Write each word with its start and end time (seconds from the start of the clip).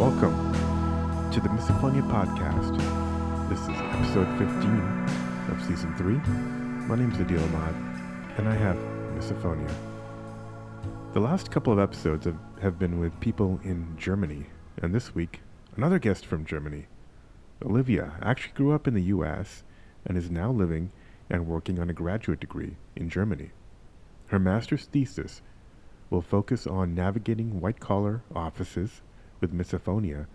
Welcome 0.00 0.34
to 1.30 1.40
the 1.42 1.50
Misophonia 1.50 2.00
Podcast. 2.10 2.74
This 3.50 3.60
is 3.60 3.68
episode 3.68 4.28
15 4.38 4.50
of 5.50 5.62
season 5.68 5.94
3. 5.98 6.14
My 6.86 6.96
name 6.96 7.12
is 7.12 7.18
Adeel 7.18 7.44
Ahmad, 7.44 7.74
and 8.38 8.48
I 8.48 8.54
have 8.54 8.76
misophonia. 9.14 9.70
The 11.12 11.20
last 11.20 11.50
couple 11.50 11.70
of 11.70 11.78
episodes 11.78 12.24
have, 12.24 12.38
have 12.62 12.78
been 12.78 12.98
with 12.98 13.20
people 13.20 13.60
in 13.62 13.94
Germany, 13.98 14.46
and 14.78 14.94
this 14.94 15.14
week, 15.14 15.42
another 15.76 15.98
guest 15.98 16.24
from 16.24 16.46
Germany. 16.46 16.86
Olivia 17.62 18.14
actually 18.22 18.54
grew 18.54 18.72
up 18.72 18.88
in 18.88 18.94
the 18.94 19.02
US 19.02 19.64
and 20.06 20.16
is 20.16 20.30
now 20.30 20.50
living 20.50 20.92
and 21.28 21.46
working 21.46 21.78
on 21.78 21.90
a 21.90 21.92
graduate 21.92 22.40
degree 22.40 22.76
in 22.96 23.10
Germany. 23.10 23.50
Her 24.28 24.38
master's 24.38 24.86
thesis 24.86 25.42
will 26.08 26.22
focus 26.22 26.66
on 26.66 26.94
navigating 26.94 27.60
white 27.60 27.80
collar 27.80 28.22
offices 28.34 29.02
with 29.40 29.54
misophonia 29.54 30.26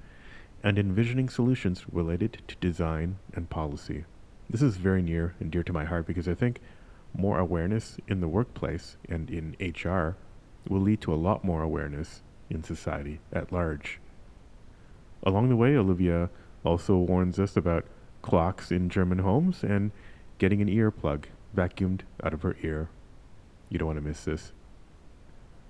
and 0.63 0.79
envisioning 0.79 1.29
solutions 1.29 1.85
related 1.91 2.41
to 2.47 2.55
design 2.55 3.17
and 3.33 3.49
policy. 3.49 4.05
This 4.49 4.61
is 4.61 4.77
very 4.77 5.01
near 5.01 5.35
and 5.39 5.51
dear 5.51 5.63
to 5.63 5.73
my 5.73 5.85
heart 5.85 6.07
because 6.07 6.27
I 6.27 6.33
think 6.33 6.59
more 7.13 7.39
awareness 7.39 7.97
in 8.07 8.19
the 8.19 8.27
workplace 8.27 8.97
and 9.07 9.29
in 9.29 9.55
HR 9.59 10.17
will 10.67 10.81
lead 10.81 11.01
to 11.01 11.13
a 11.13 11.15
lot 11.15 11.43
more 11.43 11.61
awareness 11.61 12.21
in 12.49 12.63
society 12.63 13.19
at 13.31 13.51
large. 13.51 13.99
Along 15.23 15.49
the 15.49 15.55
way, 15.55 15.75
Olivia 15.75 16.29
also 16.63 16.97
warns 16.97 17.39
us 17.39 17.55
about 17.55 17.85
clocks 18.21 18.71
in 18.71 18.89
German 18.89 19.19
homes 19.19 19.63
and 19.63 19.91
getting 20.37 20.61
an 20.61 20.67
earplug 20.67 21.25
vacuumed 21.55 22.01
out 22.23 22.33
of 22.33 22.41
her 22.41 22.55
ear. 22.63 22.89
You 23.69 23.79
don't 23.79 23.87
want 23.87 23.99
to 23.99 24.07
miss 24.07 24.23
this. 24.25 24.51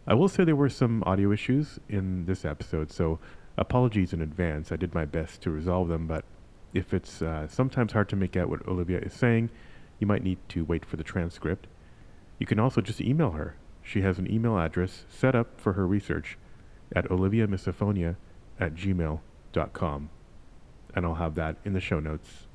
I 0.08 0.14
will 0.14 0.27
say 0.27 0.44
there 0.44 0.55
were 0.55 0.70
some 0.70 1.02
audio 1.05 1.32
issues 1.32 1.80
in 1.90 2.26
this 2.26 2.45
episode, 2.45 2.91
so 2.91 3.18
apologies 3.58 4.14
in 4.14 4.22
advance. 4.22 4.72
I 4.72 4.76
did 4.76 4.94
my 4.94 5.05
best 5.05 5.41
to 5.41 5.50
resolve 5.50 5.88
them, 5.88 6.05
but 6.05 6.26
if 6.76 6.94
it's 6.94 7.23
uh, 7.23 7.48
sometimes 7.48 7.94
hard 7.94 8.09
to 8.09 8.16
make 8.16 8.38
out 8.38 8.50
what 8.50 8.67
Olivia 8.67 9.00
is 9.00 9.14
saying, 9.14 9.50
you 10.00 10.06
might 10.06 10.23
need 10.23 10.38
to 10.50 10.64
wait 10.64 10.86
for 10.86 10.98
the 10.98 11.03
transcript. 11.03 11.66
You 12.38 12.45
can 12.45 12.59
also 12.59 12.81
just 12.81 13.02
email 13.02 13.31
her. 13.31 13.56
She 13.81 14.02
has 14.02 14.20
an 14.20 14.31
email 14.31 14.59
address 14.59 15.06
set 15.09 15.33
up 15.33 15.59
for 15.59 15.73
her 15.73 15.88
research 15.88 16.38
at 16.95 17.09
oliviamisophonia 17.09 18.16
at 18.59 18.76
gmail.com. 18.76 20.09
And 20.94 21.06
I'll 21.06 21.16
have 21.16 21.36
that 21.36 21.58
in 21.66 21.73
the 21.73 21.81
show 21.81 22.00
notes. 22.00 22.45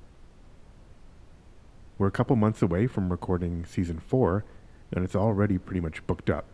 We're 1.99 2.07
a 2.07 2.13
couple 2.13 2.37
months 2.37 2.63
away 2.63 2.87
from 2.87 3.11
recording 3.11 3.65
season 3.65 3.99
four, 3.99 4.45
and 4.93 5.05
it's 5.05 5.17
already 5.17 5.59
pretty 5.59 5.81
much 5.81 6.07
booked 6.07 6.31
up. 6.31 6.45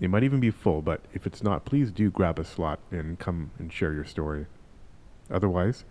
It 0.00 0.10
might 0.10 0.22
even 0.22 0.38
be 0.38 0.50
full, 0.50 0.80
but 0.80 1.00
if 1.12 1.26
it's 1.26 1.42
not, 1.42 1.64
please 1.64 1.90
do 1.90 2.10
grab 2.10 2.38
a 2.38 2.44
slot 2.44 2.78
and 2.90 3.18
come 3.18 3.50
and 3.58 3.72
share 3.72 3.92
your 3.92 4.04
story. 4.04 4.46
Otherwise, 5.30 5.84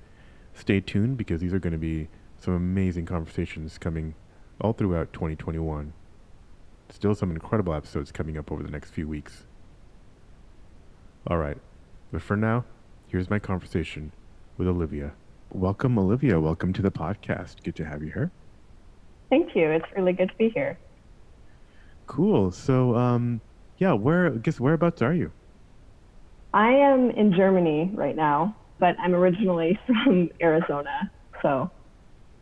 stay 0.54 0.80
tuned 0.80 1.18
because 1.18 1.42
these 1.42 1.54
are 1.54 1.60
going 1.60 1.74
to 1.74 1.78
be 1.78 2.08
some 2.38 2.54
amazing 2.54 3.06
conversations 3.06 3.78
coming 3.78 4.16
all 4.62 4.72
throughout 4.72 5.12
2021. 5.12 5.92
Still 6.90 7.16
some 7.16 7.32
incredible 7.32 7.74
episodes 7.74 8.12
coming 8.14 8.38
up 8.38 8.50
over 8.50 8.64
the 8.64 8.72
next 8.72 8.92
few 8.92 9.08
weeks. 9.08 9.46
All 11.28 11.38
right, 11.38 11.58
but 12.14 12.22
for 12.22 12.38
now, 12.38 12.64
here's 13.08 13.30
my 13.30 13.40
conversation 13.40 14.14
with 14.58 14.70
Olivia. 14.70 15.12
Welcome, 15.52 16.00
Olivia. 16.00 16.40
Welcome 16.40 16.72
to 16.74 16.82
the 16.82 16.92
podcast. 16.92 17.62
Good 17.64 17.76
to 17.76 17.86
have 17.86 18.02
you 18.02 18.12
here. 18.12 18.32
Thank 19.30 19.54
you. 19.54 19.70
It's 19.70 19.86
really 19.98 20.14
good 20.14 20.30
to 20.30 20.36
be 20.36 20.50
here. 20.50 20.78
Cool. 22.06 22.52
So, 22.52 22.96
um, 22.96 23.42
yeah, 23.78 23.94
where 23.94 24.30
guess 24.32 24.60
whereabouts 24.60 25.02
are 25.02 25.14
you? 25.14 25.32
I 26.54 26.70
am 26.70 27.12
in 27.12 27.34
Germany 27.34 27.92
right 27.94 28.16
now, 28.16 28.56
but 28.80 28.96
I'm 29.00 29.14
originally 29.14 29.80
from 29.86 30.30
Arizona. 30.42 31.12
So. 31.42 31.70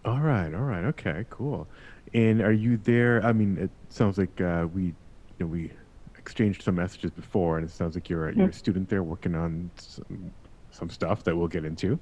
All 0.05 0.19
right. 0.19 0.53
All 0.53 0.61
right. 0.61 0.85
Okay. 0.85 1.25
Cool. 1.29 1.67
And 2.13 2.41
are 2.41 2.51
you 2.51 2.77
there? 2.77 3.23
I 3.25 3.33
mean, 3.33 3.57
it 3.57 3.71
sounds 3.89 4.17
like 4.17 4.39
uh, 4.39 4.67
we, 4.73 4.83
you 4.83 4.93
know, 5.39 5.47
we 5.47 5.71
exchanged 6.17 6.63
some 6.63 6.75
messages 6.75 7.11
before, 7.11 7.57
and 7.57 7.67
it 7.67 7.71
sounds 7.71 7.95
like 7.95 8.09
you're 8.09 8.29
a, 8.29 8.35
you're 8.35 8.49
a 8.49 8.53
student 8.53 8.87
there 8.87 9.03
working 9.03 9.35
on 9.35 9.69
some, 9.75 10.31
some 10.71 10.89
stuff 10.89 11.23
that 11.23 11.35
we'll 11.35 11.47
get 11.47 11.65
into. 11.65 11.99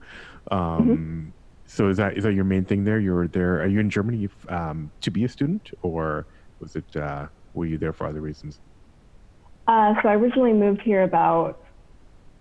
Um, 0.52 0.60
mm-hmm. 0.60 1.30
So 1.66 1.88
is 1.88 1.98
that 1.98 2.18
is 2.18 2.24
that 2.26 2.34
your 2.34 2.44
main 2.44 2.66
thing 2.66 2.84
there? 2.84 3.00
You're 3.00 3.28
there. 3.28 3.62
Are 3.62 3.68
you 3.68 3.80
in 3.80 3.90
Germany 3.90 4.30
um, 4.50 4.92
to 5.02 5.10
be 5.10 5.24
a 5.24 5.30
student, 5.30 5.72
or 5.82 6.26
was 6.60 6.76
it 6.76 6.96
uh, 6.96 7.28
were 7.54 7.66
you 7.66 7.78
there 7.78 7.94
for 7.94 8.06
other 8.06 8.22
reasons? 8.22 8.60
Uh, 9.68 9.94
so 10.02 10.10
I 10.10 10.16
originally 10.16 10.54
moved 10.54 10.82
here 10.82 11.04
about 11.04 11.64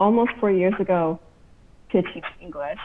almost 0.01 0.33
four 0.41 0.51
years 0.51 0.75
ago 0.81 1.21
to 1.91 2.03
teach 2.03 2.25
English. 2.41 2.81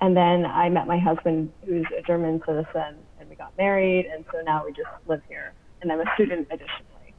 And 0.00 0.16
then 0.16 0.46
I 0.46 0.70
met 0.70 0.86
my 0.86 0.98
husband, 0.98 1.52
who's 1.66 1.86
a 1.96 2.00
German 2.02 2.40
citizen, 2.46 2.96
and 3.18 3.28
we 3.28 3.36
got 3.36 3.56
married. 3.58 4.06
And 4.06 4.24
so 4.32 4.40
now 4.40 4.64
we 4.64 4.72
just 4.72 4.88
live 5.06 5.20
here. 5.28 5.52
And 5.82 5.92
I'm 5.92 6.00
a 6.00 6.14
student 6.14 6.48
additionally. 6.50 7.14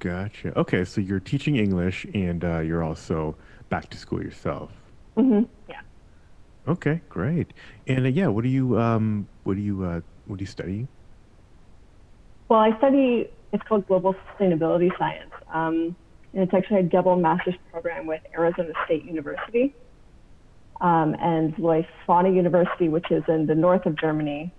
Gotcha. 0.00 0.58
Okay, 0.58 0.84
so 0.84 1.00
you're 1.00 1.20
teaching 1.20 1.56
English 1.56 2.06
and 2.14 2.44
uh, 2.44 2.58
you're 2.60 2.82
also 2.82 3.36
back 3.68 3.90
to 3.90 3.96
school 3.96 4.22
yourself. 4.22 4.70
Mm-hmm. 5.16 5.44
Yeah. 5.68 5.80
Okay, 6.68 7.00
great. 7.08 7.52
And 7.86 8.06
uh, 8.06 8.08
yeah, 8.08 8.28
what 8.28 8.44
do 8.44 8.50
you 8.50 8.78
um, 8.78 9.26
what 9.44 9.54
do 9.54 9.60
you 9.60 9.84
uh, 9.84 10.00
what 10.26 10.38
do 10.38 10.42
you 10.42 10.46
study? 10.46 10.86
Well, 12.48 12.60
I 12.60 12.76
study 12.78 13.28
it's 13.52 13.62
called 13.64 13.86
Global 13.86 14.14
Sustainability 14.14 14.90
Science. 14.98 15.32
Um, 15.52 15.96
and 16.32 16.42
it's 16.42 16.54
actually 16.54 16.80
a 16.80 16.82
double 16.84 17.16
master's 17.16 17.54
program 17.70 18.06
with 18.06 18.20
Arizona 18.36 18.72
State 18.84 19.04
University 19.04 19.74
um, 20.80 21.16
and 21.20 21.54
Leuphana 21.56 22.34
University, 22.34 22.88
which 22.88 23.10
is 23.10 23.22
in 23.28 23.46
the 23.46 23.54
north 23.54 23.86
of 23.86 23.98
Germany, 23.98 24.52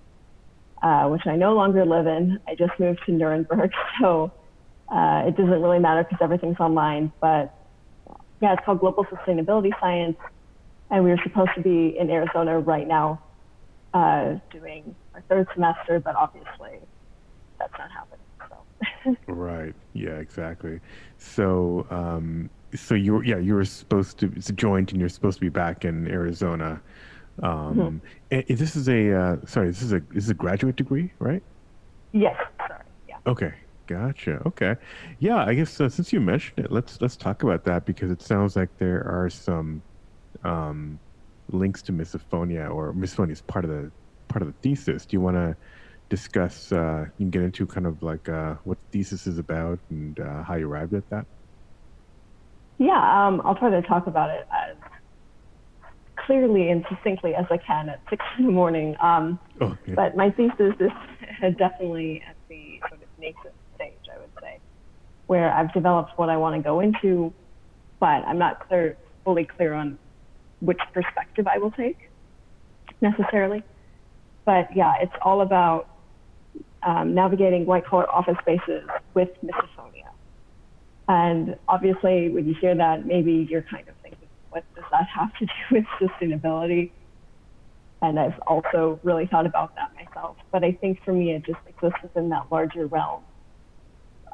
uh, 0.82 1.08
which 1.08 1.22
I 1.26 1.36
no 1.36 1.54
longer 1.54 1.86
live 1.86 2.08
in. 2.08 2.40
I 2.48 2.56
just 2.56 2.72
moved 2.80 3.02
to 3.06 3.12
Nuremberg, 3.12 3.72
so 4.02 4.32
uh, 4.90 5.24
it 5.28 5.38
doesn't 5.38 5.62
really 5.62 5.80
matter 5.80 6.04
because 6.04 6.20
everything's 6.22 6.60
online. 6.60 7.12
But 7.22 7.54
yeah, 8.42 8.54
it's 8.54 8.66
called 8.66 8.80
Global 8.80 9.06
Sustainability 9.06 9.72
Science, 9.80 10.18
and 10.90 11.04
we 11.04 11.12
were 11.12 11.20
supposed 11.24 11.52
to 11.56 11.62
be 11.62 11.96
in 11.98 12.10
Arizona 12.10 12.60
right 12.60 12.88
now 12.88 13.22
uh, 13.94 14.40
doing 14.50 14.96
our 15.14 15.22
third 15.30 15.48
semester, 15.54 16.00
but 16.00 16.16
obviously 16.16 16.80
that's 17.60 17.74
not 17.78 17.92
happening 17.92 18.09
right. 19.28 19.74
Yeah. 19.94 20.18
Exactly. 20.18 20.80
So, 21.18 21.88
um, 21.90 22.50
so 22.76 22.96
you 22.96 23.22
yeah 23.24 23.38
you 23.38 23.56
were 23.56 23.66
supposed 23.66 24.18
to 24.20 24.32
it's 24.36 24.50
a 24.50 24.54
joint 24.54 24.92
and 24.92 25.00
you're 25.00 25.10
supposed 25.10 25.38
to 25.38 25.42
be 25.42 25.50
back 25.50 25.86
in 25.86 26.08
Arizona. 26.08 26.82
Um, 27.42 27.76
mm-hmm. 27.76 27.98
and 28.32 28.44
this 28.48 28.76
is 28.76 28.90
a 28.90 29.14
uh, 29.14 29.38
sorry 29.46 29.68
this 29.68 29.82
is 29.82 29.94
a 29.94 30.02
this 30.12 30.26
is 30.26 30.30
a 30.30 30.36
graduate 30.36 30.76
degree, 30.76 31.12
right? 31.20 31.42
Yes. 32.12 32.36
Sorry. 32.58 32.84
Yeah. 33.08 33.18
Okay. 33.28 33.54
Gotcha. 33.88 34.42
Okay. 34.46 34.76
Yeah. 35.20 35.44
I 35.46 35.54
guess 35.56 35.80
uh, 35.82 35.90
since 35.90 36.14
you 36.14 36.20
mentioned 36.20 36.60
it, 36.60 36.72
let's 36.72 37.02
let's 37.02 37.16
talk 37.16 37.44
about 37.44 37.64
that 37.66 37.86
because 37.86 38.12
it 38.12 38.22
sounds 38.22 38.56
like 38.56 38.70
there 38.78 39.04
are 39.08 39.30
some 39.30 39.82
um, 40.44 41.00
links 41.52 41.82
to 41.84 41.92
misophonia 41.92 42.70
or 42.70 42.94
misophonia 42.94 43.32
is 43.32 43.42
part 43.42 43.66
of 43.66 43.72
the 43.72 43.92
part 44.28 44.42
of 44.42 44.48
the 44.48 44.54
thesis. 44.62 45.06
Do 45.06 45.16
you 45.16 45.22
want 45.22 45.38
to 45.38 45.56
discuss, 46.10 46.72
uh, 46.72 47.06
you 47.18 47.26
can 47.26 47.30
get 47.30 47.44
into 47.44 47.66
kind 47.66 47.86
of 47.86 48.02
like 48.02 48.28
uh, 48.28 48.56
what 48.64 48.78
the 48.80 48.86
thesis 48.92 49.28
is 49.28 49.38
about 49.38 49.80
and 49.90 50.20
uh, 50.20 50.44
how 50.44 50.56
you 50.56 50.68
arrived 50.68 50.94
at 50.94 51.08
that? 51.10 51.26
Yeah, 52.78 53.28
um, 53.28 53.42
I'll 53.46 53.56
try 53.56 53.70
to 53.70 53.82
talk 53.82 54.08
about 54.08 54.30
it 54.30 54.48
as 54.52 54.76
clearly 56.26 56.70
and 56.70 56.86
succinctly 56.90 57.36
as 57.36 57.46
I 57.50 57.58
can 57.58 57.90
at 57.90 58.02
six 58.10 58.24
in 58.38 58.46
the 58.46 58.52
morning. 58.52 58.96
Um, 59.02 59.40
oh, 59.62 59.78
yeah. 59.86 59.96
But 59.96 60.16
my 60.16 60.32
thesis 60.32 60.74
is 60.80 60.92
definitely 61.58 62.24
at 62.28 62.36
the 62.48 62.80
sort 62.88 63.02
of 63.02 63.08
nascent 63.20 63.54
stage, 63.76 63.94
I 64.14 64.20
would 64.20 64.30
say, 64.42 64.60
where 65.28 65.54
I've 65.54 65.74
developed 65.74 66.12
what 66.18 66.30
I 66.30 66.38
want 66.38 66.56
to 66.56 66.62
go 66.62 66.80
into, 66.80 67.34
but 68.00 68.24
I'm 68.26 68.38
not 68.38 68.68
clear, 68.68 68.98
fully 69.26 69.46
clear 69.46 69.74
on 69.74 69.98
which 70.62 70.80
perspective 70.94 71.48
I 71.48 71.58
will 71.58 71.72
take 71.72 72.10
necessarily. 73.02 73.64
But 74.46 74.76
yeah, 74.76 74.94
it's 75.02 75.14
all 75.22 75.42
about 75.42 75.88
um, 76.84 77.14
navigating 77.14 77.66
white 77.66 77.86
collar 77.86 78.10
office 78.10 78.38
spaces 78.42 78.88
with 79.14 79.30
misophonia. 79.44 80.10
And 81.08 81.58
obviously, 81.68 82.30
when 82.30 82.48
you 82.48 82.56
hear 82.60 82.76
that, 82.76 83.06
maybe 83.06 83.48
you're 83.50 83.64
kind 83.64 83.88
of 83.88 83.96
thinking, 84.02 84.28
what 84.52 84.64
does 84.76 84.86
that 84.92 85.08
have 85.08 85.34
to 85.40 85.46
do 85.46 85.52
with 85.72 85.86
sustainability? 86.00 86.92
And 88.02 88.20
I've 88.20 88.40
also 88.48 89.00
really 89.04 89.26
thought 89.26 89.46
about 89.46 89.76
that 89.76 89.92
myself. 89.94 90.38
But 90.52 90.64
I 90.64 90.72
think 90.72 91.04
for 91.04 91.12
me, 91.12 91.34
it 91.34 91.46
just 91.46 91.60
exists 91.68 92.00
within 92.02 92.30
that 92.30 92.46
larger 92.50 92.86
realm 92.86 93.24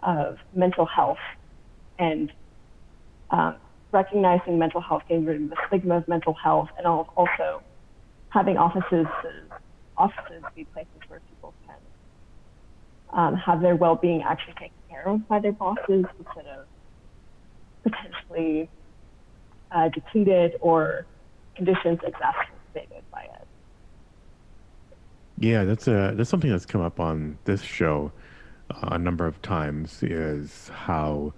of 0.03 0.37
mental 0.53 0.85
health 0.85 1.17
and 1.97 2.31
um, 3.31 3.55
recognizing 3.91 4.59
mental 4.59 4.81
health, 4.81 5.03
getting 5.07 5.25
rid 5.25 5.41
of 5.41 5.49
the 5.49 5.55
stigma 5.67 5.97
of 5.97 6.07
mental 6.07 6.33
health, 6.33 6.69
and 6.77 6.85
also 6.85 7.63
having 8.29 8.57
offices 8.57 9.07
offices 9.97 10.43
be 10.55 10.65
places 10.65 10.91
um, 13.15 13.35
have 13.35 13.61
their 13.61 13.75
well-being 13.75 14.21
actually 14.21 14.53
taken 14.53 14.75
care 14.89 15.07
of 15.07 15.27
by 15.27 15.39
their 15.39 15.53
bosses 15.53 16.05
instead 16.19 16.45
of 16.45 16.65
potentially 17.83 18.69
uh, 19.71 19.89
depleted 19.89 20.55
or 20.59 21.05
conditions 21.55 21.99
exacerbated 22.05 23.03
by 23.11 23.21
it. 23.21 23.47
Yeah, 25.39 25.63
that's 25.63 25.87
a 25.87 26.13
that's 26.15 26.29
something 26.29 26.49
that's 26.49 26.65
come 26.65 26.81
up 26.81 26.99
on 26.99 27.37
this 27.45 27.61
show 27.61 28.11
uh, 28.71 28.89
a 28.91 28.99
number 28.99 29.25
of 29.25 29.41
times. 29.41 30.03
Is 30.03 30.69
how 30.73 31.33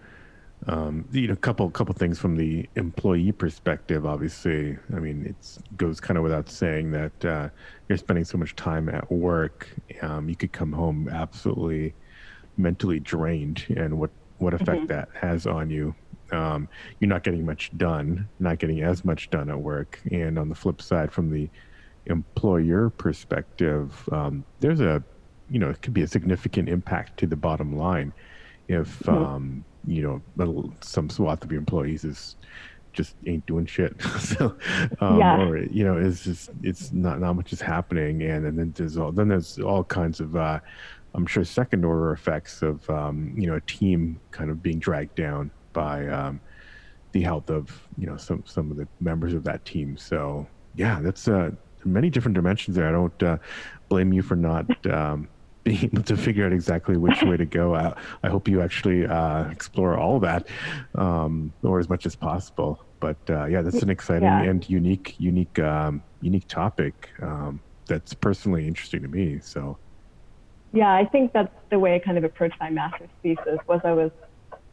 um, 0.68 1.08
you 1.12 1.28
know, 1.28 1.34
a 1.34 1.38
couple 1.38 1.70
couple 1.70 1.94
things 1.94 2.20
from 2.20 2.36
the 2.36 2.68
employee 2.76 3.32
perspective. 3.32 4.06
Obviously, 4.06 4.78
I 4.94 5.00
mean, 5.00 5.26
it 5.26 5.58
goes 5.78 6.02
kind 6.02 6.18
of 6.18 6.24
without 6.24 6.50
saying 6.50 6.92
that 6.92 7.26
uh, 7.26 7.50
you're 7.88 7.98
spending 7.98 8.26
so 8.26 8.38
much 8.38 8.56
time 8.56 8.90
at 8.90 9.10
work. 9.10 9.70
Um, 10.02 10.28
you 10.28 10.36
could 10.36 10.52
come 10.52 10.74
home 10.74 11.08
absolutely 11.08 11.94
mentally 12.58 13.00
drained, 13.00 13.64
and 13.78 13.98
what 13.98 14.12
what 14.40 14.54
effect 14.54 14.82
mm-hmm. 14.82 14.88
that 14.88 15.10
has 15.14 15.48
on 15.48 15.70
you. 15.70 15.96
Um, 16.34 16.68
you're 17.00 17.08
not 17.08 17.24
getting 17.24 17.46
much 17.46 17.76
done, 17.78 18.28
not 18.40 18.60
getting 18.60 18.82
as 18.82 19.06
much 19.06 19.30
done 19.30 19.50
at 19.50 19.60
work. 19.60 20.02
And 20.12 20.38
on 20.38 20.50
the 20.50 20.56
flip 20.56 20.82
side, 20.82 21.14
from 21.14 21.32
the 21.32 21.50
employer 22.08 22.90
perspective, 22.90 24.10
um, 24.12 24.44
there's 24.60 24.82
a 24.82 25.02
you 25.50 25.60
know 25.60 25.70
it 25.70 25.82
could 25.82 25.94
be 25.94 26.02
a 26.02 26.08
significant 26.08 26.68
impact 26.68 27.18
to 27.20 27.28
the 27.28 27.38
bottom 27.38 27.78
line 27.78 28.12
if 28.68 29.00
mm-hmm. 29.00 29.24
um, 29.24 29.66
you 29.86 30.02
know 30.38 30.74
some 30.82 31.10
swath 31.10 31.44
of 31.44 31.52
your 31.52 31.60
employees 31.60 32.04
is 32.04 32.36
just 32.98 33.16
ain't 33.28 33.46
doing 33.46 33.66
shit. 33.66 34.02
so, 34.20 34.58
um, 35.00 35.20
yeah. 35.20 35.40
or 35.40 35.58
you 35.58 35.84
know, 35.84 35.98
it's 35.98 36.24
just 36.24 36.50
it's 36.64 36.92
not 36.92 37.20
not 37.20 37.34
much 37.34 37.54
is 37.54 37.62
happening, 37.62 38.24
and, 38.24 38.46
and 38.46 38.58
then 38.58 38.74
there's 38.76 38.98
all 38.98 39.12
then 39.12 39.30
there's 39.30 39.60
all 39.60 39.84
kinds 39.84 40.20
of 40.20 40.36
uh, 40.36 40.60
I'm 41.14 41.26
sure 41.26 41.46
second 41.46 41.86
order 41.86 42.12
effects 42.12 42.62
of 42.62 42.90
um, 42.90 43.34
you 43.38 43.48
know 43.48 43.56
a 43.56 43.62
team 43.62 44.20
kind 44.32 44.50
of 44.50 44.62
being 44.62 44.80
dragged 44.80 45.16
down 45.16 45.52
by 45.74 46.08
um, 46.08 46.42
the 47.12 47.22
health 47.22 47.50
of 47.50 47.88
you 47.98 48.08
know 48.08 48.18
some 48.18 48.44
some 48.46 48.72
of 48.72 48.78
the 48.78 48.88
members 49.00 49.34
of 49.34 49.44
that 49.44 49.64
team. 49.64 49.96
So 49.96 50.48
yeah, 50.76 51.00
that's 51.02 51.28
uh, 51.28 51.52
many 51.86 52.10
different 52.10 52.36
dimensions 52.36 52.76
there. 52.76 52.88
I 52.88 52.92
don't 52.92 53.24
uh, 53.24 53.38
blame 53.90 54.12
you 54.12 54.24
for 54.24 54.36
not 54.36 54.86
um, 54.88 55.30
being 55.68 55.84
able 55.84 56.04
to 56.04 56.16
figure 56.16 56.46
out 56.46 56.54
exactly 56.54 56.96
which 56.96 57.22
way 57.24 57.36
to 57.36 57.46
go. 57.46 57.76
I, 57.76 57.94
I 58.24 58.30
hope 58.30 58.48
you 58.48 58.62
actually 58.62 59.06
uh, 59.06 59.50
explore 59.50 59.98
all 59.98 60.20
that, 60.22 60.48
um, 60.96 61.52
or 61.62 61.80
as 61.80 61.90
much 61.90 62.06
as 62.06 62.16
possible. 62.16 62.86
But 63.02 63.18
uh, 63.30 63.46
yeah, 63.46 63.62
that's 63.62 63.84
an 63.84 63.90
exciting 63.90 64.24
yeah. 64.24 64.44
and 64.44 64.68
unique, 64.70 65.16
unique, 65.20 65.60
um, 65.60 66.02
unique 66.22 66.48
topic 66.48 67.10
um, 67.22 67.60
that's 67.86 68.14
personally 68.14 68.66
interesting 68.66 69.02
to 69.02 69.08
me. 69.10 69.40
So. 69.42 69.78
Yeah, 70.72 70.94
I 70.94 71.06
think 71.06 71.34
that's 71.34 71.54
the 71.70 71.80
way 71.80 71.96
I 71.96 72.00
kind 72.00 72.18
of 72.18 72.24
approached 72.24 72.60
my 72.60 72.70
master's 72.70 73.10
thesis. 73.22 73.60
Was 73.68 73.82
I 73.84 73.92
was 73.92 74.12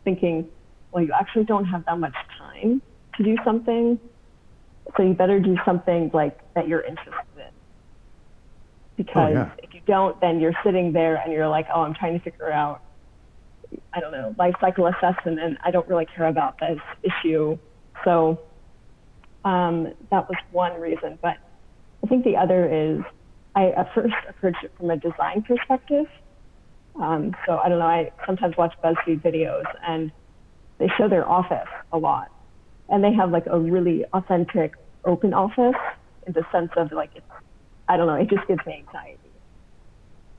thinking, 0.05 0.49
well, 0.93 1.03
you 1.03 1.13
actually 1.13 1.45
don't 1.45 1.65
have 1.65 1.85
that 1.87 1.99
much 1.99 2.15
time 2.39 2.81
to 3.17 3.23
do 3.23 3.37
something, 3.45 3.99
so 4.97 5.03
you 5.03 5.15
better 5.15 5.41
do 5.41 5.57
something 5.65 6.11
like 6.13 6.39
that 6.55 6.69
you're 6.69 6.83
interested 6.83 7.13
in 7.13 7.24
because 8.97 9.31
oh, 9.31 9.33
yeah. 9.33 9.51
if 9.63 9.75
you 9.75 9.81
don't, 9.87 10.21
then 10.21 10.41
you're 10.41 10.55
sitting 10.65 10.93
there 10.93 11.17
and 11.17 11.33
you're 11.33 11.49
like, 11.49 11.67
oh, 11.75 11.83
I'm 11.83 11.95
trying 11.95 12.19
to 12.19 12.25
figure 12.25 12.51
out, 12.51 12.83
I 13.93 14.01
don't 14.01 14.13
know, 14.13 14.35
life 14.39 14.55
cycle 14.61 14.87
assessment, 14.87 15.41
and 15.41 15.59
I 15.65 15.71
don't 15.71 15.89
really 15.89 16.07
care 16.07 16.27
about 16.27 16.59
this 16.61 16.79
issue. 17.03 17.59
So 18.05 18.41
um, 19.45 19.93
that 20.11 20.29
was 20.29 20.37
one 20.53 20.81
reason. 20.81 21.19
But 21.21 21.39
I 22.03 22.07
think 22.07 22.25
the 22.25 22.37
other 22.37 22.67
is 22.73 23.03
I 23.55 23.71
at 23.71 23.93
first 23.95 24.15
approached 24.29 24.65
it 24.65 24.73
from 24.77 24.91
a 24.91 24.97
design 24.97 25.43
perspective. 25.43 26.07
Um, 26.97 27.35
so 27.47 27.59
I 27.59 27.69
don't 27.69 27.79
know, 27.79 27.87
I 27.87 28.13
sometimes 28.27 28.57
watch 28.57 28.75
BuzzFeed 28.83 29.23
videos 29.23 29.65
and 29.87 30.13
they 30.79 30.89
show 30.97 31.09
their 31.09 31.29
office 31.29 31.69
a 31.93 31.99
lot. 31.99 32.31
And 32.89 33.03
they 33.03 33.13
have 33.13 33.31
like 33.31 33.47
a 33.47 33.59
really 33.59 34.05
authentic 34.13 34.75
open 35.05 35.35
office 35.35 35.81
in 36.27 36.33
the 36.33 36.45
sense 36.53 36.71
of 36.77 36.93
like 36.93 37.11
it's 37.15 37.27
I 37.89 37.97
don't 37.97 38.07
know, 38.07 38.15
it 38.15 38.31
just 38.31 38.47
gives 38.49 38.65
me 38.67 38.85
anxiety 38.87 39.19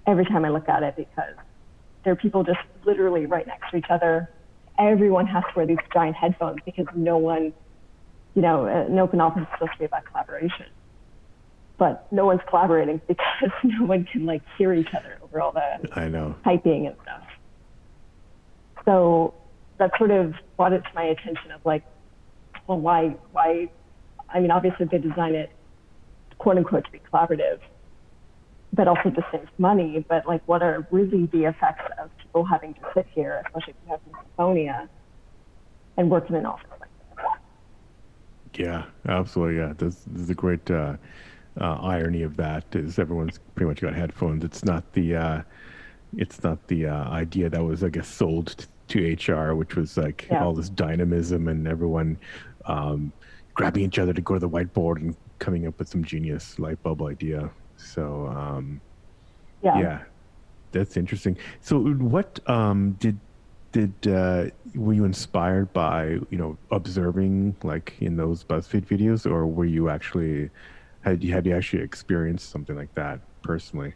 every 0.08 0.26
time 0.26 0.46
I 0.46 0.50
look 0.50 0.70
at 0.70 0.84
it 0.84 0.96
because 0.96 1.36
there 2.04 2.14
are 2.14 2.16
people 2.16 2.44
just 2.44 2.60
literally 2.86 3.26
right 3.26 3.46
next 3.48 3.72
to 3.72 3.78
each 3.78 3.90
other. 3.90 4.30
Everyone 4.78 5.26
has 5.28 5.44
to 5.44 5.50
wear 5.56 5.66
these 5.66 5.78
giant 5.94 6.16
headphones 6.16 6.60
because 6.66 6.86
no 6.96 7.18
one, 7.18 7.54
you 8.36 8.42
know, 8.42 8.66
an 8.66 8.98
open 9.00 9.22
office 9.22 9.44
is 9.44 9.48
supposed 9.54 9.74
to 9.74 9.80
be 9.80 9.86
about 9.86 10.06
collaboration. 10.06 10.68
But 11.78 12.08
no 12.12 12.26
one's 12.26 12.42
collaborating 12.48 13.02
because 13.08 13.52
no 13.64 13.86
one 13.86 14.06
can 14.06 14.26
like 14.26 14.42
hear 14.58 14.74
each 14.74 14.94
other 14.94 15.18
over 15.24 15.42
all 15.42 15.52
the 15.52 15.90
I 15.94 16.08
know 16.08 16.36
typing 16.44 16.88
and 16.88 16.96
stuff. 17.02 17.24
So 18.86 19.34
that 19.78 19.92
sort 19.98 20.12
of 20.12 20.36
brought 20.58 20.74
it 20.74 20.82
to 20.82 20.90
my 20.94 21.04
attention 21.04 21.52
of 21.52 21.66
like, 21.66 21.84
well, 22.68 22.80
why, 22.80 23.16
why? 23.32 23.70
I 24.30 24.40
mean, 24.40 24.52
obviously 24.52 24.86
they 24.86 25.00
design 25.00 25.36
it 25.36 25.50
quote 26.38 26.58
unquote 26.58 26.86
to 26.86 26.92
be 26.92 27.00
collaborative, 27.12 27.60
but 28.74 28.88
also 28.88 29.10
to 29.10 29.26
save 29.32 29.48
money. 29.58 30.06
But 30.08 30.28
like, 30.28 30.42
what 30.48 30.62
are 30.62 30.88
really 30.92 31.28
the 31.28 31.46
effects 31.46 31.84
of 32.02 32.10
people 32.18 32.46
having 32.46 32.74
to 32.76 32.82
sit 32.94 33.08
here, 33.14 33.42
especially 33.46 33.74
if 33.74 33.78
you 33.86 33.92
have 33.92 34.00
misophonia, 34.38 34.90
and 35.98 36.10
work 36.10 36.30
in 36.30 36.36
an 36.36 36.46
office 36.46 36.68
like 36.80 36.90
that? 37.18 37.40
Yeah, 38.60 38.86
absolutely. 39.08 39.58
Yeah, 39.58 39.74
this, 39.78 40.04
this 40.08 40.22
is 40.24 40.30
a 40.30 40.36
great 40.36 40.70
uh, 40.72 40.96
uh, 41.60 41.76
irony 41.82 42.24
of 42.24 42.38
that. 42.38 42.64
Is 42.74 43.00
everyone's 43.00 43.40
pretty 43.56 43.68
much 43.68 43.82
got 43.82 43.94
headphones. 43.94 44.44
It's 44.44 44.64
not 44.64 44.94
the 44.94 45.16
uh, 45.16 45.42
it's 46.18 46.44
not 46.44 46.68
the 46.68 46.88
uh, 46.88 47.10
idea 47.10 47.50
that 47.50 47.64
was, 47.64 47.84
I 47.84 47.90
guess, 47.90 48.08
sold 48.08 48.48
to, 48.48 48.68
to 48.88 49.34
HR, 49.34 49.56
which 49.56 49.76
was 49.76 49.98
like 49.98 50.28
yeah. 50.30 50.44
all 50.44 50.54
this 50.54 50.70
dynamism 50.70 51.48
and 51.48 51.68
everyone 51.68 52.18
um, 52.66 53.12
grabbing 53.54 53.84
each 53.84 54.00
other 54.00 54.14
to 54.14 54.22
go 54.22 54.36
to 54.36 54.40
the 54.40 54.50
whiteboard 54.50 54.98
and 54.98 55.16
coming 55.46 55.68
up 55.68 55.78
with 55.78 55.88
some 55.88 56.04
genius 56.04 56.58
light 56.58 56.82
bulb 56.82 57.04
idea. 57.04 57.52
So 57.78 58.28
um, 58.28 58.82
yeah. 59.62 59.78
yeah, 59.80 60.00
that's 60.72 60.98
interesting. 60.98 61.38
So 61.62 61.80
what 61.80 62.40
um, 62.50 62.94
did 63.00 63.20
did 63.72 63.94
uh, 64.08 64.46
were 64.74 64.94
you 64.94 65.06
inspired 65.06 65.72
by 65.72 66.18
you 66.32 66.38
know 66.42 66.58
observing 66.72 67.56
like 67.64 67.94
in 68.00 68.18
those 68.18 68.44
BuzzFeed 68.44 68.86
videos, 68.88 69.30
or 69.30 69.46
were 69.46 69.66
you 69.66 69.88
actually 69.90 70.50
had 71.02 71.24
you 71.24 71.32
had 71.32 71.46
you 71.46 71.56
actually 71.56 71.84
experienced 71.84 72.50
something 72.50 72.76
like 72.76 72.94
that 72.96 73.20
personally? 73.44 73.94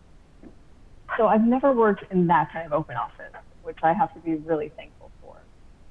So 1.18 1.28
I've 1.28 1.48
never 1.56 1.74
worked 1.74 2.04
in 2.12 2.28
that 2.28 2.54
kind 2.54 2.68
of 2.68 2.74
open 2.74 2.96
office, 2.96 3.34
which 3.64 3.80
I 3.82 3.94
have 3.94 4.14
to 4.14 4.20
be 4.20 4.36
really 4.36 4.70
thankful 4.78 5.10
for. 5.22 5.36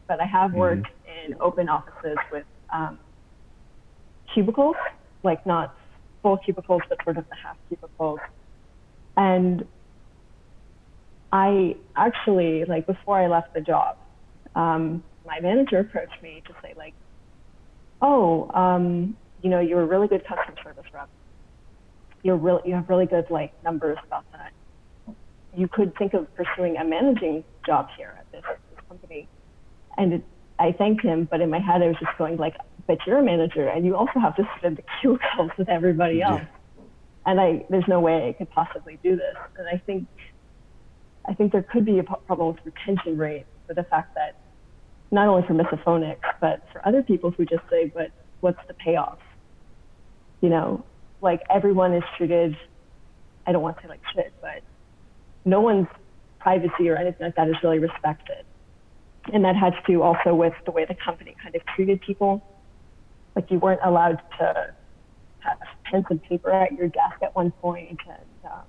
But 0.06 0.20
I 0.20 0.26
have 0.26 0.50
mm-hmm. 0.50 0.60
worked 0.60 0.86
mm-hmm. 0.86 1.32
in 1.32 1.40
open 1.40 1.68
offices 1.68 2.16
with 2.30 2.44
um, 2.72 2.96
cubicles 4.32 4.76
like 5.22 5.44
not 5.46 5.74
full 6.22 6.36
cubicles, 6.38 6.82
but 6.88 6.98
sort 7.04 7.18
of 7.18 7.28
the 7.28 7.34
half 7.34 7.56
cubicles. 7.68 8.20
And 9.16 9.66
I 11.32 11.76
actually, 11.96 12.64
like 12.64 12.86
before 12.86 13.18
I 13.18 13.26
left 13.26 13.54
the 13.54 13.60
job, 13.60 13.96
um, 14.54 15.02
my 15.26 15.40
manager 15.40 15.78
approached 15.78 16.22
me 16.22 16.42
to 16.46 16.54
say 16.62 16.74
like, 16.76 16.94
oh, 18.00 18.50
um, 18.54 19.16
you 19.42 19.50
know, 19.50 19.60
you're 19.60 19.82
a 19.82 19.86
really 19.86 20.08
good 20.08 20.24
customer 20.26 20.56
service 20.62 20.84
rep. 20.92 21.08
You're 22.22 22.36
really, 22.36 22.62
you 22.64 22.74
have 22.74 22.88
really 22.88 23.06
good 23.06 23.26
like 23.30 23.52
numbers 23.62 23.98
about 24.06 24.24
that. 24.32 24.52
You 25.56 25.68
could 25.68 25.96
think 25.96 26.14
of 26.14 26.26
pursuing 26.34 26.76
a 26.76 26.84
managing 26.84 27.44
job 27.66 27.88
here 27.96 28.14
at 28.18 28.30
this, 28.32 28.42
this 28.70 28.84
company. 28.88 29.28
And 29.96 30.14
it, 30.14 30.24
I 30.58 30.72
thanked 30.72 31.02
him, 31.02 31.28
but 31.30 31.40
in 31.40 31.50
my 31.50 31.60
head 31.60 31.82
I 31.82 31.88
was 31.88 31.96
just 32.00 32.16
going 32.18 32.36
like, 32.36 32.56
but 32.88 32.98
you're 33.06 33.18
a 33.18 33.22
manager 33.22 33.68
and 33.68 33.84
you 33.84 33.94
also 33.94 34.18
have 34.18 34.34
to 34.34 34.48
sit 34.56 34.66
in 34.66 34.74
the 34.74 34.82
cubicles 35.00 35.52
with 35.56 35.68
everybody 35.68 36.20
else. 36.20 36.40
Yeah. 36.42 36.84
And 37.26 37.40
I, 37.40 37.66
there's 37.68 37.86
no 37.86 38.00
way 38.00 38.28
I 38.28 38.32
could 38.32 38.50
possibly 38.50 38.98
do 39.02 39.14
this. 39.14 39.36
And 39.58 39.68
I 39.68 39.76
think, 39.76 40.08
I 41.28 41.34
think 41.34 41.52
there 41.52 41.62
could 41.62 41.84
be 41.84 41.98
a 41.98 42.02
problem 42.02 42.54
with 42.54 42.64
retention 42.64 43.18
rate 43.18 43.44
for 43.66 43.74
the 43.74 43.84
fact 43.84 44.14
that 44.14 44.36
not 45.10 45.28
only 45.28 45.46
for 45.46 45.52
misophonics, 45.52 46.16
but 46.40 46.62
for 46.72 46.86
other 46.88 47.02
people 47.02 47.30
who 47.30 47.44
just 47.44 47.62
say, 47.70 47.92
but 47.94 48.10
what's 48.40 48.58
the 48.66 48.74
payoff? 48.74 49.18
You 50.40 50.48
know, 50.48 50.84
like 51.20 51.42
everyone 51.50 51.92
is 51.92 52.02
treated, 52.16 52.56
I 53.46 53.52
don't 53.52 53.62
want 53.62 53.76
to 53.76 53.82
say 53.82 53.88
like 53.88 54.00
shit, 54.14 54.32
but 54.40 54.62
no 55.44 55.60
one's 55.60 55.88
privacy 56.38 56.88
or 56.88 56.96
anything 56.96 57.26
like 57.26 57.36
that 57.36 57.48
is 57.48 57.56
really 57.62 57.78
respected. 57.78 58.46
And 59.30 59.44
that 59.44 59.56
has 59.56 59.74
to 59.74 59.92
do 59.92 60.00
also 60.00 60.34
with 60.34 60.54
the 60.64 60.70
way 60.70 60.86
the 60.86 60.94
company 60.94 61.36
kind 61.42 61.54
of 61.54 61.60
treated 61.74 62.00
people 62.00 62.42
like 63.38 63.52
you 63.52 63.60
weren't 63.60 63.80
allowed 63.84 64.18
to 64.40 64.74
have 65.38 65.58
pens 65.84 66.04
and 66.10 66.20
paper 66.24 66.50
at 66.50 66.72
your 66.72 66.88
desk 66.88 67.14
at 67.22 67.36
one 67.36 67.52
point, 67.52 68.00
and 68.04 68.52
um, 68.52 68.64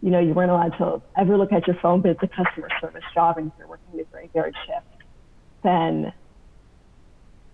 you 0.00 0.10
know 0.10 0.18
you 0.18 0.34
weren't 0.34 0.50
allowed 0.50 0.76
to 0.78 1.00
ever 1.16 1.38
look 1.38 1.52
at 1.52 1.64
your 1.68 1.76
phone. 1.80 2.02
But 2.02 2.10
it's 2.10 2.22
a 2.24 2.28
customer 2.44 2.66
service 2.80 3.04
job, 3.14 3.38
and 3.38 3.46
if 3.46 3.52
you're 3.56 3.68
working 3.68 4.00
a 4.00 4.04
graveyard 4.04 4.56
shift, 4.66 5.04
then 5.62 6.12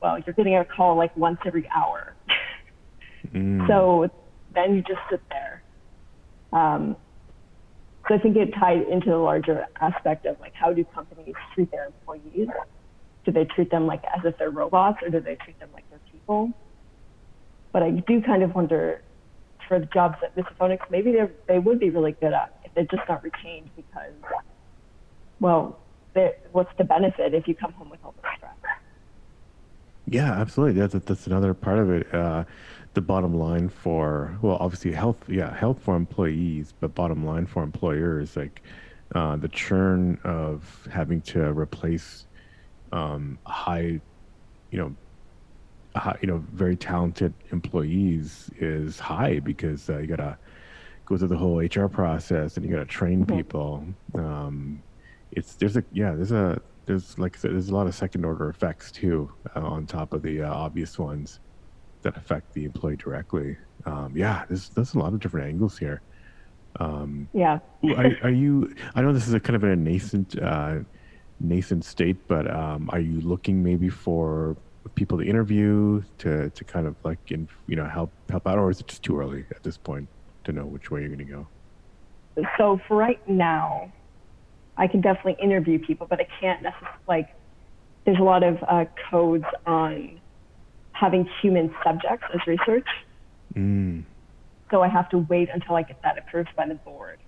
well, 0.00 0.16
you're 0.26 0.32
getting 0.32 0.56
a 0.56 0.64
call 0.64 0.96
like 0.96 1.14
once 1.14 1.38
every 1.44 1.68
hour. 1.76 2.16
mm. 3.34 3.68
So 3.68 4.08
then 4.54 4.76
you 4.76 4.82
just 4.82 5.00
sit 5.10 5.20
there. 5.28 5.62
Um, 6.58 6.96
so 8.08 8.14
I 8.14 8.18
think 8.18 8.38
it 8.38 8.48
tied 8.58 8.88
into 8.90 9.10
the 9.10 9.18
larger 9.18 9.66
aspect 9.78 10.24
of 10.24 10.40
like 10.40 10.54
how 10.54 10.72
do 10.72 10.86
companies 10.94 11.34
treat 11.54 11.70
their 11.70 11.84
employees 11.84 12.48
do 13.28 13.32
they 13.32 13.44
treat 13.44 13.70
them 13.70 13.86
like 13.86 14.02
as 14.16 14.24
if 14.24 14.38
they're 14.38 14.50
robots 14.50 14.96
or 15.02 15.10
do 15.10 15.20
they 15.20 15.36
treat 15.44 15.60
them 15.60 15.68
like 15.74 15.84
they're 15.90 16.00
people? 16.10 16.50
But 17.74 17.82
I 17.82 17.90
do 17.90 18.22
kind 18.22 18.42
of 18.42 18.54
wonder 18.54 19.02
for 19.68 19.78
the 19.78 19.84
jobs 19.84 20.16
that 20.22 20.34
Misophonics 20.34 20.90
maybe 20.90 21.12
they 21.12 21.28
they 21.46 21.58
would 21.58 21.78
be 21.78 21.90
really 21.90 22.12
good 22.12 22.32
at 22.32 22.58
if 22.64 22.72
they're 22.74 22.84
just 22.84 23.06
not 23.06 23.22
retained 23.22 23.68
because, 23.76 24.14
well, 25.40 25.78
what's 26.52 26.70
the 26.78 26.84
benefit 26.84 27.34
if 27.34 27.46
you 27.46 27.54
come 27.54 27.72
home 27.72 27.90
with 27.90 28.00
all 28.02 28.14
the 28.16 28.26
stress? 28.38 28.54
Yeah, 30.06 30.32
absolutely. 30.32 30.80
That's 30.80 30.94
that's 31.04 31.26
another 31.26 31.52
part 31.52 31.78
of 31.80 31.90
it. 31.90 32.14
Uh, 32.14 32.44
the 32.94 33.02
bottom 33.02 33.34
line 33.34 33.68
for 33.68 34.38
well, 34.40 34.56
obviously 34.58 34.92
health. 34.92 35.22
Yeah, 35.28 35.54
health 35.54 35.82
for 35.82 35.96
employees, 35.96 36.72
but 36.80 36.94
bottom 36.94 37.26
line 37.26 37.44
for 37.44 37.62
employers, 37.62 38.38
like 38.38 38.62
uh, 39.14 39.36
the 39.36 39.48
churn 39.48 40.18
of 40.24 40.88
having 40.90 41.20
to 41.20 41.52
replace 41.52 42.24
um, 42.92 43.38
high, 43.46 44.00
you 44.70 44.78
know, 44.78 44.94
high, 45.96 46.18
you 46.20 46.28
know, 46.28 46.44
very 46.52 46.76
talented 46.76 47.34
employees 47.52 48.50
is 48.58 48.98
high 48.98 49.38
because 49.40 49.88
uh, 49.88 49.98
you 49.98 50.06
gotta 50.06 50.38
go 51.06 51.16
through 51.16 51.28
the 51.28 51.36
whole 51.36 51.58
HR 51.58 51.88
process 51.88 52.56
and 52.56 52.64
you 52.64 52.72
gotta 52.72 52.86
train 52.86 53.24
people. 53.24 53.84
Um, 54.14 54.82
it's 55.32 55.56
there's 55.56 55.76
a 55.76 55.84
yeah 55.92 56.12
there's 56.12 56.32
a 56.32 56.60
there's 56.86 57.18
like 57.18 57.36
I 57.36 57.40
said, 57.40 57.52
there's 57.52 57.68
a 57.68 57.74
lot 57.74 57.86
of 57.86 57.94
second 57.94 58.24
order 58.24 58.48
effects 58.48 58.90
too 58.90 59.30
uh, 59.54 59.60
on 59.60 59.86
top 59.86 60.12
of 60.12 60.22
the 60.22 60.42
uh, 60.42 60.52
obvious 60.52 60.98
ones 60.98 61.40
that 62.02 62.16
affect 62.16 62.52
the 62.54 62.64
employee 62.64 62.96
directly. 62.96 63.56
Um, 63.84 64.12
yeah, 64.16 64.44
there's 64.48 64.70
there's 64.70 64.94
a 64.94 64.98
lot 64.98 65.12
of 65.12 65.20
different 65.20 65.48
angles 65.48 65.78
here. 65.78 66.02
Um, 66.80 67.28
yeah. 67.32 67.58
are, 67.96 68.12
are, 68.24 68.30
you? 68.30 68.72
I 68.94 69.02
know 69.02 69.12
this 69.12 69.26
is 69.26 69.34
a 69.34 69.40
kind 69.40 69.56
of 69.56 69.64
a 69.64 69.74
nascent 69.74 70.38
uh, 70.38 70.78
nascent 71.40 71.84
state, 71.84 72.16
but 72.28 72.50
um, 72.50 72.90
are 72.92 73.00
you 73.00 73.20
looking 73.20 73.62
maybe 73.62 73.88
for 73.88 74.56
people 74.94 75.18
to 75.18 75.24
interview 75.24 76.02
to 76.18 76.50
to 76.50 76.64
kind 76.64 76.86
of 76.86 76.96
like 77.04 77.18
in, 77.30 77.48
you 77.66 77.76
know 77.76 77.86
help 77.86 78.10
help 78.28 78.46
out, 78.46 78.58
or 78.58 78.70
is 78.70 78.80
it 78.80 78.86
just 78.86 79.02
too 79.02 79.18
early 79.18 79.44
at 79.50 79.62
this 79.62 79.76
point 79.76 80.08
to 80.44 80.52
know 80.52 80.64
which 80.64 80.90
way 80.90 81.00
you're 81.00 81.08
going 81.08 81.18
to 81.18 81.24
go? 81.24 81.46
So 82.56 82.80
for 82.86 82.96
right 82.96 83.26
now, 83.28 83.92
I 84.76 84.86
can 84.86 85.00
definitely 85.00 85.36
interview 85.42 85.78
people, 85.78 86.06
but 86.06 86.20
I 86.20 86.26
can't 86.40 86.62
necessarily 86.62 86.98
like. 87.06 87.34
There's 88.04 88.18
a 88.18 88.22
lot 88.22 88.42
of 88.42 88.56
uh, 88.66 88.86
codes 89.10 89.44
on 89.66 90.18
having 90.92 91.28
human 91.42 91.74
subjects 91.84 92.26
as 92.32 92.40
research. 92.46 92.86
Mm. 93.54 94.04
So 94.70 94.82
I 94.82 94.88
have 94.88 95.10
to 95.10 95.18
wait 95.18 95.50
until 95.52 95.76
I 95.76 95.82
get 95.82 96.00
that 96.02 96.16
approved 96.16 96.54
by 96.56 96.66
the 96.66 96.74
board. 96.74 97.18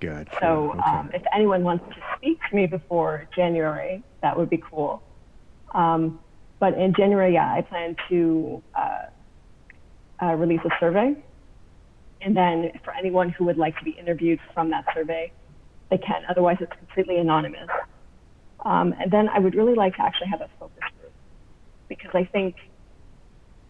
Gotcha. 0.00 0.30
So 0.40 0.70
okay. 0.70 0.80
um, 0.80 1.10
if 1.12 1.22
anyone 1.34 1.62
wants 1.62 1.84
to 1.94 2.00
speak 2.16 2.38
to 2.48 2.56
me 2.56 2.66
before 2.66 3.28
January, 3.34 4.02
that 4.22 4.36
would 4.36 4.48
be 4.48 4.62
cool. 4.70 5.02
Um, 5.74 6.18
but 6.58 6.74
in 6.74 6.94
January, 6.94 7.34
yeah, 7.34 7.52
I 7.52 7.62
plan 7.62 7.96
to 8.08 8.62
uh, 8.74 9.06
uh, 10.22 10.34
release 10.34 10.60
a 10.64 10.70
survey. 10.80 11.14
And 12.22 12.36
then 12.36 12.70
for 12.84 12.94
anyone 12.94 13.30
who 13.30 13.44
would 13.44 13.56
like 13.56 13.78
to 13.78 13.84
be 13.84 13.92
interviewed 13.92 14.40
from 14.52 14.70
that 14.70 14.84
survey, 14.94 15.32
they 15.90 15.98
can. 15.98 16.22
Otherwise, 16.28 16.58
it's 16.60 16.72
completely 16.78 17.16
anonymous. 17.18 17.68
Um, 18.64 18.94
and 19.00 19.10
then 19.10 19.28
I 19.28 19.38
would 19.38 19.54
really 19.54 19.74
like 19.74 19.96
to 19.96 20.02
actually 20.02 20.28
have 20.28 20.42
a 20.42 20.50
focus 20.58 20.82
group 21.00 21.12
because 21.88 22.10
I 22.14 22.24
think, 22.24 22.56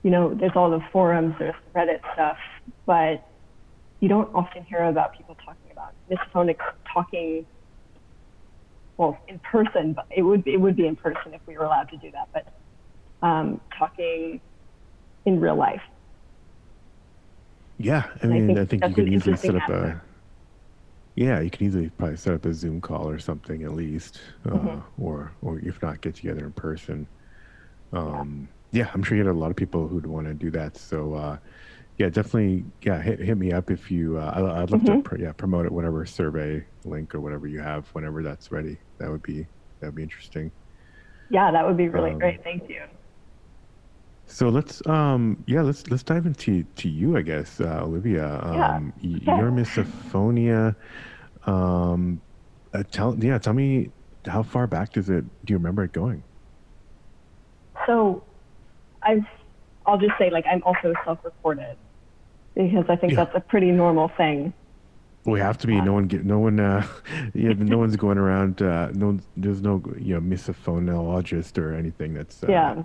you 0.02 0.10
know, 0.10 0.34
there's 0.34 0.52
all 0.56 0.70
the 0.70 0.80
forums, 0.92 1.34
there's 1.38 1.54
the 1.72 1.78
Reddit 1.78 2.00
stuff, 2.14 2.38
but 2.86 3.26
you 4.00 4.08
don't 4.08 4.34
often 4.34 4.64
hear 4.64 4.84
about 4.84 5.16
people 5.16 5.36
talking 5.44 5.69
about 5.80 6.74
talking, 6.92 7.46
well, 8.96 9.18
in 9.28 9.38
person, 9.38 9.92
but 9.92 10.06
it 10.10 10.22
would, 10.22 10.46
it 10.46 10.58
would 10.58 10.76
be 10.76 10.86
in 10.86 10.96
person 10.96 11.34
if 11.34 11.40
we 11.46 11.56
were 11.56 11.64
allowed 11.64 11.88
to 11.90 11.96
do 11.96 12.10
that, 12.10 12.28
but 12.32 12.46
um, 13.26 13.60
talking 13.78 14.40
in 15.24 15.40
real 15.40 15.56
life. 15.56 15.82
Yeah, 17.78 18.06
I 18.22 18.26
mean, 18.26 18.58
I 18.58 18.64
think, 18.66 18.84
I 18.84 18.88
think 18.88 18.98
you 18.98 19.04
can 19.04 19.14
easily 19.14 19.36
set 19.36 19.56
up 19.56 19.68
a 19.70 20.00
yeah, 21.14 21.40
you 21.40 21.50
can 21.50 21.66
easily 21.66 21.90
probably 21.90 22.16
set 22.16 22.34
up 22.34 22.44
a 22.44 22.54
Zoom 22.54 22.80
call 22.80 23.08
or 23.08 23.18
something 23.18 23.62
at 23.64 23.74
least, 23.74 24.20
uh, 24.46 24.50
mm-hmm. 24.50 25.02
or 25.02 25.32
or 25.42 25.58
if 25.58 25.82
not, 25.82 26.00
get 26.00 26.14
together 26.14 26.46
in 26.46 26.52
person. 26.52 27.06
Um, 27.92 28.48
yeah. 28.70 28.84
yeah. 28.84 28.90
I'm 28.94 29.02
sure 29.02 29.16
you 29.18 29.24
had 29.24 29.30
a 29.30 29.38
lot 29.38 29.50
of 29.50 29.56
people 29.56 29.88
who'd 29.88 30.06
want 30.06 30.26
to 30.28 30.34
do 30.34 30.50
that. 30.52 30.76
So 30.76 31.14
uh, 31.14 31.38
yeah, 32.00 32.08
definitely, 32.08 32.64
yeah, 32.80 33.02
hit, 33.02 33.18
hit 33.20 33.36
me 33.36 33.52
up 33.52 33.70
if 33.70 33.90
you. 33.90 34.16
Uh, 34.16 34.32
I, 34.34 34.60
would 34.60 34.70
love 34.70 34.80
mm-hmm. 34.80 35.02
to 35.02 35.02
pr- 35.02 35.18
yeah 35.18 35.32
promote 35.32 35.66
it, 35.66 35.70
whatever 35.70 36.06
survey 36.06 36.64
link 36.86 37.14
or 37.14 37.20
whatever 37.20 37.46
you 37.46 37.60
have, 37.60 37.86
whenever 37.88 38.22
that's 38.22 38.50
ready. 38.50 38.78
That 38.96 39.10
would 39.10 39.22
be 39.22 39.46
that 39.80 39.88
would 39.88 39.96
be 39.96 40.02
interesting. 40.02 40.50
Yeah, 41.28 41.50
that 41.52 41.66
would 41.66 41.76
be 41.76 41.90
really 41.90 42.12
um, 42.12 42.18
great. 42.18 42.42
Thank 42.42 42.70
you. 42.70 42.84
So 44.24 44.48
let's 44.48 44.84
um 44.86 45.44
yeah 45.46 45.60
let's 45.60 45.90
let's 45.90 46.02
dive 46.02 46.24
into 46.24 46.62
to 46.76 46.88
you 46.88 47.18
I 47.18 47.22
guess 47.22 47.60
uh, 47.60 47.82
Olivia 47.82 48.40
um 48.44 48.94
yeah. 49.02 49.36
your 49.38 49.50
misophonia 49.50 50.76
um 51.44 52.20
uh, 52.72 52.82
tell 52.90 53.14
yeah 53.22 53.36
tell 53.38 53.54
me 53.54 53.90
how 54.24 54.42
far 54.44 54.68
back 54.68 54.92
does 54.92 55.10
it 55.10 55.24
do 55.44 55.52
you 55.52 55.58
remember 55.58 55.82
it 55.82 55.92
going 55.92 56.22
so 57.86 58.22
I've 59.02 59.26
I'll 59.84 59.98
just 59.98 60.16
say 60.16 60.30
like 60.30 60.44
I'm 60.48 60.62
also 60.62 60.94
self-reported 61.04 61.76
because 62.68 62.86
I 62.88 62.96
think 62.96 63.12
yeah. 63.12 63.24
that's 63.24 63.36
a 63.36 63.40
pretty 63.40 63.70
normal 63.70 64.08
thing 64.16 64.52
we 65.24 65.38
have 65.40 65.58
to 65.58 65.66
be. 65.66 65.80
No 65.80 65.92
one 65.92 66.06
get. 66.06 66.24
No 66.24 66.38
one. 66.38 66.58
Uh, 66.58 66.86
yeah. 67.34 67.52
No 67.56 67.78
one's 67.78 67.96
going 67.96 68.18
around. 68.18 68.62
Uh, 68.62 68.90
no. 68.92 69.18
There's 69.36 69.60
no. 69.60 69.82
You 69.98 70.14
know, 70.14 70.20
misophonologist 70.20 71.58
or 71.58 71.74
anything. 71.74 72.14
That's. 72.14 72.42
Uh, 72.42 72.46
yeah. 72.48 72.82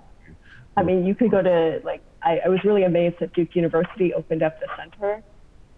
I 0.76 0.82
mean, 0.82 1.06
you 1.06 1.14
could 1.14 1.30
go 1.30 1.40
to 1.40 1.80
like 1.84 2.02
I, 2.22 2.40
I 2.44 2.48
was 2.48 2.62
really 2.64 2.82
amazed 2.82 3.16
that 3.20 3.32
Duke 3.32 3.56
University 3.56 4.12
opened 4.12 4.42
up 4.42 4.60
the 4.60 4.66
center, 4.76 5.22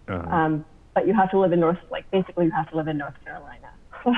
uh-huh. 0.09 0.35
um, 0.35 0.65
but 0.93 1.07
you 1.07 1.13
have 1.13 1.31
to 1.31 1.39
live 1.39 1.53
in 1.53 1.61
North 1.61 1.77
like 1.89 2.09
basically 2.11 2.45
you 2.45 2.51
have 2.51 2.69
to 2.71 2.75
live 2.75 2.87
in 2.87 2.97
North 2.97 3.15
Carolina. 3.23 3.71
So 4.05 4.11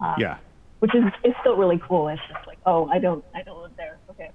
um, 0.00 0.16
yeah, 0.18 0.36
which 0.80 0.94
is 0.94 1.04
it's 1.22 1.38
still 1.40 1.56
really 1.56 1.80
cool. 1.88 2.08
It's 2.08 2.20
just 2.30 2.46
like 2.46 2.58
oh 2.66 2.86
I 2.88 2.98
don't 2.98 3.24
I 3.34 3.42
don't 3.42 3.62
live 3.62 3.70
there. 3.76 3.98
Okay, 4.10 4.30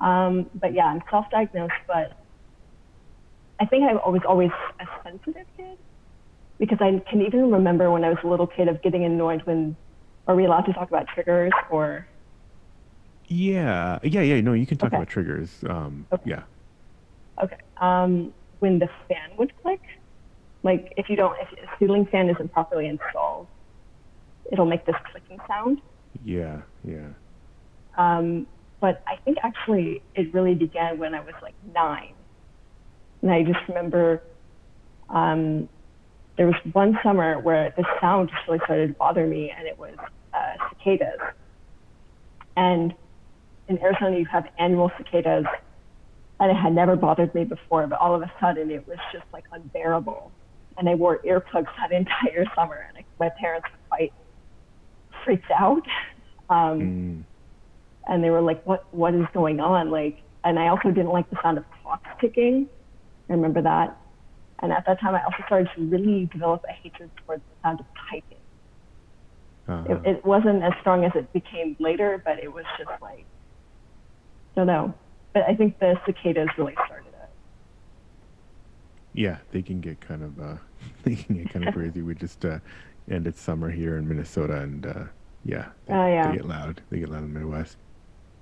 um, 0.00 0.50
but 0.54 0.72
yeah 0.72 0.86
I'm 0.86 1.02
self-diagnosed, 1.08 1.72
but 1.86 2.19
I 3.60 3.66
think 3.66 3.84
I 3.84 3.92
was 4.08 4.22
always 4.26 4.50
a 4.80 4.86
sensitive 5.04 5.46
kid 5.56 5.78
because 6.58 6.78
I 6.80 7.02
can 7.10 7.22
even 7.22 7.50
remember 7.52 7.90
when 7.90 8.04
I 8.04 8.08
was 8.08 8.18
a 8.24 8.26
little 8.26 8.46
kid 8.46 8.68
of 8.68 8.82
getting 8.82 9.04
annoyed 9.04 9.42
when 9.44 9.76
are 10.26 10.34
we 10.34 10.44
allowed 10.46 10.62
to 10.62 10.72
talk 10.72 10.88
about 10.88 11.06
triggers 11.14 11.52
or 11.70 12.06
yeah, 13.28 14.00
yeah, 14.02 14.22
yeah. 14.22 14.40
No, 14.40 14.54
you 14.54 14.66
can 14.66 14.76
talk 14.76 14.88
okay. 14.88 14.96
about 14.96 15.08
triggers. 15.08 15.62
Um, 15.68 16.06
okay. 16.12 16.22
Yeah. 16.26 16.42
Okay. 17.42 17.56
Um, 17.80 18.34
when 18.58 18.80
the 18.80 18.88
fan 19.08 19.30
would 19.38 19.52
click, 19.62 19.80
like 20.64 20.92
if 20.96 21.08
you 21.08 21.14
don't, 21.16 21.36
if 21.40 21.48
a 21.52 21.66
ceiling 21.78 22.06
fan 22.10 22.28
isn't 22.28 22.52
properly 22.52 22.88
installed, 22.88 23.46
it'll 24.52 24.66
make 24.66 24.84
this 24.84 24.96
clicking 25.12 25.38
sound. 25.46 25.80
Yeah, 26.24 26.62
yeah. 26.84 27.10
Um, 27.96 28.48
but 28.80 29.02
I 29.06 29.16
think 29.24 29.38
actually 29.44 30.02
it 30.16 30.34
really 30.34 30.54
began 30.54 30.98
when 30.98 31.14
I 31.14 31.20
was 31.20 31.34
like 31.40 31.54
nine, 31.72 32.14
and 33.22 33.30
I 33.30 33.42
just 33.42 33.60
remember 33.68 34.22
um, 35.08 35.68
there 36.36 36.46
was 36.46 36.56
one 36.72 36.98
summer 37.02 37.38
where 37.38 37.74
the 37.76 37.84
sound 38.00 38.30
just 38.30 38.46
really 38.48 38.60
started 38.64 38.88
to 38.88 38.94
bother 38.94 39.26
me, 39.26 39.52
and 39.56 39.66
it 39.66 39.78
was 39.78 39.94
uh, 40.32 40.52
cicadas. 40.70 41.20
And 42.56 42.94
in 43.68 43.78
Arizona, 43.82 44.18
you 44.18 44.26
have 44.26 44.48
annual 44.58 44.90
cicadas, 44.96 45.44
and 46.38 46.50
it 46.50 46.54
had 46.54 46.74
never 46.74 46.96
bothered 46.96 47.34
me 47.34 47.44
before, 47.44 47.86
but 47.86 47.98
all 47.98 48.14
of 48.14 48.22
a 48.22 48.32
sudden 48.40 48.70
it 48.70 48.86
was 48.88 48.98
just 49.12 49.24
like 49.32 49.44
unbearable. 49.52 50.32
And 50.78 50.88
I 50.88 50.94
wore 50.94 51.18
earplugs 51.18 51.68
that 51.78 51.92
entire 51.92 52.46
summer, 52.54 52.86
and 52.88 52.98
I, 52.98 53.04
my 53.18 53.30
parents 53.40 53.68
were 53.70 53.96
quite 53.96 54.12
freaked 55.24 55.50
out. 55.50 55.86
Um, 56.48 56.80
mm. 56.80 57.22
And 58.08 58.24
they 58.24 58.30
were 58.30 58.40
like, 58.40 58.64
"What? 58.64 58.92
What 58.92 59.14
is 59.14 59.26
going 59.34 59.60
on?" 59.60 59.90
Like, 59.90 60.22
and 60.42 60.58
I 60.58 60.68
also 60.68 60.88
didn't 60.88 61.10
like 61.10 61.28
the 61.30 61.36
sound 61.42 61.58
of 61.58 61.64
clocks 61.82 62.08
ticking. 62.20 62.68
I 63.30 63.34
remember 63.34 63.62
that. 63.62 63.96
And 64.58 64.72
at 64.72 64.84
that 64.86 65.00
time, 65.00 65.14
I 65.14 65.24
also 65.24 65.38
started 65.46 65.70
to 65.76 65.82
really 65.82 66.26
develop 66.26 66.64
a 66.68 66.72
hatred 66.72 67.10
towards 67.24 67.42
the 67.42 67.62
sound 67.62 67.80
of 67.80 67.86
typing. 68.10 68.36
Uh-huh. 69.68 69.94
It, 70.04 70.16
it 70.16 70.24
wasn't 70.24 70.62
as 70.62 70.72
strong 70.80 71.04
as 71.04 71.12
it 71.14 71.32
became 71.32 71.76
later, 71.78 72.20
but 72.24 72.40
it 72.40 72.52
was 72.52 72.64
just 72.76 72.90
like 73.00 73.24
don't 74.56 74.66
know. 74.66 74.92
But 75.32 75.44
I 75.44 75.54
think 75.54 75.78
the 75.78 75.94
cicadas 76.04 76.48
really 76.58 76.74
started 76.74 77.06
it. 77.06 77.30
Yeah, 79.14 79.38
they 79.52 79.62
can 79.62 79.80
get 79.80 80.00
kind 80.00 80.24
of 80.24 80.40
uh, 80.40 80.56
they 81.04 81.14
can 81.14 81.36
get 81.36 81.52
kind 81.52 81.68
of 81.68 81.74
crazy. 81.76 82.02
We 82.02 82.14
just 82.14 82.44
uh, 82.44 82.58
ended 83.10 83.36
summer 83.36 83.70
here 83.70 83.96
in 83.96 84.08
Minnesota, 84.08 84.60
and 84.60 84.84
uh, 84.86 85.04
yeah, 85.44 85.68
they, 85.86 85.94
oh, 85.94 86.06
yeah, 86.06 86.30
they 86.30 86.36
get 86.38 86.46
loud. 86.46 86.82
They 86.90 86.98
get 86.98 87.08
loud 87.08 87.22
in 87.22 87.32
the 87.32 87.40
Midwest. 87.40 87.76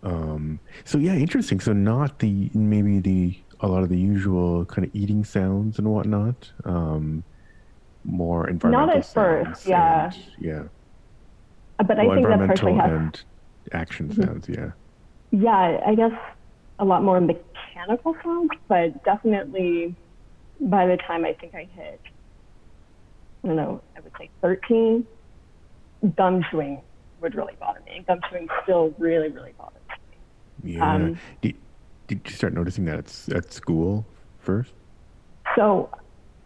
Um, 0.03 0.61
so 0.85 0.97
yeah, 0.97 1.15
interesting. 1.15 1.61
So 1.61 1.73
not 1.73 2.21
the 2.21 2.51
maybe 2.55 3.01
the 3.01 3.39
a 3.61 3.69
lot 3.69 3.83
of 3.83 3.89
the 3.89 3.99
usual 3.99 4.65
kind 4.65 4.87
of 4.87 4.95
eating 4.95 5.25
sounds 5.25 5.79
and 5.79 5.89
whatnot. 5.89 6.53
Um, 6.65 7.25
more 8.05 8.49
environmental. 8.49 8.87
Not 8.87 8.97
at 8.97 9.07
first, 9.07 9.67
yeah, 9.67 10.05
and, 10.05 10.17
yeah. 10.39 10.63
But 11.79 11.99
I 11.99 12.07
well, 12.07 12.17
think 12.17 12.29
that 12.29 12.47
partially 12.47 12.75
has 12.75 12.91
and 12.91 13.23
action 13.73 14.09
mm-hmm. 14.09 14.23
sounds. 14.23 14.49
Yeah. 14.49 14.71
Yeah, 15.31 15.81
I 15.87 15.95
guess 15.95 16.13
a 16.79 16.85
lot 16.85 17.03
more 17.03 17.21
mechanical 17.21 18.17
sounds, 18.23 18.51
but 18.69 19.05
definitely 19.05 19.95
by 20.61 20.87
the 20.87 20.97
time 20.97 21.25
I 21.25 21.35
think 21.35 21.55
I 21.55 21.69
hit, 21.75 22.01
I 23.45 23.47
don't 23.47 23.57
know, 23.57 23.83
I 23.97 24.01
would 24.01 24.13
say 24.19 24.31
13, 24.41 25.07
gum 26.17 26.45
chewing 26.51 26.81
would 27.21 27.35
really 27.35 27.55
bother 27.61 27.81
me. 27.87 27.97
And 27.97 28.07
gum 28.07 28.21
chewing 28.31 28.49
still 28.63 28.95
really, 28.99 29.29
really 29.29 29.55
bothers 29.59 29.81
me. 30.63 30.75
Yeah. 30.75 30.93
Um, 30.95 31.19
did, 31.43 31.57
did 32.09 32.23
you 32.25 32.33
start 32.33 32.55
noticing 32.55 32.87
that 32.87 32.99
at, 32.99 33.37
at 33.37 33.53
school 33.53 34.05
first? 34.41 34.73
So 35.55 35.91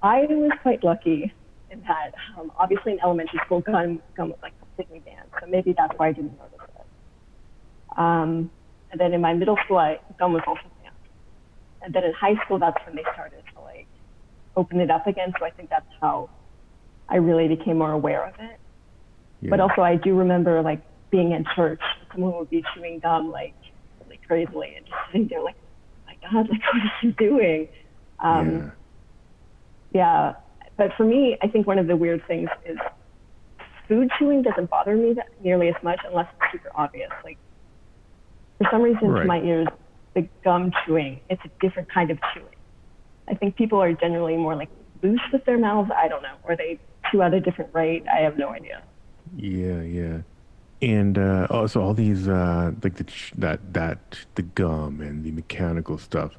I 0.02 0.23
was 0.23 0.50
quite 0.61 0.85
lucky 0.85 1.33
in 1.71 1.81
that, 1.83 2.12
um, 2.38 2.52
obviously 2.59 2.92
in 2.92 3.00
elementary 3.00 3.40
school, 3.47 3.61
gum, 3.61 4.02
gum 4.16 4.28
was 4.28 4.38
like 4.42 4.52
completely 4.59 4.99
banned. 4.99 5.28
So 5.40 5.47
maybe 5.47 5.75
that's 5.76 5.95
why 5.97 6.09
I 6.09 6.12
didn't 6.12 6.37
notice 6.37 6.69
it. 6.78 7.99
Um, 7.99 8.50
and 8.90 9.00
then 9.00 9.14
in 9.14 9.21
my 9.21 9.33
middle 9.33 9.57
school, 9.64 9.78
I, 9.78 9.99
gum 10.19 10.35
was 10.35 10.42
also 10.47 10.61
banned. 10.83 10.95
And 11.81 11.95
then 11.95 12.04
in 12.04 12.12
high 12.12 12.35
school, 12.45 12.59
that's 12.59 12.76
when 12.85 12.97
they 12.97 13.04
started 13.14 13.42
to 13.54 13.61
like 13.62 13.87
open 14.57 14.81
it 14.81 14.90
up 14.90 15.07
again. 15.07 15.33
So 15.38 15.47
I 15.47 15.50
think 15.50 15.71
that's 15.71 15.87
how 16.00 16.28
I 17.09 17.16
really 17.16 17.49
became 17.49 17.78
more 17.78 17.92
aware 17.92 18.26
of 18.26 18.35
it. 18.38 18.59
Yeah. 19.40 19.50
But 19.50 19.61
also, 19.61 19.83
I 19.83 19.97
do 19.97 20.14
remember 20.16 20.61
like 20.62 20.83
being 21.11 21.33
in 21.33 21.45
church, 21.57 21.81
someone 22.12 22.37
would 22.38 22.50
be 22.50 22.64
chewing 22.75 22.99
gum 22.99 23.31
like 23.31 23.54
crazily 24.26 24.75
and 24.76 24.87
just 24.87 24.99
sitting 25.11 25.29
there 25.29 25.43
like, 25.43 25.57
oh 25.59 26.07
my 26.07 26.17
God, 26.31 26.49
like 26.50 26.61
what 26.73 26.83
is 26.85 26.91
he 27.00 27.11
doing? 27.12 27.69
Um, 28.21 28.73
yeah. 29.93 30.33
yeah. 30.33 30.35
But 30.76 30.91
for 30.97 31.05
me, 31.05 31.37
I 31.43 31.49
think 31.49 31.67
one 31.67 31.79
of 31.79 31.87
the 31.87 31.97
weird 31.97 32.26
things 32.26 32.49
is 32.64 32.79
food 33.88 34.11
chewing 34.19 34.43
doesn't 34.43 34.71
bother 34.71 34.97
me 34.97 35.12
that, 35.14 35.29
nearly 35.43 35.69
as 35.69 35.75
much 35.83 36.00
unless 36.07 36.26
it's 36.41 36.52
super 36.52 36.71
obvious. 36.75 37.11
Like 37.25 37.38
for 38.59 38.67
some 38.71 38.83
reason, 38.83 39.09
right. 39.09 39.23
to 39.23 39.26
my 39.26 39.41
ears, 39.41 39.69
the 40.14 40.26
gum 40.45 40.73
chewing, 40.85 41.21
it's 41.29 41.43
a 41.45 41.50
different 41.61 41.93
kind 41.93 42.11
of 42.11 42.19
chewing. 42.33 42.55
I 43.29 43.35
think 43.35 43.57
people 43.57 43.81
are 43.81 43.93
generally 43.93 44.37
more 44.37 44.57
like 44.57 44.71
loose 45.02 45.21
with 45.33 45.45
their 45.45 45.59
mouths. 45.59 45.91
I 45.95 46.09
don't 46.09 46.23
know, 46.23 46.37
or 46.45 46.57
they 46.57 46.79
chew 47.11 47.23
at 47.23 47.35
a 47.35 47.41
different 47.41 47.75
rate. 47.75 48.05
I 48.12 48.21
have 48.21 48.38
no 48.38 48.49
idea. 48.49 48.83
Yeah, 49.37 49.81
yeah. 49.83 50.19
And 50.83 51.17
uh, 51.17 51.47
also 51.49 51.81
all 51.81 51.95
these 51.95 52.27
uh, 52.27 52.73
like 52.83 52.97
the 52.97 53.07
that 53.37 53.73
that 53.73 54.19
the 54.35 54.43
gum 54.43 55.01
and 55.01 55.25
the 55.25 55.31
mechanical 55.31 55.97
stuff, 55.97 56.37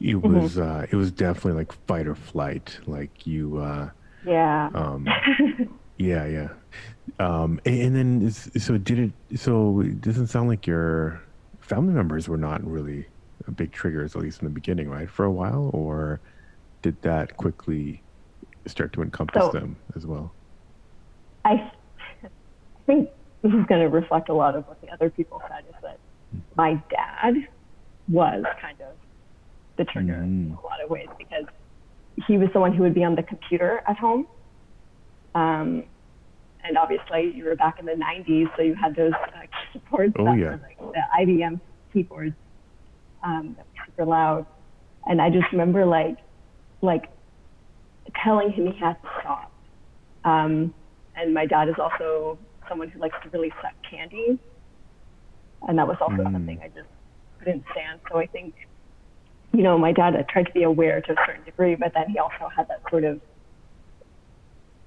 it 0.00 0.16
mm-hmm. 0.16 0.40
was 0.40 0.58
uh, 0.58 0.86
it 0.90 0.96
was 0.96 1.12
definitely 1.12 1.52
like 1.52 1.72
fight 1.86 2.06
or 2.06 2.14
flight. 2.14 2.78
Like 2.86 3.26
you. 3.26 3.58
Uh, 3.58 3.90
yeah. 4.24 4.70
Um, 4.74 5.06
yeah, 5.98 6.26
yeah. 6.26 6.48
Um, 7.18 7.60
and, 7.66 7.96
and 7.96 8.22
then 8.22 8.30
so 8.30 8.78
did 8.78 8.98
it? 8.98 9.38
So 9.38 9.80
it 9.80 10.00
doesn't 10.00 10.28
sound 10.28 10.48
like 10.48 10.66
your 10.66 11.20
family 11.60 11.92
members 11.92 12.28
were 12.28 12.38
not 12.38 12.64
really 12.64 13.06
big 13.56 13.72
triggers, 13.72 14.16
at 14.16 14.22
least 14.22 14.40
in 14.40 14.46
the 14.46 14.54
beginning, 14.54 14.88
right? 14.88 15.10
For 15.10 15.24
a 15.24 15.30
while, 15.30 15.70
or 15.72 16.20
did 16.82 17.00
that 17.02 17.36
quickly 17.36 18.02
start 18.66 18.92
to 18.94 19.02
encompass 19.02 19.44
so, 19.44 19.50
them 19.50 19.76
as 19.96 20.06
well? 20.06 20.32
I 21.44 21.70
think 22.86 23.10
this 23.42 23.52
is 23.52 23.66
going 23.66 23.80
to 23.80 23.88
reflect 23.88 24.28
a 24.28 24.34
lot 24.34 24.54
of 24.54 24.66
what 24.68 24.80
the 24.80 24.88
other 24.88 25.10
people 25.10 25.42
said 25.48 25.64
is 25.68 25.74
that 25.82 25.98
my 26.56 26.74
dad 26.90 27.34
was 28.08 28.44
kind 28.60 28.80
of 28.80 28.94
the 29.76 29.84
trigger 29.84 30.14
mm. 30.14 30.22
in 30.22 30.58
a 30.58 30.66
lot 30.66 30.80
of 30.82 30.90
ways 30.90 31.08
because 31.18 31.44
he 32.26 32.38
was 32.38 32.48
the 32.52 32.60
one 32.60 32.74
who 32.74 32.82
would 32.82 32.94
be 32.94 33.04
on 33.04 33.14
the 33.14 33.22
computer 33.22 33.82
at 33.86 33.96
home. 33.96 34.26
Um, 35.34 35.84
and 36.64 36.78
obviously, 36.78 37.32
you 37.34 37.44
were 37.44 37.56
back 37.56 37.80
in 37.80 37.86
the 37.86 37.92
90s, 37.92 38.54
so 38.56 38.62
you 38.62 38.74
had 38.74 38.94
those 38.94 39.12
uh, 39.12 39.40
keyboards 39.72 40.14
oh, 40.18 40.24
that 40.24 40.38
yeah. 40.38 40.44
were 40.44 40.60
like 40.62 40.78
the 40.78 41.02
IBM 41.20 41.60
keyboards 41.92 42.36
um, 43.24 43.56
that 43.56 43.66
were 43.66 43.86
super 43.86 44.04
loud. 44.04 44.46
And 45.06 45.20
I 45.20 45.30
just 45.30 45.50
remember 45.50 45.84
like, 45.84 46.18
like 46.80 47.10
telling 48.22 48.52
him 48.52 48.70
he 48.72 48.78
had 48.78 49.02
to 49.02 49.08
stop. 49.20 49.52
Um, 50.24 50.72
and 51.16 51.34
my 51.34 51.46
dad 51.46 51.68
is 51.68 51.74
also 51.78 52.38
someone 52.72 52.88
who 52.88 52.98
likes 52.98 53.16
to 53.22 53.28
really 53.28 53.52
suck 53.60 53.74
candy. 53.88 54.38
And 55.68 55.78
that 55.78 55.86
was 55.86 55.98
also 56.00 56.16
mm. 56.16 56.32
something 56.32 56.58
I 56.62 56.68
just 56.68 56.88
couldn't 57.38 57.64
stand. 57.72 58.00
So 58.10 58.18
I 58.18 58.26
think, 58.26 58.54
you 59.52 59.62
know, 59.62 59.76
my 59.76 59.92
dad 59.92 60.14
tried 60.30 60.46
to 60.46 60.52
be 60.52 60.62
aware 60.62 61.02
to 61.02 61.12
a 61.12 61.16
certain 61.26 61.44
degree, 61.44 61.74
but 61.74 61.92
then 61.92 62.08
he 62.08 62.18
also 62.18 62.48
had 62.56 62.66
that 62.68 62.80
sort 62.90 63.04
of, 63.04 63.20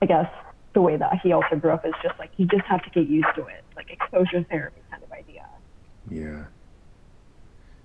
I 0.02 0.08
guess, 0.08 0.30
the 0.74 0.82
way 0.82 0.98
that 0.98 1.19
he 1.21 1.32
also 1.32 1.56
grew 1.56 1.71
up 1.71 1.86
is 1.86 1.93
just 2.02 2.17
like 2.17 2.32
you 2.38 2.48
just 2.48 2.65
have 2.65 2.84
to 2.84 2.89
get 2.89 3.08
used 3.08 3.28
to 3.36 3.45
it, 3.45 3.63
like 3.76 3.91
exposure 3.91 4.43
therapy 4.50 4.82
kind 4.89 5.04
of 5.04 5.12
idea. 5.12 5.45
Yeah. 6.10 6.45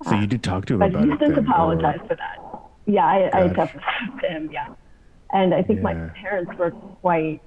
So 0.04 0.14
you 0.14 0.26
did 0.26 0.42
talk 0.42 0.64
to 0.66 0.74
him 0.74 0.82
uh, 0.82 0.86
about 0.86 1.04
it. 1.04 1.10
But 1.10 1.28
he 1.28 1.34
did 1.34 1.38
apologize 1.38 2.00
or... 2.02 2.08
for 2.08 2.16
that. 2.16 2.38
Yeah, 2.86 3.06
I, 3.06 3.30
I 3.32 3.48
definitely 3.48 3.82
talked 4.08 4.22
to 4.22 4.28
him. 4.28 4.50
Yeah, 4.50 4.74
and 5.30 5.54
I 5.54 5.62
think 5.62 5.78
yeah. 5.78 5.82
my 5.84 5.94
parents 6.20 6.52
were 6.58 6.70
quite 6.72 7.42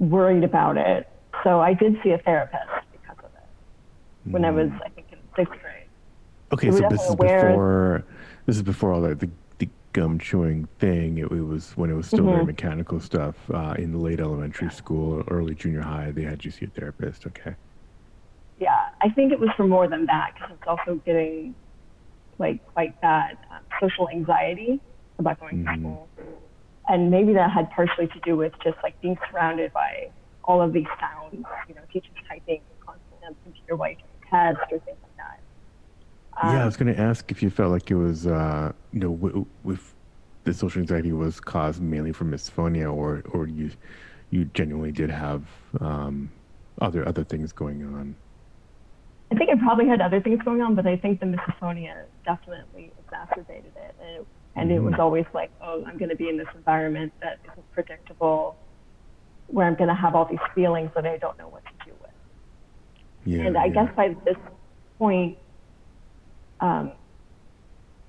worried 0.00 0.42
about 0.42 0.76
it. 0.76 1.08
So 1.44 1.60
I 1.60 1.74
did 1.74 1.96
see 2.02 2.10
a 2.10 2.18
therapist 2.18 2.64
because 2.90 3.16
of 3.18 3.30
it 3.36 4.32
when 4.32 4.42
mm. 4.42 4.46
I 4.46 4.50
was, 4.50 4.70
I 4.84 4.88
think, 4.88 5.06
in 5.12 5.18
sixth 5.36 5.60
grade. 5.60 5.86
Okay, 6.52 6.72
so 6.72 6.88
this 6.90 7.02
is 7.02 7.14
before 7.14 8.04
this 8.46 8.56
is 8.56 8.62
before 8.62 8.92
all 8.92 9.00
the, 9.00 9.14
the, 9.14 9.30
the 9.58 9.68
gum 9.92 10.18
chewing 10.18 10.66
thing. 10.80 11.18
It, 11.18 11.30
it, 11.30 11.46
was 11.46 11.76
when 11.76 11.90
it 11.90 11.94
was 11.94 12.08
still 12.08 12.20
mm-hmm. 12.20 12.30
very 12.30 12.44
mechanical 12.44 12.98
stuff 12.98 13.36
uh, 13.54 13.74
in 13.78 13.92
the 13.92 13.98
late 13.98 14.18
elementary 14.18 14.66
yeah. 14.66 14.74
school, 14.74 15.22
early 15.28 15.54
junior 15.54 15.82
high. 15.82 16.10
They 16.10 16.22
had 16.22 16.44
you 16.44 16.50
see 16.50 16.64
a 16.64 16.68
therapist. 16.68 17.26
Okay. 17.26 17.54
Yeah, 18.58 18.88
I 19.00 19.08
think 19.10 19.32
it 19.32 19.38
was 19.38 19.48
for 19.56 19.66
more 19.66 19.88
than 19.88 20.06
that 20.06 20.32
because 20.34 20.50
it's 20.52 20.66
also 20.66 21.00
getting 21.06 21.54
like 22.38 22.66
quite 22.72 23.00
bad 23.00 23.38
um, 23.50 23.60
social 23.80 24.08
anxiety 24.08 24.80
about 25.18 25.38
going 25.38 25.64
mm-hmm. 25.64 25.74
to 25.74 25.80
school 25.80 26.08
and 26.90 27.10
maybe 27.10 27.32
that 27.34 27.50
had 27.50 27.70
partially 27.70 28.08
to 28.08 28.20
do 28.24 28.36
with 28.36 28.52
just 28.62 28.76
like 28.82 29.00
being 29.00 29.16
surrounded 29.30 29.72
by 29.72 30.10
all 30.44 30.60
of 30.60 30.72
these 30.72 30.86
sounds, 30.98 31.44
you 31.68 31.74
know, 31.74 31.82
teachers 31.92 32.10
typing 32.28 32.60
constantly 32.84 33.26
on 33.26 33.36
computer 33.44 33.76
while 33.76 33.94
tests 34.28 34.60
or 34.72 34.78
things 34.80 34.98
like 35.02 35.16
that. 35.16 35.40
Um, 36.42 36.54
yeah, 36.54 36.62
I 36.62 36.66
was 36.66 36.76
going 36.76 36.92
to 36.92 37.00
ask 37.00 37.30
if 37.30 37.42
you 37.42 37.50
felt 37.50 37.70
like 37.70 37.90
it 37.90 37.94
was, 37.94 38.26
uh, 38.26 38.72
you 38.92 39.00
know, 39.00 39.14
w- 39.14 39.46
with 39.62 39.94
the 40.44 40.52
social 40.52 40.80
anxiety 40.80 41.12
was 41.12 41.38
caused 41.38 41.80
mainly 41.80 42.12
from 42.12 42.32
misophonia, 42.32 42.92
or 42.92 43.22
or 43.30 43.46
you 43.46 43.70
you 44.30 44.46
genuinely 44.46 44.92
did 44.92 45.10
have 45.10 45.42
um, 45.80 46.32
other 46.80 47.06
other 47.06 47.24
things 47.24 47.52
going 47.52 47.84
on. 47.84 48.16
I 49.32 49.36
think 49.36 49.50
I 49.50 49.54
probably 49.56 49.86
had 49.86 50.00
other 50.00 50.20
things 50.20 50.40
going 50.44 50.60
on, 50.60 50.74
but 50.74 50.86
I 50.86 50.96
think 50.96 51.20
the 51.20 51.26
misophonia 51.26 52.06
definitely 52.24 52.92
exacerbated 52.98 53.72
it. 53.76 53.94
And 54.00 54.16
it 54.16 54.26
and 54.56 54.70
it 54.72 54.80
was 54.80 54.92
mm-hmm. 54.92 55.00
always 55.00 55.24
like, 55.32 55.50
oh, 55.62 55.84
I'm 55.86 55.96
going 55.96 56.10
to 56.10 56.16
be 56.16 56.28
in 56.28 56.36
this 56.36 56.48
environment 56.54 57.12
that 57.22 57.38
isn't 57.44 57.72
predictable, 57.72 58.56
where 59.46 59.66
I'm 59.66 59.76
going 59.76 59.88
to 59.88 59.94
have 59.94 60.14
all 60.14 60.24
these 60.24 60.38
feelings 60.54 60.90
that 60.94 61.06
I 61.06 61.18
don't 61.18 61.38
know 61.38 61.48
what 61.48 61.62
to 61.64 61.70
do 61.84 61.92
with. 62.00 62.10
Yeah, 63.24 63.46
and 63.46 63.56
I 63.56 63.66
yeah. 63.66 63.72
guess 63.72 63.96
by 63.96 64.16
this 64.24 64.36
point, 64.98 65.38
um, 66.60 66.92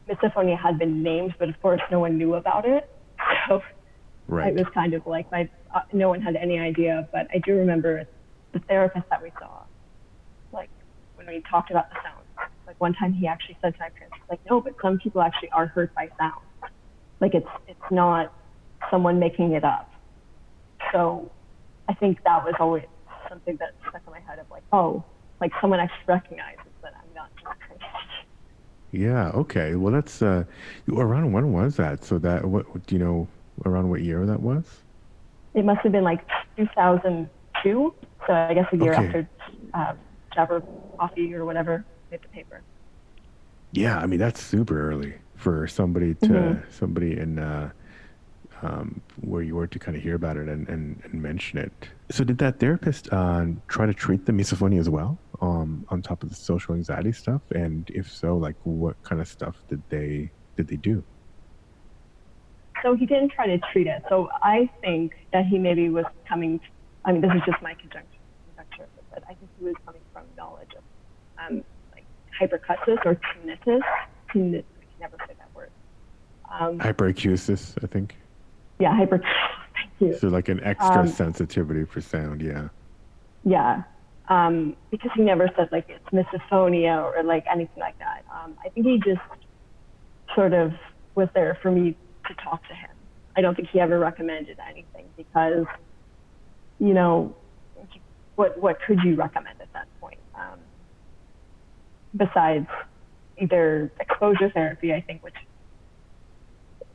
misophonia 0.10 0.58
had 0.58 0.80
been 0.80 1.04
named, 1.04 1.36
but 1.38 1.50
of 1.50 1.62
course 1.62 1.82
no 1.92 2.00
one 2.00 2.18
knew 2.18 2.36
about 2.36 2.68
it. 2.68 2.90
So 3.48 3.62
right. 4.28 4.50
it 4.50 4.56
was 4.56 4.68
kind 4.74 4.94
of 4.94 5.06
like 5.08 5.30
my, 5.32 5.50
uh, 5.74 5.82
no 5.94 6.10
one 6.10 6.22
had 6.22 6.36
any 6.36 6.60
idea. 6.60 7.08
But 7.12 7.28
I 7.34 7.40
do 7.40 7.56
remember 7.56 8.04
the 8.52 8.60
therapist 8.60 9.10
that 9.10 9.22
we 9.22 9.32
saw, 9.40 9.64
like 10.54 10.70
when 11.16 11.28
we 11.28 11.42
talked 11.50 11.72
about 11.72 11.90
the 11.90 11.96
sound 12.04 12.21
one 12.82 12.94
time 12.94 13.14
he 13.14 13.28
actually 13.28 13.56
said 13.62 13.74
to 13.76 13.80
my 13.80 13.90
parents, 13.90 14.18
like, 14.30 14.40
no, 14.50 14.60
but 14.60 14.74
some 14.82 14.98
people 14.98 15.22
actually 15.22 15.52
are 15.52 15.68
hurt 15.68 15.94
by 15.94 16.10
sound. 16.18 16.42
Like 17.20 17.36
it's 17.36 17.48
it's 17.68 17.92
not 17.92 18.34
someone 18.90 19.20
making 19.20 19.52
it 19.52 19.64
up. 19.64 19.94
So 20.92 21.30
I 21.88 21.94
think 21.94 22.24
that 22.24 22.44
was 22.44 22.56
always 22.60 22.84
something 23.30 23.56
that 23.58 23.76
stuck 23.88 24.02
in 24.08 24.12
my 24.12 24.20
head 24.20 24.40
of 24.40 24.50
like, 24.50 24.64
oh, 24.74 25.04
like 25.40 25.52
someone 25.62 25.80
actually 25.80 26.06
recognizes 26.08 26.66
that 26.82 26.94
I'm 26.96 27.14
not 27.14 27.30
crazy. 27.60 27.84
Yeah. 28.92 29.30
Okay. 29.30 29.76
Well, 29.76 29.94
that's 29.94 30.24
uh, 30.24 30.46
around 30.92 31.32
when 31.32 31.54
was 31.54 31.76
that? 31.76 32.04
So 32.04 32.18
that 32.18 32.44
what 32.44 32.66
do 32.88 32.96
you 32.96 33.00
know 33.00 33.28
around 33.64 33.92
what 33.92 34.02
year 34.02 34.26
that 34.26 34.42
was? 34.42 34.82
It 35.54 35.64
must 35.64 35.82
have 35.82 35.92
been 35.92 36.04
like 36.04 36.26
2002. 36.58 37.94
So 38.26 38.34
I 38.34 38.54
guess 38.56 38.66
a 38.72 38.78
year 38.78 38.94
okay. 38.94 39.06
after 39.06 39.30
uh, 39.76 39.94
Jastreboff 40.36 41.34
or 41.34 41.46
whatever 41.46 41.86
made 42.10 42.22
the 42.22 42.28
paper. 42.30 42.64
Yeah, 43.72 44.00
I 44.00 44.06
mean 44.06 44.20
that's 44.20 44.42
super 44.42 44.90
early 44.92 45.14
for 45.36 45.68
somebody 45.68 46.14
to 46.16 46.28
mm-hmm. 46.28 46.72
somebody 46.72 47.18
in 47.18 47.40
uh, 47.40 47.72
um, 48.62 49.02
where 49.22 49.42
you 49.42 49.56
were 49.56 49.68
to 49.68 49.80
kind 49.80 49.98
of 49.98 50.04
hear 50.04 50.16
about 50.16 50.38
it 50.38 50.48
and, 50.48 50.68
and, 50.70 51.02
and 51.04 51.22
mention 51.22 51.58
it. 51.58 51.72
So 52.12 52.24
did 52.24 52.38
that 52.40 52.60
therapist 52.60 53.12
uh, 53.12 53.46
try 53.68 53.86
to 53.86 53.94
treat 53.94 54.26
the 54.26 54.32
misophonia 54.32 54.80
as 54.80 54.90
well, 54.90 55.18
um, 55.42 55.86
on 55.90 56.02
top 56.02 56.22
of 56.22 56.30
the 56.30 56.36
social 56.36 56.76
anxiety 56.76 57.12
stuff? 57.12 57.42
And 57.52 57.90
if 57.94 58.12
so, 58.12 58.38
like 58.38 58.56
what 58.64 59.02
kind 59.04 59.22
of 59.22 59.28
stuff 59.28 59.56
did 59.68 59.82
they 59.90 60.30
did 60.58 60.68
they 60.68 60.76
do? 60.76 61.04
So 62.84 62.96
he 62.96 63.06
didn't 63.06 63.30
try 63.30 63.48
to 63.48 63.60
treat 63.72 63.88
it. 63.88 64.04
So 64.10 64.30
I 64.42 64.70
think 64.82 65.14
that 65.34 65.46
he 65.46 65.58
maybe 65.58 65.90
was 65.90 66.06
coming. 66.28 66.60
I 67.06 67.12
mean, 67.14 67.22
this 67.22 67.32
is 67.34 67.42
just 67.46 67.62
my 67.62 67.74
conjecture, 67.76 68.88
but 69.14 69.24
I 69.24 69.34
think 69.34 69.50
he 69.60 69.66
was 69.66 69.76
coming 69.86 70.02
from 70.14 70.24
knowledge 70.38 70.70
of 70.78 70.84
um, 71.40 71.64
hyperacusis 72.42 73.06
or 73.06 73.16
tinnitus. 73.16 73.82
Tinnitus, 74.34 74.64
I 74.80 74.86
can 74.86 75.00
never 75.00 75.18
say 75.28 75.34
that 75.38 75.50
word. 75.56 75.70
Um, 76.52 76.80
Hyperacusis, 76.80 77.78
I 77.84 77.88
think. 77.88 78.18
Yeah, 78.80 78.96
hyper. 78.96 79.20
Thank 79.20 79.92
you. 80.00 80.18
So 80.18 80.28
like 80.28 80.50
an 80.50 80.62
extra 80.64 81.02
um, 81.02 81.08
sensitivity 81.08 81.86
for 81.86 82.02
sound, 82.02 82.42
yeah. 82.42 82.70
Yeah, 83.44 83.84
um, 84.30 84.76
because 84.92 85.12
he 85.16 85.22
never 85.22 85.50
said 85.56 85.70
like 85.72 85.88
it's 85.90 86.06
misophonia 86.10 87.04
or 87.04 87.24
like 87.24 87.46
anything 87.52 87.80
like 87.80 87.98
that. 88.00 88.24
Um, 88.34 88.56
I 88.64 88.70
think 88.70 88.86
he 88.86 88.98
just 88.98 89.22
sort 90.36 90.54
of 90.54 90.74
was 91.16 91.28
there 91.34 91.58
for 91.62 91.72
me 91.72 91.98
to 92.28 92.34
talk 92.36 92.66
to 92.68 92.74
him. 92.74 92.90
I 93.36 93.42
don't 93.42 93.56
think 93.56 93.70
he 93.70 93.80
ever 93.80 93.98
recommended 94.00 94.58
anything 94.70 95.06
because, 95.18 95.66
you 96.80 96.94
know, 96.94 97.36
what 98.36 98.58
what 98.60 98.78
could 98.82 99.00
you 99.04 99.16
recommend 99.16 99.62
at 99.62 99.72
that 99.74 99.88
point? 100.00 100.20
Um, 100.36 100.60
besides 102.16 102.68
either 103.38 103.92
exposure 104.00 104.50
therapy, 104.52 104.94
I 104.94 105.02
think, 105.02 105.24
which 105.24 105.36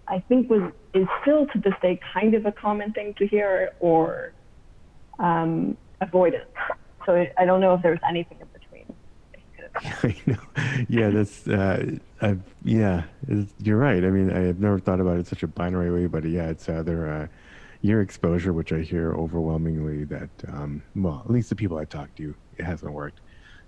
I 0.09 0.21
think 0.21 0.49
was 0.49 0.73
is 0.95 1.07
still 1.23 1.47
to 1.47 1.59
this 1.59 1.75
day 1.83 2.01
kind 2.15 2.35
of 2.35 2.47
a 2.47 2.53
common 2.53 2.93
thing 2.93 3.15
to 3.19 3.27
hear, 3.27 3.73
or 3.81 4.33
um, 5.19 5.77
avoidance. 6.01 6.45
So 7.05 7.27
I 7.39 7.45
don't 7.45 7.61
know 7.61 7.75
if 7.75 7.83
there's 7.83 8.01
anything 8.09 8.39
in 8.41 8.47
between. 8.53 8.87
Yeah, 10.89 11.11
that's 11.11 11.49
uh, 11.49 11.97
I, 12.21 12.37
yeah. 12.65 13.05
You're 13.59 13.79
right. 13.79 14.05
I 14.05 14.11
mean, 14.11 14.31
I 14.31 14.41
have 14.41 14.61
never 14.61 14.79
thought 14.79 15.01
about 15.01 15.19
it 15.19 15.27
such 15.27 15.43
a 15.43 15.47
binary 15.47 15.91
way, 15.91 16.07
but 16.07 16.25
yeah, 16.25 16.49
it's 16.49 16.69
either 16.69 17.09
uh, 17.11 17.27
your 17.81 18.01
exposure, 18.03 18.53
which 18.53 18.73
I 18.73 18.81
hear 18.81 19.13
overwhelmingly 19.15 20.05
that 20.05 20.31
um, 20.49 20.83
well, 20.95 21.23
at 21.25 21.31
least 21.31 21.49
the 21.49 21.57
people 21.57 21.79
I 21.79 21.85
talk 21.85 22.15
to, 22.17 22.35
it 22.59 22.65
hasn't 22.65 22.93
worked, 22.93 23.21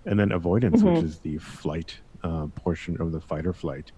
and 0.05 0.19
then 0.19 0.33
avoidance, 0.33 0.83
mm-hmm. 0.83 0.95
which 0.95 1.05
is 1.05 1.19
the 1.19 1.39
flight 1.39 1.99
uh, 2.23 2.47
portion 2.55 3.01
of 3.01 3.13
the 3.13 3.21
fight 3.21 3.47
or 3.47 3.53
flight. 3.53 3.93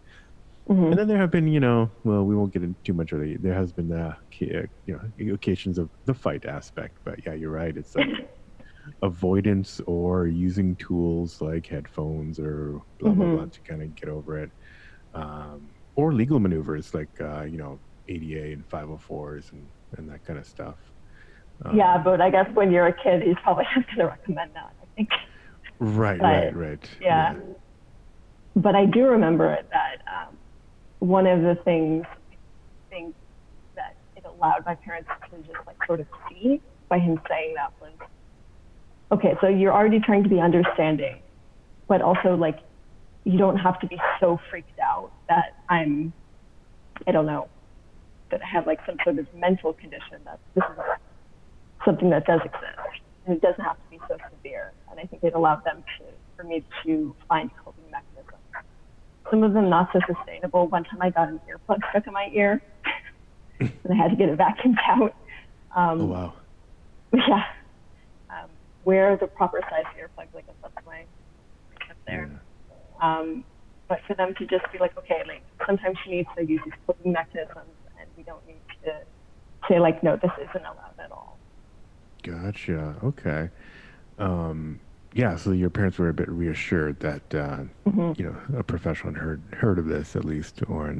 Mm-hmm. 0.69 0.85
And 0.85 0.99
then 0.99 1.09
there 1.09 1.19
have 1.19 1.31
been, 1.31 1.49
you 1.49 1.59
know, 1.59 1.91
well, 2.05 2.25
we 2.25 2.37
won't 2.37 2.53
get 2.53 2.63
into 2.63 2.81
too 2.85 2.93
much 2.93 3.13
of 3.13 3.21
the. 3.21 3.37
There 3.37 3.55
has 3.55 3.73
been, 3.73 3.91
uh, 3.91 4.15
you 4.39 4.69
know, 4.87 5.35
occasions 5.35 5.79
of 5.79 5.89
the 6.05 6.15
fight 6.15 6.45
aspect. 6.45 6.97
But 7.03 7.27
yeah, 7.27 7.35
you're 7.35 7.51
right. 7.51 7.77
It's 7.77 7.97
like 7.97 8.31
avoidance 9.03 9.81
or 9.87 10.27
using 10.27 10.77
tools 10.77 11.41
like 11.41 11.67
headphones 11.67 12.39
or 12.39 12.81
blah 12.99 13.11
blah 13.11 13.25
mm-hmm. 13.25 13.37
blah 13.37 13.47
to 13.47 13.61
kind 13.61 13.83
of 13.83 13.95
get 13.97 14.09
over 14.09 14.39
it, 14.39 14.51
um, 15.15 15.69
or 15.97 16.13
legal 16.13 16.39
maneuvers 16.39 16.95
like 16.95 17.21
uh, 17.21 17.43
you 17.43 17.59
know 17.59 17.79
ADA 18.09 18.53
and 18.53 18.69
504s 18.69 19.51
and 19.53 19.67
and 19.97 20.09
that 20.09 20.25
kind 20.25 20.39
of 20.39 20.47
stuff. 20.47 20.77
Um, 21.65 21.77
yeah, 21.77 21.99
but 21.99 22.21
I 22.21 22.31
guess 22.31 22.49
when 22.55 22.71
you're 22.71 22.87
a 22.87 22.93
kid, 22.93 23.23
he's 23.23 23.37
probably 23.43 23.65
not 23.77 23.87
going 23.87 23.99
to 23.99 24.07
recommend 24.07 24.55
that. 24.55 24.73
I 24.81 24.87
think. 24.95 25.11
Right, 25.81 26.21
but, 26.21 26.27
right, 26.27 26.57
right. 26.57 26.91
Yeah. 27.01 27.33
yeah. 27.33 27.41
But 28.55 28.75
I 28.75 28.85
do 28.85 29.07
remember 29.07 29.57
that 29.73 30.03
um, 30.07 30.37
one 30.99 31.27
of 31.27 31.41
the 31.41 31.57
things 31.65 32.05
things 32.91 33.15
that 33.77 33.97
it 34.17 34.25
allowed 34.27 34.65
my 34.67 34.75
parents 34.75 35.09
to 35.31 35.39
just 35.39 35.67
like 35.67 35.77
sort 35.87 36.01
of 36.01 36.07
see 36.29 36.61
by 36.89 36.99
him 36.99 37.21
saying 37.29 37.55
that 37.57 37.73
was 37.81 37.93
okay, 39.13 39.35
so 39.41 39.49
you're 39.49 39.73
already 39.73 40.01
trying 40.01 40.23
to 40.23 40.29
be 40.29 40.41
understanding, 40.41 41.17
but 41.89 42.03
also 42.03 42.35
like 42.35 42.59
you 43.25 43.39
don't 43.39 43.57
have 43.57 43.79
to 43.81 43.87
be 43.87 43.99
so 44.19 44.39
freaked 44.51 44.79
out 44.81 45.13
that 45.29 45.57
I'm, 45.69 46.13
I 47.07 47.13
don't 47.13 47.27
know, 47.27 47.49
that 48.31 48.41
I 48.43 48.47
have 48.47 48.67
like 48.67 48.81
some 48.87 48.97
sort 49.05 49.19
of 49.19 49.27
mental 49.35 49.73
condition 49.73 50.19
that 50.25 50.41
this 50.55 50.65
is 50.65 50.79
something 51.85 52.11
that 52.11 52.27
does 52.27 52.41
exist. 52.45 53.03
And 53.27 53.37
it 53.37 53.43
doesn't 53.43 53.63
have 53.63 53.77
to 53.77 53.91
be 53.91 53.99
so 54.09 54.17
severe. 54.37 54.73
I 55.01 55.07
think 55.07 55.25
it 55.25 55.35
allowed 55.35 55.65
them 55.65 55.83
to, 55.99 56.05
for 56.37 56.45
me 56.45 56.65
to 56.85 57.15
find 57.29 57.51
coping 57.65 57.85
mechanisms. 57.91 58.27
Some 59.31 59.43
of 59.43 59.53
them 59.53 59.69
not 59.69 59.91
so 59.93 60.01
sustainable. 60.13 60.67
One 60.69 60.85
time 60.85 61.01
I 61.01 61.11
got 61.11 61.29
an 61.29 61.41
earplug 61.49 61.79
stuck 61.91 62.07
in 62.07 62.13
my 62.13 62.31
ear 62.33 62.61
and 63.61 63.71
I 63.91 63.95
had 63.95 64.11
to 64.11 64.17
get 64.17 64.29
it 64.29 64.39
vacuumed 64.39 64.79
out. 64.89 65.15
Um, 65.75 66.01
oh, 66.01 66.07
wow. 66.07 66.33
Yeah 67.13 67.45
wear 68.85 69.17
the 69.17 69.27
proper 69.27 69.61
size 69.71 69.85
earplugs. 69.99 70.35
Like 70.35 70.47
that's 70.47 70.87
my 70.87 71.03
up 71.91 71.97
there. 72.07 72.31
Yeah. 72.31 73.19
Um, 73.19 73.45
but 73.89 74.01
for 74.07 74.15
them 74.15 74.35
to 74.39 74.47
just 74.47 74.65
be 74.73 74.79
like, 74.79 74.97
okay, 74.99 75.23
like 75.27 75.43
sometimes 75.67 75.97
she 76.05 76.11
needs 76.11 76.29
to 76.37 76.45
use 76.45 76.61
these 76.65 76.75
coping 76.87 77.13
mechanisms, 77.13 77.75
and 77.99 78.09
we 78.17 78.23
don't 78.23 78.45
need 78.47 78.61
to 78.85 79.01
say 79.69 79.79
like, 79.81 80.03
no, 80.03 80.17
this 80.17 80.31
isn't 80.39 80.65
allowed 80.65 80.95
at 80.99 81.11
all. 81.11 81.39
Gotcha. 82.23 82.97
Okay. 83.03 83.49
Um, 84.19 84.81
yeah. 85.13 85.37
So 85.37 85.53
your 85.53 85.71
parents 85.71 85.99
were 85.99 86.09
a 86.09 86.15
bit 86.15 86.29
reassured 86.29 87.01
that 87.01 87.35
uh, 87.35 87.59
mm-hmm. 87.87 88.13
you 88.17 88.25
know 88.25 88.59
a 88.59 88.63
professional 88.63 89.13
had 89.13 89.23
heard 89.23 89.43
heard 89.53 89.79
of 89.79 89.87
this 89.87 90.17
at 90.17 90.25
least, 90.25 90.63
or 90.69 90.95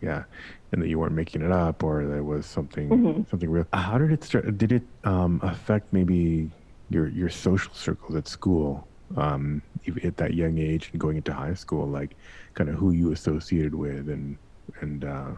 yeah, 0.00 0.24
and 0.72 0.82
that 0.82 0.88
you 0.88 0.98
weren't 0.98 1.14
making 1.14 1.42
it 1.42 1.52
up, 1.52 1.82
or 1.82 2.06
there 2.06 2.24
was 2.24 2.46
something 2.46 2.88
mm-hmm. 2.88 3.22
something 3.30 3.50
real. 3.50 3.66
How 3.72 3.98
did 3.98 4.12
it 4.12 4.24
start? 4.24 4.56
Did 4.58 4.72
it 4.72 4.82
um, 5.04 5.40
affect 5.42 5.92
maybe 5.92 6.50
your 6.90 7.08
your 7.08 7.28
social 7.28 7.72
circles 7.74 8.16
at 8.16 8.28
school 8.28 8.86
um, 9.16 9.62
at 10.04 10.16
that 10.16 10.34
young 10.34 10.58
age 10.58 10.90
and 10.92 11.00
going 11.00 11.16
into 11.16 11.32
high 11.32 11.54
school, 11.54 11.86
like 11.86 12.16
kind 12.54 12.70
of 12.70 12.76
who 12.76 12.92
you 12.92 13.12
associated 13.12 13.74
with 13.74 14.08
and 14.08 14.36
and 14.80 15.04
uh, 15.04 15.30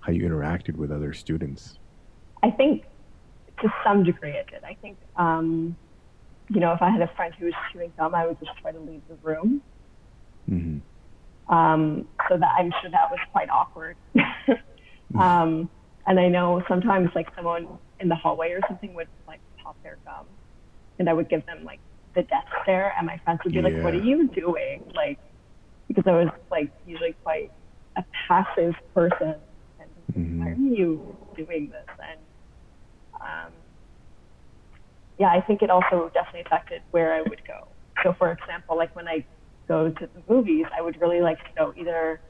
how 0.00 0.12
you 0.12 0.26
interacted 0.26 0.76
with 0.76 0.90
other 0.90 1.12
students? 1.12 1.78
I 2.42 2.50
think 2.50 2.84
to 3.60 3.72
some 3.84 4.04
degree 4.04 4.30
it 4.30 4.46
did. 4.50 4.64
I 4.64 4.74
think 4.74 4.96
um, 5.16 5.76
you 6.50 6.60
know 6.60 6.72
if 6.72 6.82
I 6.82 6.90
had 6.90 7.02
a 7.02 7.10
friend 7.16 7.34
who 7.38 7.46
was 7.46 7.54
chewing 7.72 7.92
gum, 7.96 8.14
I 8.14 8.26
would 8.26 8.38
just 8.40 8.56
try 8.60 8.72
to 8.72 8.80
leave 8.80 9.02
the 9.08 9.16
room. 9.22 9.62
Mm-hmm. 10.50 11.54
Um, 11.54 12.06
so 12.28 12.36
that 12.36 12.50
I'm 12.58 12.72
sure 12.80 12.90
that 12.90 13.10
was 13.10 13.20
quite 13.32 13.48
awkward. 13.48 13.96
um, 15.18 15.70
and 16.06 16.20
I 16.20 16.28
know 16.28 16.62
sometimes 16.68 17.10
like 17.14 17.28
someone 17.34 17.66
in 18.00 18.08
the 18.08 18.14
hallway 18.14 18.52
or 18.52 18.60
something 18.68 18.94
would 18.94 19.08
like 19.26 19.40
pop 19.62 19.76
their 19.82 19.98
gum 20.04 20.26
and 20.98 21.08
I 21.08 21.12
would 21.12 21.28
give 21.28 21.44
them 21.46 21.64
like 21.64 21.80
the 22.14 22.22
death 22.22 22.46
stare, 22.62 22.94
and 22.96 23.06
my 23.06 23.18
friends 23.18 23.40
would 23.44 23.52
be 23.52 23.60
yeah. 23.60 23.64
like, 23.64 23.82
"What 23.82 23.94
are 23.94 24.02
you 24.02 24.28
doing?" 24.28 24.82
Like, 24.94 25.18
because 25.86 26.04
I 26.06 26.12
was 26.12 26.28
like 26.50 26.70
usually 26.86 27.14
quite 27.22 27.52
a 27.96 28.04
passive 28.26 28.74
person, 28.94 29.34
and 29.78 29.90
mm-hmm. 30.12 30.40
why 30.40 30.50
are 30.50 30.54
you 30.54 31.16
doing 31.36 31.70
this? 31.70 31.86
And 32.02 32.20
um, 33.20 33.52
yeah, 35.18 35.28
I 35.28 35.40
think 35.40 35.62
it 35.62 35.70
also 35.70 36.10
definitely 36.14 36.42
affected 36.46 36.82
where 36.90 37.14
I 37.14 37.22
would 37.22 37.42
go. 37.46 37.68
So, 38.02 38.14
for 38.18 38.32
example, 38.32 38.76
like 38.76 38.94
when 38.94 39.08
I 39.08 39.24
go 39.66 39.90
to 39.90 40.08
the 40.14 40.22
movies, 40.32 40.66
I 40.76 40.82
would 40.82 41.00
really 41.00 41.20
like 41.20 41.38
to 41.38 41.50
go 41.56 41.74
either 41.76 42.20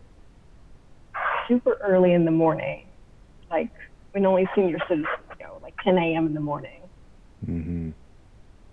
super 1.47 1.77
early 1.83 2.13
in 2.13 2.25
the 2.25 2.31
morning, 2.31 2.87
like 3.51 3.71
when 4.13 4.25
only 4.25 4.49
senior 4.55 4.79
citizens 4.89 5.07
go, 5.39 5.59
like 5.63 5.75
10 5.85 5.99
a.m. 5.99 6.27
in 6.27 6.35
the 6.35 6.41
morning. 6.41 6.81
Mm-hmm 7.47 7.91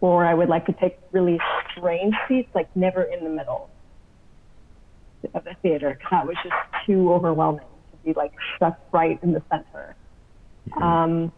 or 0.01 0.25
I 0.25 0.33
would 0.33 0.49
like 0.49 0.65
to 0.67 0.73
take 0.73 0.99
really 1.11 1.39
strange 1.71 2.13
seats, 2.27 2.49
like 2.53 2.73
never 2.75 3.03
in 3.03 3.23
the 3.23 3.29
middle 3.29 3.69
of 5.33 5.43
the 5.43 5.55
theater, 5.61 5.97
because 5.97 6.07
that 6.11 6.27
was 6.27 6.35
just 6.43 6.55
too 6.85 7.11
overwhelming 7.11 7.65
to 7.91 7.97
be 8.05 8.13
like 8.13 8.31
stuck 8.55 8.79
right 8.91 9.17
in 9.23 9.31
the 9.31 9.41
center. 9.49 9.95
Um, 10.79 11.31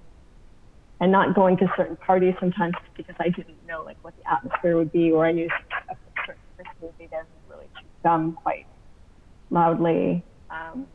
and 0.99 1.11
not 1.11 1.35
going 1.35 1.57
to 1.57 1.71
certain 1.77 1.95
parties 1.97 2.33
sometimes 2.39 2.73
because 2.95 3.15
I 3.19 3.29
didn't 3.29 3.65
know 3.67 3.83
like 3.83 3.97
what 4.01 4.15
the 4.17 4.31
atmosphere 4.31 4.77
would 4.77 4.91
be, 4.91 5.11
or 5.11 5.25
I 5.25 5.31
knew 5.31 5.47
a 5.47 5.95
certain 6.25 6.41
person 6.57 6.73
would 6.81 6.97
be 6.97 7.07
there 7.07 7.25
who 7.47 7.53
really 7.53 7.67
gum 8.03 8.33
quite 8.33 8.65
loudly. 9.49 10.23
Um, 10.49 10.87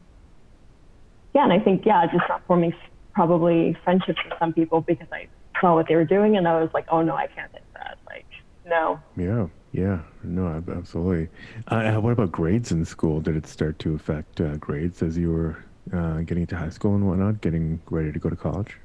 yeah, 1.35 1.45
and 1.45 1.53
I 1.53 1.59
think 1.59 1.87
yeah, 1.87 2.05
just 2.07 2.25
not 2.29 2.43
forming 2.47 2.75
probably 3.15 3.77
friendships 3.85 4.19
with 4.25 4.35
some 4.39 4.53
people 4.53 4.81
because 4.81 5.09
I 5.13 5.29
saw 5.61 5.75
what 5.75 5.87
they 5.89 5.95
were 5.95 6.05
doing, 6.05 6.37
and 6.37 6.49
I 6.49 6.61
was 6.61 6.71
like, 6.75 6.87
oh 6.91 7.03
no, 7.03 7.15
I 7.15 7.27
can't 7.29 7.53
take 7.53 7.63
that. 7.75 7.99
Like, 8.07 8.27
no. 8.67 9.01
Yeah, 9.17 9.47
yeah, 9.73 10.01
no, 10.23 10.63
absolutely. 10.75 11.29
Uh, 11.69 11.95
what 11.95 12.13
about 12.13 12.33
grades 12.33 12.73
in 12.73 12.85
school? 12.85 13.21
Did 13.21 13.37
it 13.37 13.47
start 13.47 13.79
to 13.81 13.95
affect 13.95 14.41
uh, 14.41 14.57
grades 14.57 15.03
as 15.03 15.17
you 15.17 15.31
were 15.31 15.65
uh, 15.93 16.21
getting 16.21 16.43
into 16.43 16.57
high 16.57 16.71
school 16.71 16.95
and 16.95 17.07
whatnot, 17.07 17.41
getting 17.41 17.81
ready 17.91 18.13
to 18.13 18.19
go 18.19 18.29
to 18.29 18.37
college? 18.37 18.79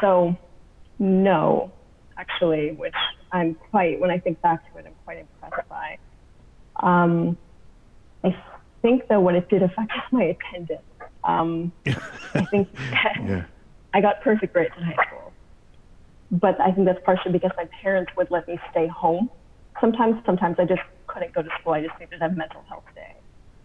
So, 0.00 0.36
no, 0.98 1.72
actually, 2.18 2.72
which 2.72 2.94
I'm 3.32 3.56
quite, 3.70 4.00
when 4.00 4.10
I 4.10 4.18
think 4.18 4.40
back 4.40 4.60
to 4.72 4.78
it, 4.78 4.86
I'm 4.86 4.94
quite 5.04 5.18
impressed 5.18 5.68
by. 5.68 5.98
Um, 6.82 7.36
I 8.24 8.34
think, 8.82 9.02
though, 9.08 9.20
what 9.20 9.34
it 9.34 9.48
did 9.48 9.62
affect 9.62 9.92
was 9.94 10.04
my 10.12 10.24
attendance. 10.24 10.82
Um, 11.22 11.72
I 12.34 12.44
think 12.50 12.68
yeah. 12.78 13.44
I 13.92 14.00
got 14.00 14.20
perfect 14.22 14.52
grades 14.52 14.74
in 14.76 14.84
high 14.84 14.96
school 15.06 15.24
but 16.30 16.60
I 16.60 16.72
think 16.72 16.86
that's 16.86 16.98
partially 17.04 17.32
because 17.32 17.52
my 17.56 17.68
parents 17.82 18.12
would 18.16 18.28
let 18.30 18.46
me 18.48 18.58
stay 18.70 18.88
home. 18.88 19.30
Sometimes, 19.80 20.16
sometimes 20.26 20.56
I 20.58 20.64
just 20.64 20.80
couldn't 21.06 21.34
go 21.34 21.42
to 21.42 21.48
school. 21.60 21.74
I 21.74 21.82
just 21.82 21.94
needed 22.00 22.20
a 22.22 22.28
mental 22.28 22.64
health 22.68 22.84
day. 22.94 23.14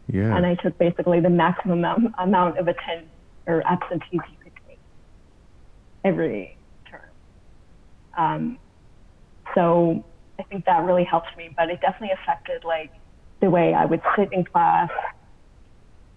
Yeah. 0.07 0.35
And 0.35 0.45
I 0.45 0.55
took 0.55 0.77
basically 0.77 1.19
the 1.19 1.29
maximum 1.29 1.79
amount, 1.79 2.13
amount 2.19 2.57
of 2.57 2.67
attend 2.67 3.09
or 3.47 3.63
absentees 3.65 4.05
you 4.11 4.19
could 4.19 4.29
take 4.37 4.38
every 6.03 6.57
term. 6.89 7.01
Um, 8.17 8.59
so 9.55 10.03
I 10.39 10.43
think 10.43 10.65
that 10.65 10.83
really 10.83 11.03
helped 11.03 11.35
me, 11.37 11.53
but 11.55 11.69
it 11.69 11.81
definitely 11.81 12.15
affected 12.21 12.63
like 12.63 12.91
the 13.41 13.49
way 13.49 13.73
I 13.73 13.85
would 13.85 14.01
sit 14.17 14.31
in 14.31 14.43
class. 14.45 14.89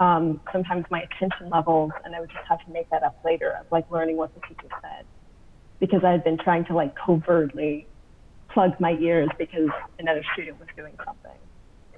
Um, 0.00 0.40
sometimes 0.52 0.84
my 0.90 1.02
attention 1.02 1.48
levels, 1.50 1.92
and 2.04 2.14
I 2.14 2.20
would 2.20 2.30
just 2.30 2.44
have 2.48 2.64
to 2.66 2.72
make 2.72 2.90
that 2.90 3.02
up 3.02 3.16
later 3.24 3.56
of 3.60 3.66
like 3.70 3.88
learning 3.90 4.16
what 4.16 4.34
the 4.34 4.40
teacher 4.40 4.68
said, 4.80 5.04
because 5.78 6.02
I 6.04 6.10
had 6.10 6.24
been 6.24 6.38
trying 6.38 6.64
to 6.66 6.74
like 6.74 6.94
covertly 6.96 7.86
plug 8.48 8.78
my 8.80 8.92
ears 8.92 9.28
because 9.38 9.70
another 9.98 10.22
student 10.32 10.58
was 10.58 10.68
doing 10.76 10.94
something. 11.04 11.38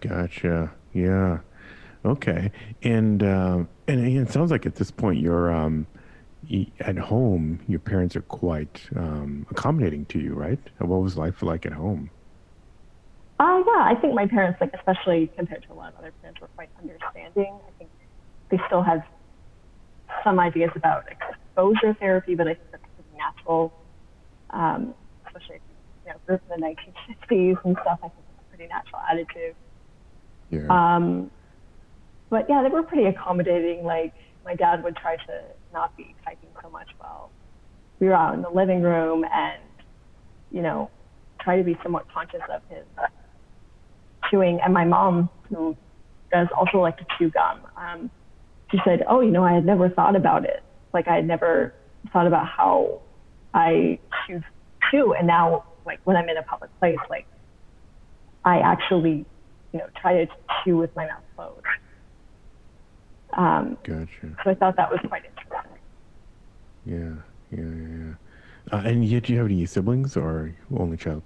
Gotcha. 0.01 0.71
Yeah. 0.93 1.39
Okay. 2.05 2.53
And 2.83 3.23
uh, 3.23 3.65
and 3.89 4.07
it 4.07 4.31
sounds 4.31 4.51
like 4.51 4.67
at 4.67 4.75
this 4.77 4.91
point 4.91 5.21
you're 5.21 5.53
um, 5.53 5.87
at 6.81 6.99
home. 6.99 7.61
Your 7.69 7.81
parents 7.81 8.17
are 8.17 8.23
quite 8.23 8.89
um, 8.97 9.47
accommodating 9.51 10.07
to 10.07 10.19
you, 10.19 10.35
right? 10.35 10.59
What 10.79 11.03
was 11.03 11.17
life 11.17 11.43
like 11.43 11.67
at 11.67 11.73
home? 11.73 12.11
Uh, 13.41 13.63
yeah, 13.67 13.83
I 13.83 13.95
think 14.01 14.15
my 14.15 14.27
parents, 14.27 14.61
like 14.61 14.73
especially 14.75 15.31
compared 15.37 15.65
to 15.65 15.73
a 15.73 15.75
lot 15.75 15.93
of 15.93 15.99
other 15.99 16.13
parents, 16.23 16.41
were 16.41 16.49
quite 16.55 16.71
understanding. 16.81 17.59
I 17.67 17.71
think 17.79 17.91
they 18.51 18.59
still 18.67 18.83
have 18.83 19.03
some 20.23 20.39
ideas 20.39 20.71
about 20.77 21.05
exposure 21.11 21.95
therapy, 21.99 22.35
but 22.35 22.47
I 22.47 22.55
think 22.55 22.71
that's 22.71 22.85
pretty 22.95 23.19
natural, 23.19 23.73
um, 24.51 24.95
especially 25.27 25.57
if 25.57 25.63
you, 26.07 26.13
know, 26.13 26.19
grew 26.27 26.35
up 26.37 26.43
in 26.55 26.61
the 26.61 26.67
1960s 26.67 27.65
and 27.65 27.77
stuff. 27.83 27.99
I 28.03 28.09
think 28.09 28.25
it's 28.31 28.47
a 28.47 28.57
pretty 28.57 28.69
natural 28.69 29.03
attitude. 29.11 29.57
Yeah. 30.51 30.67
Um, 30.71 31.31
but 32.31 32.47
yeah, 32.49 32.63
they 32.63 32.69
were 32.69 32.83
pretty 32.83 33.07
accommodating. 33.07 33.85
Like 33.85 34.15
my 34.45 34.55
dad 34.55 34.85
would 34.85 34.97
try 34.97 35.17
to 35.17 35.43
not 35.75 35.95
be 35.97 36.15
typing 36.25 36.49
so 36.63 36.71
much 36.71 36.89
while 36.99 37.31
we 38.01 38.07
were 38.07 38.15
out 38.15 38.35
in 38.35 38.43
the 38.43 38.49
living 38.49 38.81
room, 38.81 39.25
and 39.25 39.61
you 40.51 40.63
know, 40.63 40.91
try 41.43 41.57
to 41.59 41.65
be 41.65 41.77
somewhat 41.83 42.07
conscious 42.15 42.41
of 42.51 42.63
his 42.71 42.85
chewing. 44.31 44.61
And 44.65 44.73
my 44.73 44.85
mom, 44.85 45.29
who 45.49 45.77
does 46.33 46.49
also 46.57 46.79
like 46.79 46.97
to 46.99 47.07
chew 47.19 47.31
gum, 47.31 47.61
um, 47.77 48.11
she 48.71 48.79
said, 48.85 49.05
"Oh, 49.09 49.21
you 49.21 49.31
know, 49.31 49.45
I 49.45 49.53
had 49.53 49.67
never 49.67 49.91
thought 49.91 50.17
about 50.17 50.45
it. 50.45 50.63
Like 50.95 51.09
I 51.09 51.17
had 51.17 51.27
never 51.27 51.75
thought 52.13 52.27
about 52.27 52.47
how 52.47 53.03
I 53.53 53.99
chew, 54.27 54.41
chew, 54.91 55.13
and 55.13 55.27
now 55.27 55.65
like 55.85 56.01
when 56.05 56.17
I'm 56.17 56.29
in 56.29 56.37
a 56.37 56.43
public 56.43 56.71
place, 56.79 56.99
like 57.11 57.27
I 58.45 58.61
actually, 58.61 59.27
you 59.73 59.79
know, 59.81 59.87
try 60.01 60.25
to 60.25 60.31
chew 60.65 60.77
with 60.77 60.95
my 60.97 61.07
mouth 61.07 61.25
closed." 61.37 61.67
Um, 63.37 63.77
gotcha. 63.83 64.37
So 64.45 64.51
I 64.51 64.55
thought 64.55 64.77
that 64.77 64.91
was 64.91 65.01
quite 65.09 65.25
interesting. 65.25 65.34
Yeah, 66.87 67.15
yeah, 67.51 67.61
yeah. 67.61 67.97
yeah. 67.99 68.15
Uh, 68.73 68.83
and 68.85 69.05
yet, 69.05 69.25
do 69.25 69.33
you 69.33 69.39
have 69.39 69.49
any 69.49 69.67
siblings 69.67 70.17
or 70.17 70.55
only 70.77 70.97
child? 70.97 71.23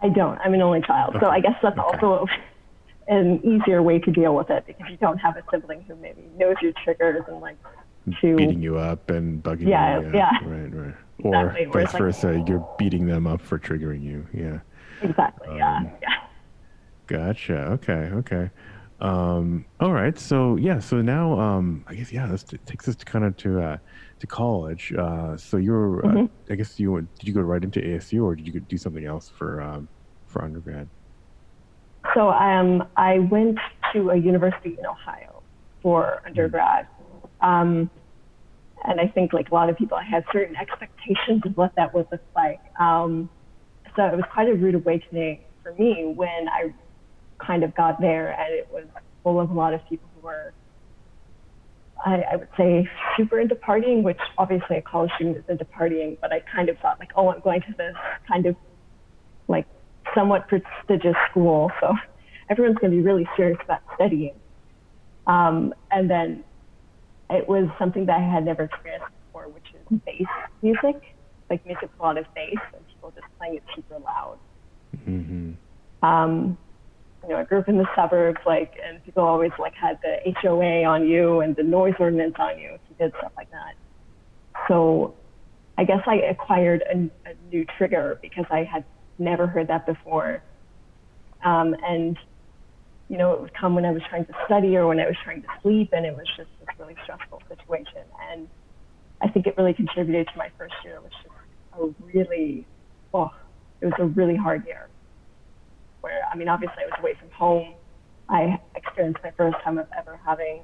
I 0.00 0.08
don't. 0.08 0.38
I'm 0.38 0.54
an 0.54 0.62
only 0.62 0.80
child, 0.82 1.16
okay. 1.16 1.24
so 1.24 1.30
I 1.30 1.40
guess 1.40 1.56
that's 1.62 1.78
okay. 1.78 2.06
also 2.06 2.26
an 3.08 3.40
easier 3.44 3.82
way 3.82 3.98
to 3.98 4.10
deal 4.12 4.34
with 4.34 4.50
it 4.50 4.64
because 4.66 4.86
you 4.90 4.96
don't 4.98 5.18
have 5.18 5.36
a 5.36 5.42
sibling 5.50 5.82
who 5.88 5.96
maybe 5.96 6.22
knows 6.36 6.56
your 6.62 6.72
triggers 6.84 7.24
and 7.26 7.40
like 7.40 7.56
to 8.20 8.36
beating 8.36 8.62
you 8.62 8.78
up 8.78 9.10
and 9.10 9.42
bugging 9.42 9.68
yeah, 9.68 10.00
you. 10.00 10.10
Yeah, 10.14 10.30
yeah. 10.42 10.48
Right, 10.48 10.74
right. 10.74 10.94
Or 11.24 11.50
exactly. 11.50 11.64
vice 11.66 11.92
like, 11.94 12.02
versa, 12.02 12.44
you're 12.46 12.68
beating 12.78 13.06
them 13.06 13.26
up 13.26 13.40
for 13.40 13.58
triggering 13.58 14.02
you. 14.02 14.26
Yeah. 14.32 14.60
Exactly. 15.02 15.48
Um, 15.48 15.56
yeah. 15.58 15.90
Yeah. 16.02 16.14
Gotcha. 17.06 17.58
Okay. 17.72 18.10
Okay. 18.12 18.50
Um, 19.00 19.64
all 19.80 19.92
right. 19.92 20.18
So 20.18 20.56
yeah. 20.56 20.78
So 20.78 21.00
now, 21.00 21.38
um, 21.38 21.84
I 21.88 21.94
guess 21.94 22.12
yeah. 22.12 22.26
This 22.26 22.44
takes 22.66 22.88
us 22.88 22.96
to 22.96 23.04
kind 23.04 23.24
of 23.24 23.36
to 23.38 23.60
uh, 23.60 23.76
to 24.20 24.26
college. 24.26 24.92
Uh, 24.92 25.36
so 25.36 25.56
you're, 25.56 26.04
uh, 26.04 26.08
mm-hmm. 26.08 26.24
uh, 26.24 26.52
I 26.52 26.54
guess 26.56 26.78
you 26.78 26.92
went, 26.92 27.14
did 27.18 27.28
you 27.28 27.34
go 27.34 27.40
right 27.40 27.62
into 27.62 27.80
ASU 27.80 28.24
or 28.24 28.34
did 28.34 28.46
you 28.46 28.60
do 28.60 28.76
something 28.76 29.04
else 29.04 29.28
for 29.28 29.60
um, 29.60 29.88
for 30.26 30.44
undergrad? 30.44 30.88
So 32.14 32.30
um, 32.30 32.86
I 32.96 33.18
went 33.18 33.58
to 33.92 34.10
a 34.10 34.16
university 34.16 34.76
in 34.78 34.86
Ohio 34.86 35.42
for 35.82 36.02
mm-hmm. 36.02 36.26
undergrad. 36.26 36.86
Um, 37.40 37.90
and 38.84 39.00
I 39.00 39.08
think 39.08 39.32
like 39.32 39.50
a 39.50 39.54
lot 39.54 39.68
of 39.68 39.76
people, 39.76 39.96
I 39.96 40.04
had 40.04 40.24
certain 40.32 40.56
expectations 40.56 41.42
of 41.44 41.56
what 41.56 41.74
that 41.76 41.92
would 41.94 42.06
look 42.10 42.22
like. 42.34 42.60
Um, 42.78 43.28
so 43.96 44.04
it 44.04 44.14
was 44.14 44.24
quite 44.32 44.48
a 44.48 44.54
rude 44.54 44.76
awakening 44.76 45.40
for 45.62 45.72
me 45.74 46.12
when 46.14 46.48
I 46.48 46.72
kind 47.38 47.64
of 47.64 47.74
got 47.74 48.00
there 48.00 48.30
and 48.38 48.54
it 48.54 48.68
was 48.70 48.84
full 49.22 49.40
of 49.40 49.50
a 49.50 49.54
lot 49.54 49.74
of 49.74 49.86
people 49.88 50.08
who 50.14 50.26
were 50.26 50.52
I, 52.04 52.22
I 52.32 52.36
would 52.36 52.48
say 52.56 52.88
super 53.16 53.40
into 53.40 53.54
partying, 53.54 54.02
which 54.02 54.18
obviously 54.36 54.76
a 54.76 54.82
college 54.82 55.10
student 55.16 55.36
is 55.36 55.44
into 55.48 55.64
partying, 55.64 56.16
but 56.20 56.32
I 56.32 56.40
kind 56.40 56.68
of 56.68 56.78
thought 56.78 56.98
like, 57.00 57.10
oh, 57.16 57.30
I'm 57.30 57.40
going 57.40 57.60
to 57.62 57.74
this 57.76 57.94
kind 58.28 58.46
of 58.46 58.56
like 59.48 59.66
somewhat 60.14 60.48
prestigious 60.48 61.16
school, 61.30 61.70
so 61.80 61.94
everyone's 62.50 62.78
going 62.78 62.92
to 62.92 62.96
be 62.96 63.02
really 63.02 63.28
serious 63.36 63.58
about 63.64 63.80
studying. 63.94 64.34
Um, 65.26 65.74
and 65.90 66.08
then 66.08 66.44
it 67.30 67.48
was 67.48 67.68
something 67.78 68.06
that 68.06 68.18
I 68.18 68.22
had 68.22 68.44
never 68.44 68.64
experienced 68.64 69.08
before, 69.26 69.48
which 69.48 69.66
is 69.74 69.98
bass 70.06 70.26
music, 70.62 71.14
like 71.50 71.64
music 71.66 71.82
with 71.82 72.00
a 72.00 72.02
lot 72.02 72.16
of 72.16 72.26
bass 72.34 72.56
and 72.74 72.86
people 72.88 73.12
just 73.14 73.26
playing 73.38 73.56
it 73.56 73.62
super 73.74 73.98
loud. 73.98 74.38
Mm-hmm. 75.06 75.52
Um, 76.06 76.56
you 77.28 77.34
know, 77.34 77.40
I 77.40 77.44
grew 77.44 77.58
up 77.58 77.68
in 77.68 77.76
the 77.76 77.86
suburbs, 77.94 78.40
like, 78.46 78.72
and 78.82 79.04
people 79.04 79.22
always 79.22 79.50
like 79.58 79.74
had 79.74 79.98
the 80.02 80.32
HOA 80.40 80.84
on 80.84 81.06
you 81.06 81.40
and 81.40 81.54
the 81.54 81.62
noise 81.62 81.92
ordinance 81.98 82.36
on 82.38 82.58
you 82.58 82.70
if 82.70 82.80
you 82.88 82.96
did 82.98 83.12
stuff 83.18 83.32
like 83.36 83.50
that. 83.50 83.74
So 84.66 85.14
I 85.76 85.84
guess 85.84 86.00
I 86.06 86.16
acquired 86.30 86.82
a, 86.90 86.94
a 87.28 87.34
new 87.50 87.66
trigger 87.76 88.18
because 88.22 88.46
I 88.50 88.64
had 88.64 88.82
never 89.18 89.46
heard 89.46 89.68
that 89.68 89.84
before. 89.84 90.42
Um, 91.44 91.76
and, 91.86 92.18
you 93.10 93.18
know, 93.18 93.34
it 93.34 93.42
would 93.42 93.54
come 93.54 93.74
when 93.74 93.84
I 93.84 93.90
was 93.90 94.02
trying 94.08 94.24
to 94.24 94.32
study 94.46 94.74
or 94.74 94.86
when 94.86 94.98
I 94.98 95.06
was 95.06 95.16
trying 95.22 95.42
to 95.42 95.48
sleep, 95.60 95.90
and 95.92 96.06
it 96.06 96.16
was 96.16 96.26
just 96.34 96.48
this 96.60 96.68
really 96.78 96.96
stressful 97.04 97.42
situation. 97.46 98.04
And 98.32 98.48
I 99.20 99.28
think 99.28 99.46
it 99.46 99.54
really 99.58 99.74
contributed 99.74 100.28
to 100.28 100.38
my 100.38 100.48
first 100.56 100.74
year, 100.82 100.98
which 101.02 101.12
was 101.76 101.92
a 101.92 102.06
really, 102.06 102.66
oh, 103.12 103.30
it 103.82 103.86
was 103.86 103.94
a 103.98 104.06
really 104.06 104.36
hard 104.36 104.66
year 104.66 104.88
where, 106.08 106.24
I 106.32 106.36
mean, 106.36 106.48
obviously 106.48 106.82
I 106.82 106.86
was 106.86 106.96
away 106.98 107.14
from 107.20 107.30
home. 107.30 107.74
I 108.30 108.58
experienced 108.74 109.20
my 109.22 109.32
first 109.36 109.56
time 109.62 109.76
of 109.76 109.86
ever 109.96 110.18
having 110.24 110.62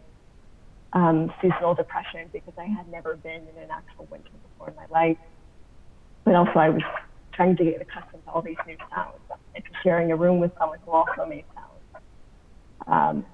um, 0.94 1.30
seasonal 1.42 1.74
depression 1.74 2.30
because 2.32 2.54
I 2.56 2.64
had 2.64 2.88
never 2.88 3.16
been 3.16 3.42
in 3.52 3.62
an 3.62 3.68
actual 3.70 4.06
winter 4.10 4.30
before 4.42 4.70
in 4.70 4.76
my 4.76 4.86
life. 4.90 5.18
But 6.24 6.34
also 6.34 6.56
I 6.56 6.70
was 6.70 6.82
trying 7.34 7.56
to 7.56 7.64
get 7.64 7.82
accustomed 7.82 8.24
to 8.24 8.30
all 8.30 8.40
these 8.40 8.56
new 8.66 8.76
sounds 8.94 9.20
and 9.54 9.64
sharing 9.82 10.12
a 10.12 10.16
room 10.16 10.40
with 10.40 10.52
someone 10.58 10.78
who 10.84 10.92
also 10.92 11.26
made 11.28 11.44
sounds. 11.54 12.04
Um, 12.86 13.26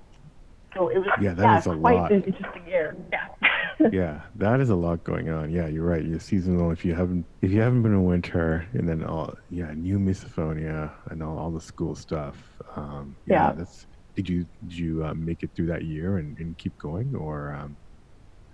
so 0.75 0.89
it 0.89 0.99
was 0.99 1.09
yeah, 1.21 1.35
that 1.35 1.43
yeah, 1.43 1.59
is 1.59 1.67
a 1.67 1.77
quite 1.77 1.97
lot. 1.97 2.13
an 2.13 2.23
interesting 2.23 2.67
year. 2.67 2.97
Yeah. 3.13 3.89
yeah, 3.93 4.21
that 4.37 4.61
is 4.61 4.71
a 4.71 4.75
lot 4.75 5.05
going 5.05 5.31
on. 5.31 5.51
Yeah, 5.51 5.67
you're 5.67 5.85
right. 5.85 6.05
You're 6.05 6.21
seasonal. 6.21 6.71
If 6.71 6.85
you 6.85 6.95
haven't, 6.95 7.27
if 7.43 7.51
you 7.51 7.61
haven't 7.61 7.83
been 7.83 7.93
in 7.93 8.05
winter, 8.05 8.67
and 8.73 8.89
then 8.89 9.05
all, 9.05 9.35
yeah, 9.49 9.73
new 9.75 9.99
misophonia 9.99 10.93
and 11.11 11.23
all, 11.23 11.39
all 11.39 11.51
the 11.51 11.61
school 11.61 11.95
stuff. 11.95 12.37
Um, 12.77 13.17
yeah, 13.27 13.49
yeah, 13.49 13.53
that's. 13.57 13.87
Did 14.17 14.29
you 14.29 14.47
did 14.61 14.77
you 14.77 15.05
uh, 15.05 15.15
make 15.15 15.43
it 15.43 15.51
through 15.55 15.67
that 15.67 15.85
year 15.85 16.19
and, 16.19 16.37
and 16.39 16.59
keep 16.59 16.77
going, 16.79 17.15
or 17.15 17.55
um, 17.55 17.77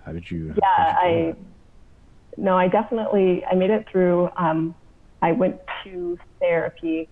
how 0.04 0.12
did 0.12 0.30
you? 0.30 0.54
Yeah, 0.62 1.00
did 1.02 1.10
you 1.10 1.28
I. 1.30 1.34
No, 2.36 2.56
I 2.56 2.68
definitely 2.68 3.44
I 3.50 3.54
made 3.54 3.70
it 3.70 3.86
through. 3.90 4.28
Um, 4.36 4.74
I 5.22 5.32
went 5.32 5.56
to 5.84 6.16
therapy. 6.40 7.08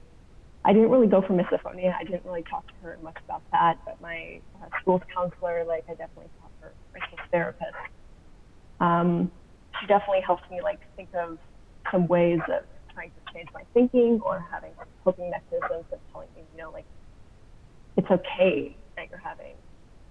I 0.64 0.72
didn't 0.72 0.90
really 0.90 1.07
go 1.07 1.20
for 1.20 1.35
misophonia. 1.35 1.94
I 1.94 2.05
didn't 2.05 2.24
really 2.24 2.42
talk 2.42 2.66
to 2.66 2.74
her 2.83 2.98
much 3.03 3.16
about 3.24 3.42
that, 3.53 3.79
but 3.85 4.00
my 4.00 4.40
uh, 4.62 4.66
school's 4.81 5.03
counselor, 5.14 5.64
like, 5.64 5.85
I 5.88 5.92
definitely 5.92 6.31
talked 6.40 6.59
to 6.61 6.66
her, 6.66 6.72
my 6.94 7.07
school's 7.07 7.29
therapist. 7.31 7.77
Um, 8.81 9.31
she 9.79 9.87
definitely 9.87 10.22
helped 10.22 10.50
me, 10.50 10.62
like, 10.62 10.81
think 10.96 11.11
of 11.14 11.38
some 11.92 12.07
ways 12.09 12.40
of 12.48 12.64
trying 12.94 13.11
to 13.11 13.33
change 13.35 13.48
my 13.53 13.62
thinking 13.74 14.20
or 14.24 14.44
having 14.50 14.70
coping 15.05 15.31
mechanisms 15.31 15.85
of 15.92 15.98
telling 16.12 16.29
me, 16.35 16.42
you 16.55 16.62
know, 16.62 16.70
like, 16.70 16.87
it's 17.96 18.11
okay 18.11 18.74
that 18.96 19.11
you're 19.11 19.18
having 19.18 19.55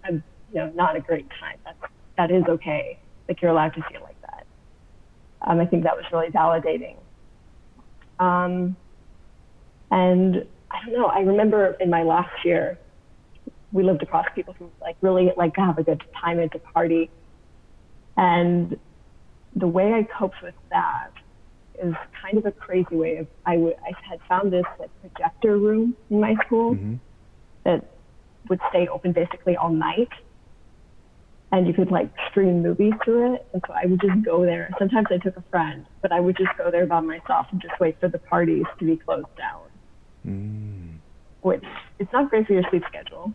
a, 0.07 0.11
you 0.13 0.21
know, 0.53 0.71
not 0.75 0.95
a 0.95 0.99
great 0.99 1.27
time. 1.39 1.57
That's, 1.65 1.91
that 2.17 2.29
is 2.29 2.43
okay. 2.47 2.99
Like, 3.27 3.41
you're 3.41 3.51
allowed 3.51 3.73
to 3.73 3.81
feel 3.91 4.01
like 4.01 4.21
that. 4.21 4.45
Um, 5.41 5.59
I 5.59 5.65
think 5.65 5.83
that 5.83 5.95
was 5.95 6.05
really 6.11 6.29
validating. 6.29 6.97
Um, 8.19 8.77
and 9.93 10.43
I 10.71 10.83
don't 10.83 10.95
know, 10.95 11.05
I 11.05 11.19
remember 11.19 11.77
in 11.79 11.91
my 11.91 12.01
last 12.01 12.43
year, 12.43 12.79
we 13.71 13.83
lived 13.83 14.01
across 14.01 14.25
people 14.33 14.55
who 14.57 14.71
like 14.81 14.95
really 15.01 15.31
like 15.37 15.53
to 15.53 15.61
have 15.61 15.77
a 15.77 15.83
good 15.83 16.01
time 16.19 16.39
and 16.39 16.51
to 16.51 16.57
party. 16.57 17.11
And 18.17 18.79
the 19.55 19.67
way 19.67 19.93
I 19.93 20.01
coped 20.17 20.41
with 20.41 20.55
that 20.71 21.11
is 21.75 21.93
kind 22.19 22.39
of 22.39 22.47
a 22.47 22.51
crazy 22.51 22.95
way 22.95 23.17
of 23.17 23.27
I, 23.45 23.53
w- 23.53 23.75
I 23.85 23.91
had 24.09 24.19
found 24.27 24.51
this 24.51 24.65
like 24.79 24.89
projector 25.01 25.59
room 25.59 25.95
in 26.09 26.19
my 26.19 26.35
school 26.43 26.73
mm-hmm. 26.73 26.95
that 27.63 27.85
would 28.49 28.61
stay 28.69 28.87
open 28.87 29.11
basically 29.11 29.55
all 29.57 29.71
night 29.71 30.09
and 31.51 31.67
you 31.67 31.73
could 31.73 31.91
like 31.91 32.09
stream 32.31 32.63
movies 32.63 32.93
through 33.05 33.35
it. 33.35 33.45
And 33.53 33.61
so 33.67 33.73
I 33.73 33.85
would 33.85 34.01
just 34.01 34.25
go 34.25 34.43
there. 34.43 34.71
Sometimes 34.79 35.05
I 35.11 35.17
took 35.17 35.37
a 35.37 35.43
friend, 35.51 35.85
but 36.01 36.11
I 36.11 36.19
would 36.19 36.35
just 36.35 36.57
go 36.57 36.71
there 36.71 36.87
by 36.87 36.99
myself 36.99 37.45
and 37.51 37.61
just 37.61 37.79
wait 37.79 37.99
for 37.99 38.09
the 38.09 38.17
parties 38.17 38.65
to 38.79 38.85
be 38.85 38.97
closed 38.97 39.27
down. 39.37 39.61
Mm. 40.25 40.97
which 41.41 41.63
it's 41.99 42.11
not 42.13 42.29
great 42.29 42.47
for 42.47 42.53
your 42.53 42.63
sleep 42.69 42.83
schedule. 42.87 43.33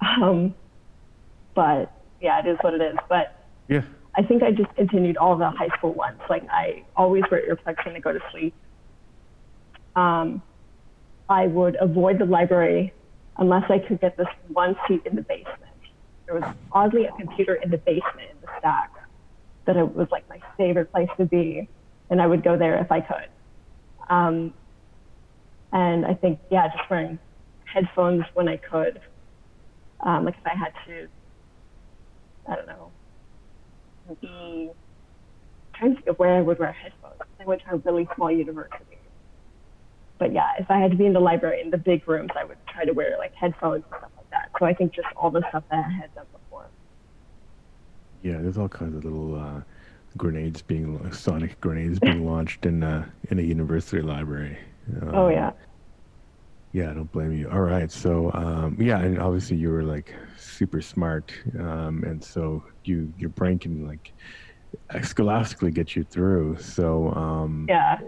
Um, 0.00 0.54
but 1.54 1.92
yeah, 2.20 2.40
it 2.40 2.48
is 2.48 2.58
what 2.60 2.74
it 2.74 2.80
is. 2.80 2.96
But 3.08 3.46
yeah, 3.68 3.82
I 4.16 4.22
think 4.22 4.42
I 4.42 4.50
just 4.50 4.74
continued 4.74 5.16
all 5.16 5.36
the 5.36 5.50
high 5.50 5.68
school 5.78 5.94
ones. 5.94 6.20
Like 6.28 6.44
I 6.50 6.84
always 6.96 7.22
wear 7.30 7.42
earplugs 7.48 7.84
when 7.84 7.96
I 7.96 8.00
go 8.00 8.12
to 8.12 8.20
sleep. 8.30 8.54
Um, 9.94 10.42
I 11.28 11.46
would 11.46 11.76
avoid 11.80 12.18
the 12.18 12.24
library 12.24 12.92
unless 13.38 13.64
I 13.70 13.78
could 13.78 14.00
get 14.00 14.16
this 14.16 14.26
one 14.48 14.76
seat 14.86 15.02
in 15.06 15.16
the 15.16 15.22
basement. 15.22 15.58
There 16.26 16.34
was 16.34 16.44
oddly 16.72 17.06
a 17.06 17.12
computer 17.12 17.54
in 17.54 17.70
the 17.70 17.78
basement 17.78 18.30
in 18.30 18.36
the 18.40 18.48
stack 18.58 18.90
that 19.66 19.76
it 19.76 19.94
was 19.94 20.08
like 20.10 20.28
my 20.28 20.40
favorite 20.56 20.90
place 20.92 21.08
to 21.18 21.24
be, 21.24 21.68
and 22.10 22.20
I 22.20 22.26
would 22.26 22.42
go 22.42 22.56
there 22.56 22.78
if 22.78 22.90
I 22.90 23.00
could. 23.00 23.28
Um, 24.10 24.52
and 25.72 26.06
I 26.06 26.14
think 26.14 26.38
yeah, 26.50 26.68
just 26.68 26.88
wearing 26.90 27.18
headphones 27.64 28.24
when 28.34 28.48
I 28.48 28.56
could. 28.56 29.00
Um, 30.00 30.24
like 30.24 30.34
if 30.36 30.46
I 30.46 30.56
had 30.56 30.72
to, 30.86 31.08
I 32.48 32.56
don't 32.56 32.66
know, 32.66 32.90
be 34.20 34.70
trying 35.74 35.90
to 35.90 35.96
think 35.96 36.06
of 36.08 36.18
where 36.18 36.34
I 36.34 36.40
would 36.40 36.58
wear 36.58 36.72
headphones. 36.72 37.14
I 37.40 37.44
went 37.44 37.62
to 37.62 37.74
a 37.74 37.76
really 37.78 38.08
small 38.14 38.30
university. 38.30 38.98
But 40.18 40.32
yeah, 40.32 40.52
if 40.58 40.70
I 40.70 40.78
had 40.78 40.90
to 40.90 40.96
be 40.96 41.06
in 41.06 41.12
the 41.12 41.20
library 41.20 41.60
in 41.60 41.70
the 41.70 41.78
big 41.78 42.06
rooms, 42.06 42.30
I 42.38 42.44
would 42.44 42.58
try 42.68 42.84
to 42.84 42.92
wear 42.92 43.16
like 43.18 43.34
headphones 43.34 43.84
and 43.90 43.98
stuff 43.98 44.10
like 44.16 44.30
that. 44.30 44.50
So 44.58 44.66
I 44.66 44.74
think 44.74 44.92
just 44.92 45.08
all 45.16 45.30
the 45.30 45.42
stuff 45.48 45.64
that 45.70 45.84
I 45.84 45.90
had 45.90 46.14
done 46.14 46.26
before. 46.32 46.66
Yeah, 48.22 48.38
there's 48.40 48.58
all 48.58 48.68
kinds 48.68 48.94
of 48.94 49.04
little 49.04 49.34
uh, 49.34 49.62
grenades 50.16 50.62
being 50.62 51.12
sonic 51.12 51.60
grenades 51.60 51.98
being 51.98 52.26
launched 52.26 52.66
in 52.66 52.82
uh, 52.82 53.08
in 53.30 53.38
a 53.38 53.42
university 53.42 54.02
library. 54.02 54.58
Um, 55.02 55.14
oh 55.14 55.28
yeah. 55.28 55.52
Yeah, 56.72 56.90
I 56.90 56.94
don't 56.94 57.12
blame 57.12 57.32
you. 57.32 57.50
All 57.50 57.60
right, 57.60 57.92
so 57.92 58.30
um, 58.32 58.78
yeah, 58.80 58.98
and 58.98 59.18
obviously 59.18 59.58
you 59.58 59.68
were 59.68 59.82
like 59.82 60.14
super 60.38 60.80
smart, 60.80 61.30
um, 61.58 62.02
and 62.04 62.22
so 62.24 62.64
you 62.84 63.12
your 63.18 63.28
brain 63.28 63.58
can 63.58 63.86
like 63.86 64.14
scholastically 65.02 65.70
get 65.70 65.94
you 65.94 66.04
through. 66.04 66.56
So 66.58 67.12
um, 67.12 67.66
yeah. 67.68 67.98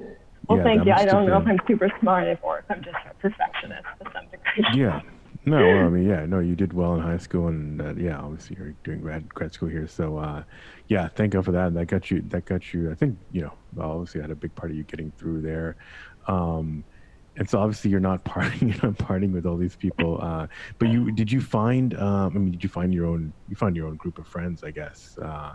Well, 0.49 0.59
yeah, 0.59 0.65
thank 0.65 0.85
you. 0.85 0.93
I 0.93 1.05
don't 1.05 1.27
know 1.27 1.39
if 1.39 1.47
I'm 1.47 1.59
super 1.67 1.91
smart 2.01 2.39
or 2.43 2.59
if 2.59 2.65
I'm 2.71 2.83
just 2.83 2.97
a 3.11 3.15
perfectionist 3.15 3.85
to 4.03 4.11
some 4.13 4.25
degree. 4.31 4.81
Yeah. 4.81 5.01
No, 5.47 5.57
well, 5.57 5.87
I 5.87 5.89
mean, 5.91 6.09
yeah, 6.09 6.27
no, 6.27 6.39
you 6.39 6.55
did 6.55 6.73
well 6.73 6.95
in 6.95 7.01
high 7.01 7.19
school, 7.19 7.49
and 7.49 7.81
uh, 7.81 7.95
yeah, 7.95 8.19
obviously 8.19 8.57
you're 8.57 8.75
doing 8.85 9.01
grad 9.01 9.29
grad 9.29 9.53
school 9.53 9.69
here. 9.69 9.87
So, 9.87 10.19
uh, 10.19 10.43
yeah, 10.89 11.09
thank 11.09 11.33
God 11.33 11.45
for 11.45 11.53
that. 11.53 11.75
That 11.75 11.87
got 11.87 12.11
you. 12.11 12.23
That 12.29 12.45
got 12.45 12.73
you. 12.73 12.91
I 12.91 12.95
think 12.95 13.19
you 13.33 13.43
know, 13.43 13.53
obviously, 13.81 14.21
had 14.21 14.31
a 14.31 14.35
big 14.37 14.55
part 14.55 14.71
of 14.71 14.77
you 14.77 14.85
getting 14.85 15.13
through 15.19 15.43
there. 15.43 15.77
Um, 16.27 16.85
and 17.37 17.49
so 17.49 17.59
obviously 17.59 17.91
you're 17.91 18.01
not 18.01 18.25
partying, 18.33 18.73
you're 18.73 18.91
not 18.91 18.99
partying 18.99 19.33
with 19.33 19.47
all 19.47 19.57
these 19.57 19.77
people. 19.77 20.19
Uh, 20.21 20.47
but 20.79 20.89
you 20.89 21.11
did 21.13 21.31
you 21.31 21.41
find? 21.41 21.95
Um, 21.99 22.33
I 22.35 22.39
mean, 22.39 22.51
did 22.53 22.63
you 22.63 22.69
find 22.69 22.93
your 22.93 23.07
own? 23.07 23.33
You 23.49 23.57
found 23.57 23.77
your 23.77 23.87
own 23.87 23.97
group 23.97 24.19
of 24.19 24.27
friends, 24.27 24.65
I 24.65 24.71
guess, 24.71 25.19
uh, 25.23 25.55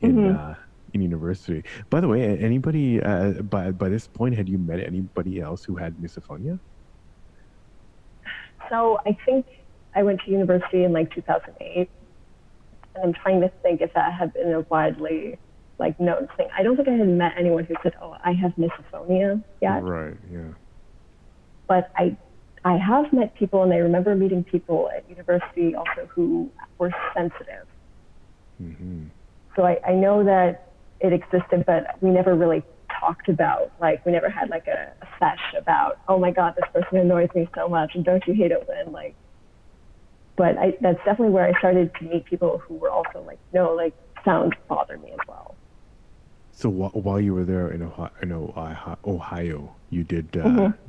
in 0.00 0.16
mm-hmm. 0.16 0.50
uh, 0.50 0.54
in 0.94 1.02
university. 1.02 1.64
By 1.88 2.00
the 2.00 2.08
way, 2.08 2.38
anybody 2.38 3.02
uh, 3.02 3.42
by 3.42 3.70
by 3.70 3.88
this 3.88 4.06
point 4.06 4.36
had 4.36 4.48
you 4.48 4.58
met 4.58 4.80
anybody 4.80 5.40
else 5.40 5.64
who 5.64 5.76
had 5.76 5.96
misophonia? 5.96 6.58
So 8.68 9.00
I 9.04 9.16
think 9.24 9.46
I 9.94 10.02
went 10.02 10.20
to 10.24 10.30
university 10.30 10.84
in 10.84 10.92
like 10.92 11.12
2008, 11.12 11.90
and 12.94 13.04
I'm 13.04 13.12
trying 13.12 13.40
to 13.40 13.48
think 13.62 13.80
if 13.80 13.92
that 13.94 14.12
had 14.12 14.32
been 14.32 14.52
a 14.52 14.60
widely 14.60 15.38
like 15.80 15.98
known 15.98 16.28
thing. 16.36 16.46
I 16.56 16.62
don't 16.62 16.76
think 16.76 16.86
I 16.88 16.92
had 16.92 17.08
met 17.08 17.32
anyone 17.36 17.64
who 17.64 17.74
said, 17.82 17.94
"Oh, 18.00 18.16
I 18.22 18.32
have 18.34 18.52
misophonia" 18.56 19.42
yet. 19.60 19.82
Right. 19.82 20.16
Yeah. 20.30 20.52
But 21.66 21.90
I 21.96 22.16
I 22.64 22.76
have 22.76 23.12
met 23.12 23.34
people, 23.34 23.62
and 23.62 23.72
I 23.72 23.78
remember 23.78 24.14
meeting 24.14 24.44
people 24.44 24.90
at 24.94 25.08
university 25.08 25.74
also 25.74 26.06
who 26.08 26.50
were 26.78 26.92
sensitive. 27.14 27.66
Mm-hmm. 28.62 29.06
So 29.56 29.64
I, 29.64 29.78
I 29.84 29.94
know 29.94 30.22
that 30.22 30.68
it 31.00 31.12
existed, 31.14 31.64
but 31.66 32.00
we 32.02 32.10
never 32.10 32.34
really 32.36 32.62
talked 33.00 33.30
about. 33.30 33.72
Like 33.80 34.04
we 34.04 34.12
never 34.12 34.28
had 34.28 34.50
like 34.50 34.66
a, 34.68 34.92
a 35.00 35.08
sesh 35.18 35.54
about, 35.58 35.98
oh 36.08 36.18
my 36.18 36.30
god, 36.30 36.54
this 36.56 36.70
person 36.72 36.98
annoys 36.98 37.30
me 37.34 37.48
so 37.54 37.68
much, 37.68 37.94
and 37.94 38.04
don't 38.04 38.22
you 38.26 38.34
hate 38.34 38.52
it 38.52 38.68
when 38.68 38.92
like. 38.92 39.14
But 40.36 40.56
I, 40.58 40.76
that's 40.80 40.98
definitely 40.98 41.30
where 41.30 41.46
I 41.46 41.58
started 41.58 41.90
to 41.98 42.04
meet 42.04 42.24
people 42.24 42.58
who 42.58 42.74
were 42.74 42.90
also 42.90 43.22
like, 43.26 43.38
no, 43.52 43.74
like 43.74 43.94
sounds 44.24 44.52
bother 44.68 44.98
me 44.98 45.10
as 45.12 45.18
well. 45.26 45.49
So 46.60 46.70
wh- 46.70 46.94
while 46.94 47.18
you 47.18 47.32
were 47.32 47.44
there 47.44 47.70
in 47.70 47.80
Ohio, 47.80 48.10
in 48.20 48.32
Ohio 48.32 49.74
you 49.88 50.04
did 50.04 50.28
uh, 50.36 50.44
mm-hmm. 50.44 50.82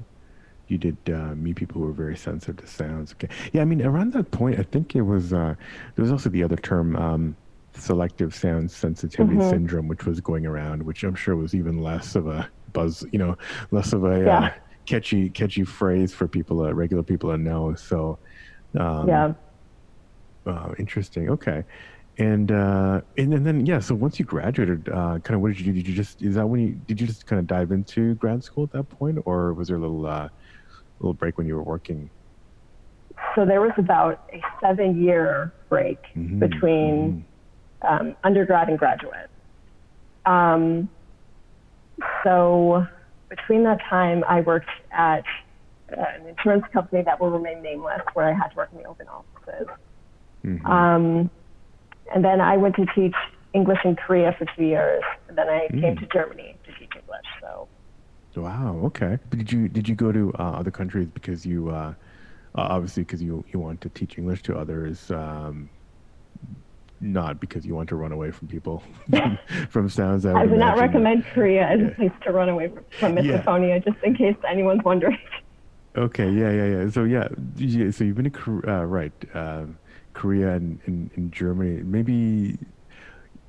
you 0.67 0.77
did 0.77 0.97
uh, 1.07 1.33
meet 1.35 1.55
people 1.55 1.79
who 1.79 1.87
were 1.87 1.93
very 1.93 2.17
sensitive 2.17 2.57
to 2.57 2.67
sounds. 2.67 3.13
Okay, 3.13 3.29
yeah, 3.53 3.61
I 3.61 3.65
mean 3.65 3.81
around 3.81 4.11
that 4.13 4.31
point, 4.31 4.59
I 4.59 4.63
think 4.63 4.97
it 4.97 5.03
was 5.03 5.31
uh, 5.31 5.55
there 5.95 6.03
was 6.03 6.11
also 6.11 6.29
the 6.29 6.43
other 6.43 6.57
term. 6.57 6.95
Um, 6.95 7.37
selective 7.73 8.35
sound 8.35 8.69
sensitivity 8.69 9.37
mm-hmm. 9.37 9.49
syndrome, 9.49 9.87
which 9.87 10.05
was 10.05 10.19
going 10.19 10.45
around, 10.45 10.83
which 10.83 11.05
I'm 11.05 11.15
sure 11.15 11.37
was 11.37 11.55
even 11.55 11.81
less 11.81 12.15
of 12.15 12.27
a 12.27 12.49
buzz, 12.73 13.05
you 13.13 13.17
know, 13.17 13.37
less 13.71 13.93
of 13.93 14.03
a 14.03 14.15
uh, 14.15 14.17
yeah. 14.17 14.39
uh, 14.39 14.49
catchy 14.85 15.29
catchy 15.29 15.63
phrase 15.63 16.13
for 16.13 16.27
people, 16.27 16.65
uh, 16.65 16.73
regular 16.73 17.01
people 17.01 17.31
to 17.31 17.37
know. 17.37 17.73
So, 17.75 18.19
um, 18.77 19.07
yeah, 19.07 19.33
uh, 20.45 20.73
interesting. 20.77 21.29
Okay. 21.29 21.63
And, 22.17 22.51
uh, 22.51 23.01
and 23.17 23.33
and 23.33 23.47
then 23.47 23.65
yeah, 23.65 23.79
so 23.79 23.95
once 23.95 24.19
you 24.19 24.25
graduated, 24.25 24.89
uh, 24.89 25.19
kind 25.19 25.35
of 25.35 25.41
what 25.41 25.47
did 25.49 25.59
you 25.59 25.65
do? 25.65 25.73
Did 25.73 25.87
you 25.87 25.95
just 25.95 26.21
is 26.21 26.35
that 26.35 26.45
when 26.45 26.59
you 26.59 26.69
did 26.87 27.01
you 27.01 27.07
just 27.07 27.25
kind 27.25 27.39
of 27.39 27.47
dive 27.47 27.71
into 27.71 28.15
grad 28.15 28.43
school 28.43 28.65
at 28.65 28.71
that 28.73 28.89
point, 28.89 29.19
or 29.25 29.53
was 29.53 29.69
there 29.69 29.77
a 29.77 29.79
little 29.79 30.05
uh, 30.05 30.27
little 30.99 31.13
break 31.13 31.37
when 31.37 31.47
you 31.47 31.55
were 31.55 31.63
working? 31.63 32.09
So 33.33 33.45
there 33.45 33.61
was 33.61 33.71
about 33.77 34.29
a 34.33 34.41
seven 34.59 35.01
year 35.01 35.53
break 35.69 36.03
mm-hmm. 36.15 36.39
between 36.39 36.95
mm-hmm 36.95 37.19
um, 37.81 38.15
undergrad 38.23 38.69
and 38.69 38.77
graduate. 38.77 39.29
Um, 40.25 40.89
so 42.23 42.85
between 43.29 43.63
that 43.63 43.79
time, 43.89 44.23
I 44.27 44.41
worked 44.41 44.69
at 44.91 45.23
uh, 45.91 46.03
an 46.19 46.27
insurance 46.27 46.65
company 46.71 47.03
that 47.03 47.19
will 47.19 47.31
remain 47.31 47.61
nameless, 47.61 48.01
where 48.13 48.27
I 48.27 48.33
had 48.33 48.49
to 48.49 48.57
work 48.57 48.69
in 48.71 48.79
the 48.79 48.85
open 48.85 49.07
offices. 49.07 49.67
Mm-hmm. 50.45 50.65
Um, 50.65 51.29
and 52.13 52.23
then 52.23 52.41
I 52.41 52.57
went 52.57 52.75
to 52.75 52.85
teach 52.95 53.15
English 53.53 53.79
in 53.83 53.95
Korea 53.95 54.35
for 54.37 54.45
two 54.55 54.63
years, 54.63 55.03
and 55.27 55.37
then 55.37 55.47
I 55.47 55.67
mm. 55.71 55.81
came 55.81 55.97
to 55.97 56.05
Germany 56.07 56.55
to 56.65 56.71
teach 56.79 56.91
English. 56.95 57.25
So. 57.41 57.67
Wow. 58.35 58.79
Okay. 58.85 59.17
But 59.29 59.39
did 59.39 59.51
you 59.51 59.67
did 59.67 59.89
you 59.89 59.95
go 59.95 60.11
to 60.11 60.31
uh, 60.39 60.51
other 60.51 60.71
countries 60.71 61.09
because 61.13 61.45
you 61.45 61.69
uh, 61.69 61.93
obviously 62.55 63.03
because 63.03 63.21
you 63.21 63.43
you 63.51 63.59
want 63.59 63.81
to 63.81 63.89
teach 63.89 64.17
English 64.17 64.43
to 64.43 64.57
others? 64.57 65.11
Um, 65.11 65.69
not 67.01 67.39
because 67.39 67.65
you 67.65 67.75
want 67.75 67.89
to 67.89 67.95
run 67.95 68.11
away 68.11 68.31
from 68.31 68.47
people 68.47 68.83
from 69.69 69.89
sounds. 69.89 70.25
I, 70.25 70.41
I 70.41 70.45
would 70.45 70.59
not 70.59 70.77
recommend 70.77 71.25
Korea 71.33 71.67
as 71.67 71.81
a 71.81 71.95
place 71.95 72.11
to 72.23 72.31
run 72.31 72.47
away 72.49 72.69
from, 72.69 72.85
from 72.99 73.15
misophonia, 73.15 73.69
yeah. 73.69 73.79
just 73.79 73.97
in 74.03 74.15
case 74.15 74.35
anyone's 74.47 74.83
wondering. 74.83 75.17
Okay, 75.97 76.29
yeah, 76.31 76.51
yeah, 76.51 76.65
yeah. 76.65 76.89
So 76.89 77.03
yeah, 77.03 77.27
so 77.91 78.03
you've 78.05 78.15
been 78.15 78.31
to 78.31 78.63
uh, 78.65 78.85
right, 78.85 79.11
uh, 79.33 79.65
Korea 80.21 80.51
and 80.51 80.79
in 80.87 81.31
Germany. 81.31 81.81
Maybe, 81.81 82.59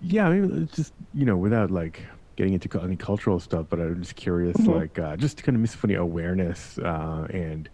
yeah, 0.00 0.30
maybe 0.30 0.66
just 0.72 0.94
you 1.12 1.26
know, 1.26 1.36
without 1.36 1.70
like 1.70 2.00
getting 2.36 2.54
into 2.54 2.80
any 2.80 2.96
cultural 2.96 3.38
stuff, 3.38 3.66
but 3.68 3.78
I'm 3.78 4.00
just 4.00 4.16
curious, 4.16 4.56
mm-hmm. 4.56 4.80
like 4.80 4.98
uh, 4.98 5.16
just 5.16 5.42
kind 5.42 5.54
of 5.54 5.62
misophonia 5.62 5.98
awareness 5.98 6.78
uh, 6.78 7.26
and 7.28 7.68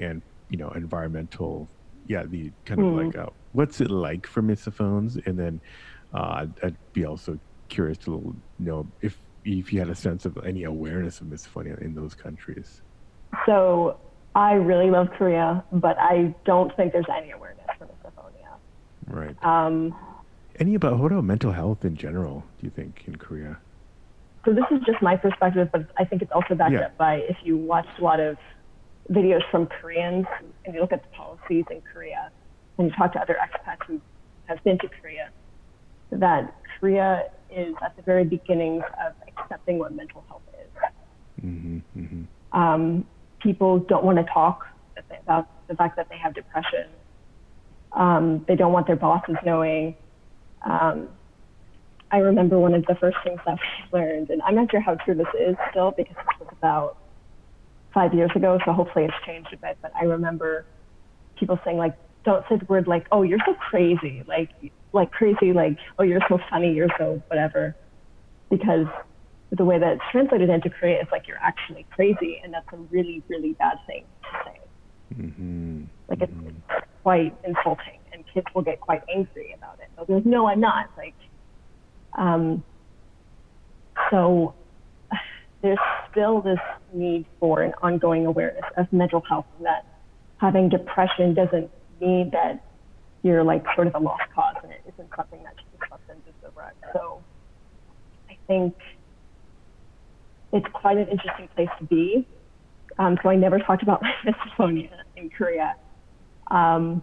and 0.00 0.22
you 0.50 0.56
know 0.56 0.70
environmental, 0.70 1.68
yeah, 2.08 2.24
the 2.24 2.50
kind 2.64 2.80
of 2.80 2.86
mm. 2.86 3.04
like 3.04 3.16
uh, 3.16 3.26
what's 3.52 3.80
it 3.80 3.92
like 3.92 4.26
for 4.26 4.42
misophones? 4.42 5.18
And 5.24 5.38
then 5.38 5.60
uh, 6.12 6.46
I'd 6.64 6.76
be 6.92 7.04
also 7.04 7.38
curious 7.68 7.98
to 7.98 8.34
know 8.58 8.88
if 9.02 9.16
if 9.44 9.72
you 9.72 9.78
had 9.78 9.88
a 9.88 9.94
sense 9.94 10.24
of 10.24 10.36
any 10.44 10.64
awareness 10.64 11.20
of 11.20 11.28
misophonia 11.28 11.80
in 11.80 11.94
those 11.94 12.14
countries. 12.16 12.82
So 13.46 14.00
I 14.34 14.54
really 14.54 14.90
love 14.90 15.10
Korea, 15.16 15.62
but 15.70 15.96
I 16.00 16.34
don't 16.44 16.74
think 16.76 16.92
there's 16.92 17.06
any 17.08 17.30
awareness. 17.30 17.51
Right. 19.06 19.36
Um, 19.44 19.94
any 20.58 20.74
about 20.74 20.98
what 20.98 21.12
about 21.12 21.24
mental 21.24 21.52
health 21.52 21.84
in 21.84 21.96
general? 21.96 22.44
Do 22.60 22.66
you 22.66 22.70
think 22.70 23.04
in 23.06 23.16
Korea? 23.16 23.58
So 24.44 24.52
this 24.52 24.64
is 24.70 24.80
just 24.84 25.00
my 25.02 25.16
perspective, 25.16 25.68
but 25.72 25.86
I 25.98 26.04
think 26.04 26.20
it's 26.22 26.32
also 26.32 26.54
backed 26.54 26.72
yeah. 26.72 26.86
up 26.86 26.98
by 26.98 27.16
if 27.16 27.36
you 27.44 27.56
watch 27.56 27.86
a 27.98 28.02
lot 28.02 28.20
of 28.20 28.36
videos 29.10 29.42
from 29.50 29.66
Koreans 29.66 30.26
and 30.64 30.74
you 30.74 30.80
look 30.80 30.92
at 30.92 31.02
the 31.02 31.08
policies 31.10 31.64
in 31.70 31.80
Korea, 31.92 32.30
and 32.78 32.88
you 32.88 32.96
talk 32.96 33.12
to 33.12 33.20
other 33.20 33.36
expats 33.40 33.84
who 33.86 34.00
have 34.46 34.62
been 34.64 34.78
to 34.78 34.88
Korea, 35.00 35.30
that 36.10 36.54
Korea 36.78 37.30
is 37.50 37.74
at 37.84 37.96
the 37.96 38.02
very 38.02 38.24
beginnings 38.24 38.84
of 39.04 39.12
accepting 39.28 39.78
what 39.78 39.94
mental 39.94 40.24
health 40.28 40.42
is. 40.54 41.44
Mm-hmm, 41.44 41.78
mm-hmm. 41.98 42.58
Um, 42.58 43.06
people 43.40 43.78
don't 43.78 44.04
want 44.04 44.18
to 44.18 44.24
talk 44.32 44.66
about 45.24 45.48
the 45.68 45.74
fact 45.74 45.96
that 45.96 46.08
they 46.08 46.16
have 46.16 46.34
depression. 46.34 46.88
Um, 47.94 48.44
they 48.48 48.56
don't 48.56 48.72
want 48.72 48.86
their 48.86 48.96
bosses 48.96 49.36
knowing. 49.44 49.96
Um, 50.62 51.08
I 52.10 52.18
remember 52.18 52.58
one 52.58 52.74
of 52.74 52.84
the 52.86 52.94
first 52.94 53.16
things 53.24 53.40
that 53.46 53.58
we 53.58 53.98
learned, 53.98 54.30
and 54.30 54.42
I'm 54.42 54.54
not 54.54 54.70
sure 54.70 54.80
how 54.80 54.94
true 54.96 55.14
this 55.14 55.26
is 55.38 55.56
still 55.70 55.92
because 55.92 56.14
this 56.14 56.40
was 56.40 56.48
about 56.52 56.98
five 57.94 58.14
years 58.14 58.30
ago, 58.34 58.58
so 58.64 58.72
hopefully 58.72 59.06
it's 59.06 59.14
changed 59.26 59.52
a 59.52 59.56
bit. 59.56 59.78
But 59.80 59.92
I 59.94 60.04
remember 60.04 60.66
people 61.38 61.58
saying 61.64 61.78
like, 61.78 61.94
don't 62.24 62.44
say 62.48 62.56
the 62.56 62.66
word 62.66 62.86
like, 62.86 63.06
oh, 63.12 63.22
you're 63.22 63.40
so 63.46 63.54
crazy, 63.54 64.22
like, 64.28 64.50
like 64.92 65.10
crazy, 65.10 65.52
like, 65.52 65.78
oh, 65.98 66.02
you're 66.02 66.20
so 66.28 66.38
funny, 66.50 66.72
you're 66.72 66.90
so 66.98 67.22
whatever, 67.28 67.74
because 68.50 68.86
the 69.50 69.64
way 69.64 69.78
that 69.78 69.94
it's 69.94 70.02
translated 70.10 70.48
into 70.48 70.70
Korea 70.70 71.00
is 71.00 71.08
like 71.10 71.26
you're 71.26 71.42
actually 71.42 71.86
crazy, 71.90 72.40
and 72.44 72.52
that's 72.52 72.66
a 72.72 72.76
really, 72.76 73.22
really 73.28 73.52
bad 73.54 73.78
thing 73.86 74.04
to 74.22 74.38
say. 74.44 74.60
Mm-hmm. 75.14 75.82
Like 76.08 76.18
mm-hmm. 76.20 76.48
Quite 77.02 77.34
insulting, 77.44 77.98
and 78.12 78.24
kids 78.32 78.46
will 78.54 78.62
get 78.62 78.80
quite 78.80 79.02
angry 79.14 79.54
about 79.56 79.78
it. 79.80 79.88
They'll 79.96 80.06
be 80.06 80.14
like, 80.14 80.26
"No, 80.26 80.46
I'm 80.46 80.60
not." 80.60 80.90
Like, 80.96 81.14
um, 82.14 82.62
so 84.10 84.54
there's 85.62 85.78
still 86.10 86.40
this 86.40 86.58
need 86.92 87.26
for 87.40 87.62
an 87.62 87.72
ongoing 87.82 88.26
awareness 88.26 88.64
of 88.76 88.92
mental 88.92 89.22
health, 89.28 89.46
and 89.56 89.66
that 89.66 89.86
having 90.38 90.68
depression 90.68 91.34
doesn't 91.34 91.70
mean 92.00 92.30
that 92.32 92.64
you're 93.22 93.44
like 93.44 93.64
sort 93.74 93.86
of 93.86 93.94
a 93.94 93.98
lost 93.98 94.22
cause, 94.34 94.56
and 94.62 94.72
it 94.72 94.82
isn't 94.92 95.08
something 95.16 95.42
that 95.44 95.56
just 95.56 95.68
swept 95.86 96.10
under 96.10 96.22
the 96.42 96.50
rug. 96.56 96.72
So 96.92 97.22
I 98.28 98.36
think 98.46 98.74
it's 100.52 100.66
quite 100.72 100.98
an 100.98 101.08
interesting 101.08 101.48
place 101.54 101.68
to 101.78 101.84
be. 101.84 102.26
Um, 102.98 103.16
so 103.22 103.30
I 103.30 103.36
never 103.36 103.58
talked 103.58 103.82
about 103.82 104.02
my 104.02 104.12
misophonia 104.24 104.90
in 105.16 105.30
Korea. 105.30 105.76
Um, 106.52 107.02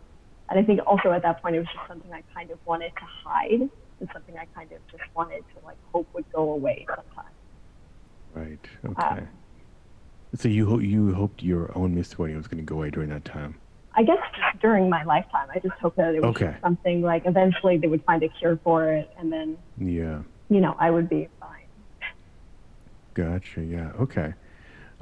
and 0.50 0.60
I 0.60 0.64
think 0.64 0.80
also 0.86 1.12
at 1.12 1.24
that 1.24 1.42
point 1.42 1.56
it 1.56 1.60
was 1.60 1.68
just 1.68 1.88
something 1.88 2.12
I 2.14 2.24
kind 2.34 2.52
of 2.52 2.60
wanted 2.66 2.90
to 2.90 3.06
hide 3.24 3.62
and 4.00 4.10
something 4.14 4.38
I 4.38 4.46
kind 4.56 4.72
of 4.72 4.80
just 4.90 5.04
wanted 5.16 5.44
to 5.56 5.66
like 5.66 5.78
hope 5.92 6.08
would 6.14 6.26
go 6.34 6.52
away 6.52 6.86
sometime. 6.88 7.34
Right. 8.34 8.60
Okay. 8.86 9.22
Um, 9.22 9.28
so 10.36 10.48
you 10.48 10.80
you 10.80 11.14
hoped 11.14 11.42
your 11.42 11.76
own 11.76 11.96
misfortune 11.96 12.38
was 12.38 12.48
going 12.48 12.60
to 12.60 12.64
go 12.64 12.76
away 12.76 12.92
during 12.92 13.10
that 13.10 13.26
time. 13.26 13.60
I 13.96 14.04
guess 14.04 14.18
just 14.36 14.62
during 14.62 14.90
my 14.90 15.04
lifetime. 15.04 15.48
I 15.54 15.60
just 15.60 15.74
hoped 15.82 15.98
that 15.98 16.14
it 16.14 16.22
was 16.22 16.36
okay. 16.36 16.56
something 16.62 17.02
like 17.02 17.24
eventually 17.26 17.78
they 17.78 17.88
would 17.88 18.04
find 18.06 18.22
a 18.22 18.30
cure 18.30 18.60
for 18.64 18.94
it, 18.94 19.10
and 19.18 19.34
then 19.34 19.58
yeah, 19.78 20.22
you 20.50 20.62
know, 20.62 20.76
I 20.80 20.92
would 20.92 21.10
be 21.10 21.28
fine. 21.40 21.50
Gotcha. 23.16 23.64
Yeah. 23.64 23.92
Okay. 24.00 24.34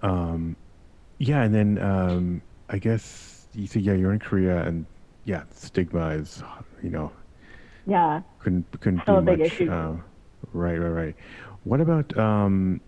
Um, 0.01 0.55
yeah, 1.19 1.43
and 1.43 1.53
then 1.53 1.77
um, 1.79 2.41
I 2.69 2.77
guess 2.77 3.36
you 3.57 3.67
say 3.67 3.79
yeah, 3.79 3.93
you're 3.93 4.13
in 4.13 4.19
Korea, 4.19 4.61
and 4.63 4.85
yeah, 5.25 5.43
stigma 5.51 6.09
is 6.09 6.43
you 6.81 6.89
know. 6.89 7.11
Yeah. 7.85 8.21
Couldn't 8.39 8.65
couldn't 8.79 9.01
Still 9.01 9.21
do 9.21 9.37
much. 9.37 9.61
Uh, 9.61 9.93
right. 10.53 10.77
Right. 10.77 10.89
Right. 10.89 11.15
What 11.63 11.81
about 11.81 12.17
um, 12.17 12.79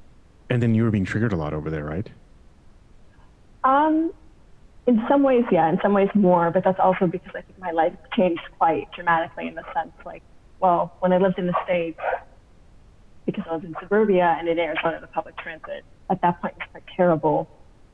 and 0.49 0.61
then 0.61 0.75
you 0.75 0.83
were 0.83 0.91
being 0.91 1.05
triggered 1.05 1.33
a 1.33 1.35
lot 1.35 1.53
over 1.53 1.69
there, 1.69 1.83
right? 1.83 2.09
Um, 3.63 4.13
in 4.87 5.03
some 5.07 5.23
ways, 5.23 5.45
yeah. 5.51 5.69
In 5.69 5.79
some 5.81 5.93
ways, 5.93 6.09
more. 6.13 6.51
But 6.51 6.63
that's 6.63 6.79
also 6.79 7.07
because 7.07 7.31
I 7.35 7.41
think 7.41 7.59
my 7.59 7.71
life 7.71 7.93
changed 8.15 8.41
quite 8.57 8.91
dramatically 8.93 9.47
in 9.47 9.55
the 9.55 9.63
sense, 9.73 9.91
like, 10.05 10.23
well, 10.59 10.93
when 10.99 11.13
I 11.13 11.17
lived 11.17 11.39
in 11.39 11.47
the 11.47 11.55
states, 11.63 11.99
because 13.25 13.43
I 13.49 13.55
was 13.55 13.63
in 13.63 13.75
suburbia 13.79 14.35
and 14.39 14.47
in 14.47 14.57
Arizona, 14.59 14.99
the 14.99 15.07
public 15.07 15.37
transit 15.37 15.83
at 16.09 16.21
that 16.21 16.41
point 16.41 16.55
was 16.57 16.67
quite 16.71 16.83
terrible. 16.95 17.47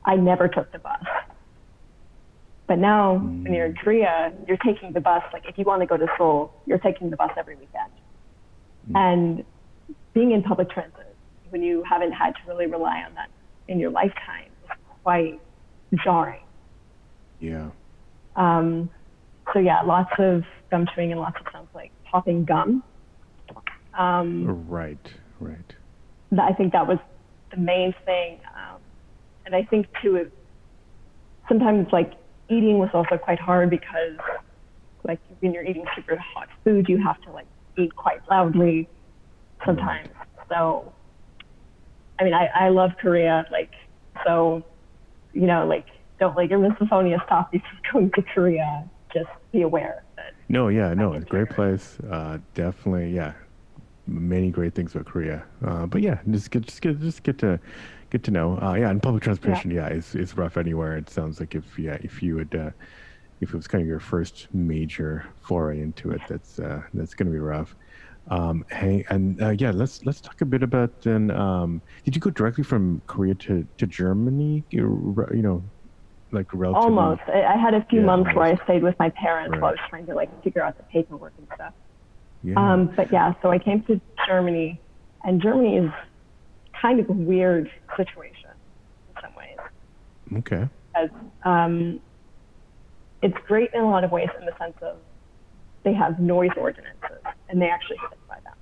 I 0.04 0.16
never 0.16 0.48
took 0.48 0.72
the 0.72 0.78
bus. 0.78 1.04
But 2.66 2.78
now, 2.78 3.18
mm. 3.18 3.44
when 3.44 3.52
you're 3.52 3.66
in 3.66 3.74
Korea, 3.74 4.32
you're 4.46 4.56
taking 4.58 4.92
the 4.92 5.00
bus. 5.00 5.22
Like, 5.32 5.44
if 5.48 5.56
you 5.56 5.64
want 5.64 5.82
to 5.82 5.86
go 5.86 5.96
to 5.96 6.06
Seoul, 6.18 6.52
you're 6.66 6.78
taking 6.78 7.10
the 7.10 7.16
bus 7.16 7.30
every 7.36 7.54
weekend. 7.54 7.92
Mm. 8.90 8.96
And 8.96 9.44
being 10.14 10.32
in 10.32 10.42
public 10.42 10.70
transit, 10.70 11.14
when 11.50 11.62
you 11.62 11.84
haven't 11.88 12.12
had 12.12 12.30
to 12.30 12.40
really 12.48 12.66
rely 12.66 13.02
on 13.06 13.14
that 13.14 13.28
in 13.68 13.78
your 13.78 13.90
lifetime, 13.90 14.50
is 14.64 14.70
quite 15.02 15.40
jarring. 16.04 16.42
Yeah. 17.40 17.70
Um, 18.34 18.90
so 19.52 19.60
yeah, 19.60 19.82
lots 19.82 20.10
of 20.18 20.42
gum 20.70 20.86
chewing 20.94 21.12
and 21.12 21.20
lots 21.20 21.36
of 21.40 21.46
sounds 21.52 21.68
like 21.74 21.92
popping 22.04 22.44
gum. 22.44 22.82
Um, 23.96 24.66
right, 24.68 24.98
right. 25.40 25.74
I 26.38 26.52
think 26.52 26.72
that 26.72 26.86
was 26.86 26.98
the 27.50 27.56
main 27.56 27.94
thing. 28.04 28.40
Um, 28.54 28.80
and 29.44 29.54
I 29.54 29.62
think 29.62 29.86
too, 30.02 30.16
it, 30.16 30.32
sometimes 31.48 31.86
like 31.92 32.12
eating 32.48 32.78
was 32.78 32.90
also 32.94 33.16
quite 33.16 33.40
hard 33.40 33.70
because 33.70 34.16
like 35.06 35.20
when 35.40 35.52
you're 35.52 35.64
eating 35.64 35.84
super 35.94 36.16
hot 36.16 36.48
food, 36.64 36.88
you 36.88 37.02
have 37.02 37.20
to 37.22 37.32
like 37.32 37.46
eat 37.78 37.94
quite 37.96 38.20
loudly 38.30 38.88
sometimes. 39.64 40.08
So, 40.48 40.92
I 42.18 42.24
mean, 42.24 42.34
I, 42.34 42.46
I 42.54 42.68
love 42.68 42.92
Korea. 43.00 43.46
Like, 43.50 43.72
so, 44.24 44.64
you 45.32 45.46
know, 45.46 45.66
like 45.66 45.86
don't 46.18 46.36
let 46.36 46.50
your 46.50 46.58
misophonia 46.58 47.24
stop 47.26 47.52
you 47.52 47.60
from 47.60 47.80
going 47.92 48.10
to 48.12 48.22
Korea. 48.34 48.88
Just 49.12 49.28
be 49.52 49.62
aware 49.62 50.04
that. 50.16 50.32
No, 50.48 50.68
yeah, 50.68 50.94
no, 50.94 51.12
it's 51.12 51.24
a 51.24 51.28
great 51.28 51.50
place. 51.50 51.98
Uh, 52.00 52.38
definitely, 52.54 53.10
yeah. 53.14 53.32
Many 54.06 54.50
great 54.50 54.74
things 54.74 54.94
about 54.94 55.06
Korea. 55.06 55.44
Uh, 55.64 55.86
but 55.86 56.00
yeah, 56.00 56.18
just 56.30 56.50
get, 56.50 56.62
just 56.62 56.80
get, 56.80 57.00
just 57.00 57.22
get 57.22 57.38
to 57.38 57.58
good 58.10 58.24
to 58.24 58.30
know. 58.30 58.58
Uh, 58.60 58.74
yeah, 58.74 58.90
and 58.90 59.02
public 59.02 59.22
transportation, 59.22 59.70
yeah, 59.70 59.88
yeah 59.88 59.94
is, 59.94 60.14
is 60.14 60.36
rough 60.36 60.56
anywhere. 60.56 60.96
It 60.96 61.10
sounds 61.10 61.40
like 61.40 61.54
if 61.54 61.78
yeah, 61.78 61.98
if 62.00 62.22
you 62.22 62.36
would, 62.36 62.54
uh, 62.54 62.70
if 63.40 63.50
it 63.50 63.56
was 63.56 63.66
kind 63.66 63.82
of 63.82 63.88
your 63.88 64.00
first 64.00 64.48
major 64.54 65.26
foray 65.42 65.80
into 65.80 66.10
it, 66.10 66.20
that's 66.28 66.58
uh, 66.58 66.82
that's 66.94 67.14
going 67.14 67.26
to 67.26 67.32
be 67.32 67.38
rough. 67.38 67.74
Um, 68.28 68.64
hey, 68.70 69.04
and 69.08 69.40
uh, 69.40 69.50
yeah, 69.50 69.70
let's 69.70 70.04
let's 70.04 70.20
talk 70.20 70.40
a 70.40 70.44
bit 70.44 70.62
about 70.62 71.02
then. 71.02 71.30
Um, 71.30 71.80
did 72.04 72.14
you 72.14 72.20
go 72.20 72.30
directly 72.30 72.64
from 72.64 73.02
Korea 73.06 73.34
to 73.34 73.66
to 73.78 73.86
Germany? 73.86 74.64
You, 74.70 75.26
you 75.32 75.42
know, 75.42 75.62
like 76.32 76.52
relatively. 76.52 76.86
Almost. 76.86 77.22
I 77.28 77.56
had 77.56 77.74
a 77.74 77.84
few 77.84 78.00
yeah, 78.00 78.06
months 78.06 78.28
almost. 78.28 78.36
where 78.36 78.60
I 78.60 78.64
stayed 78.64 78.82
with 78.82 78.98
my 78.98 79.10
parents 79.10 79.52
right. 79.52 79.60
while 79.60 79.70
I 79.70 79.74
was 79.74 79.80
trying 79.88 80.06
to 80.06 80.14
like 80.14 80.30
figure 80.42 80.62
out 80.62 80.76
the 80.76 80.84
paperwork 80.84 81.34
and 81.38 81.46
stuff. 81.54 81.72
Yeah. 82.42 82.54
Um, 82.56 82.92
but 82.96 83.12
yeah, 83.12 83.34
so 83.42 83.50
I 83.50 83.58
came 83.58 83.82
to 83.84 84.00
Germany, 84.26 84.80
and 85.24 85.42
Germany 85.42 85.76
is 85.78 85.90
kind 86.80 87.00
of 87.00 87.08
a 87.08 87.12
weird 87.12 87.70
situation 87.96 88.50
in 89.08 89.22
some 89.22 89.34
ways. 89.34 89.58
Okay. 90.38 90.68
As 90.94 91.10
um, 91.44 92.00
it's 93.22 93.36
great 93.46 93.70
in 93.74 93.80
a 93.80 93.90
lot 93.90 94.04
of 94.04 94.12
ways 94.12 94.28
in 94.38 94.46
the 94.46 94.52
sense 94.58 94.76
of 94.82 94.96
they 95.84 95.94
have 95.94 96.18
noise 96.18 96.50
ordinances 96.56 97.22
and 97.48 97.60
they 97.60 97.68
actually 97.68 97.96
stick 98.06 98.18
by 98.28 98.36
them. 98.44 98.54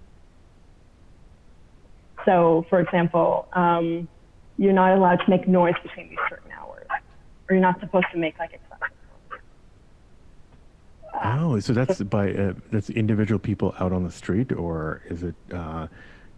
So, 2.24 2.66
for 2.68 2.80
example, 2.80 3.48
um, 3.52 4.08
you're 4.56 4.72
not 4.72 4.96
allowed 4.96 5.16
to 5.16 5.30
make 5.30 5.48
noise 5.48 5.74
between 5.82 6.10
these 6.10 6.18
certain 6.28 6.50
hours, 6.52 6.86
or 7.48 7.54
you're 7.56 7.60
not 7.60 7.80
supposed 7.80 8.06
to 8.12 8.18
make 8.18 8.38
like 8.38 8.52
noise. 8.52 8.60
Oh, 11.22 11.58
so 11.60 11.72
that's 11.72 12.02
by 12.02 12.32
uh, 12.32 12.54
that's 12.70 12.90
individual 12.90 13.38
people 13.38 13.74
out 13.78 13.92
on 13.92 14.04
the 14.04 14.10
street, 14.10 14.52
or 14.52 15.02
is 15.08 15.22
it 15.22 15.34
uh, 15.52 15.86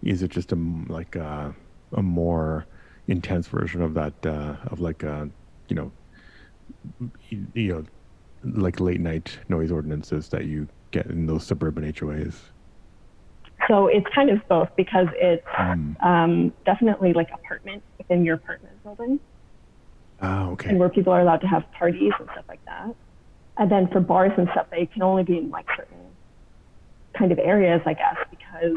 is 0.02 0.22
it 0.22 0.30
just 0.30 0.52
a 0.52 0.56
like 0.88 1.16
a, 1.16 1.24
uh, 1.24 1.52
a 1.98 2.02
more 2.02 2.66
intense 3.08 3.46
version 3.46 3.82
of 3.82 3.94
that 3.94 4.14
uh, 4.26 4.56
of 4.66 4.80
like 4.80 5.02
a 5.02 5.12
uh, 5.12 5.26
you 5.68 5.76
know 5.76 5.92
you, 7.28 7.46
you 7.54 7.72
know 7.72 7.84
like 8.44 8.80
late 8.80 9.00
night 9.00 9.38
noise 9.48 9.72
ordinances 9.72 10.28
that 10.28 10.44
you 10.44 10.68
get 10.90 11.06
in 11.06 11.26
those 11.26 11.44
suburban 11.44 11.92
HOAs? 11.92 12.34
So 13.68 13.86
it's 13.86 14.06
kind 14.14 14.30
of 14.30 14.46
both 14.48 14.68
because 14.76 15.08
it's 15.14 15.46
mm. 15.48 16.04
um, 16.04 16.52
definitely 16.64 17.12
like 17.12 17.28
apartment 17.32 17.82
within 17.98 18.24
your 18.24 18.36
apartment 18.36 18.82
building. 18.84 19.18
Oh, 20.22 20.50
okay. 20.52 20.70
And 20.70 20.78
where 20.78 20.88
people 20.88 21.12
are 21.12 21.20
allowed 21.20 21.40
to 21.40 21.48
have 21.48 21.70
parties 21.72 22.12
and 22.18 22.28
stuff 22.32 22.44
like 22.48 22.64
that. 22.66 22.94
And 23.58 23.70
then 23.70 23.88
for 23.88 24.00
bars 24.00 24.32
and 24.36 24.48
stuff, 24.52 24.66
they 24.70 24.86
can 24.86 25.02
only 25.02 25.22
be 25.22 25.38
in 25.38 25.50
like 25.50 25.66
certain 25.76 25.96
kind 27.18 27.32
of 27.32 27.38
areas, 27.38 27.80
I 27.86 27.94
guess, 27.94 28.16
because 28.30 28.76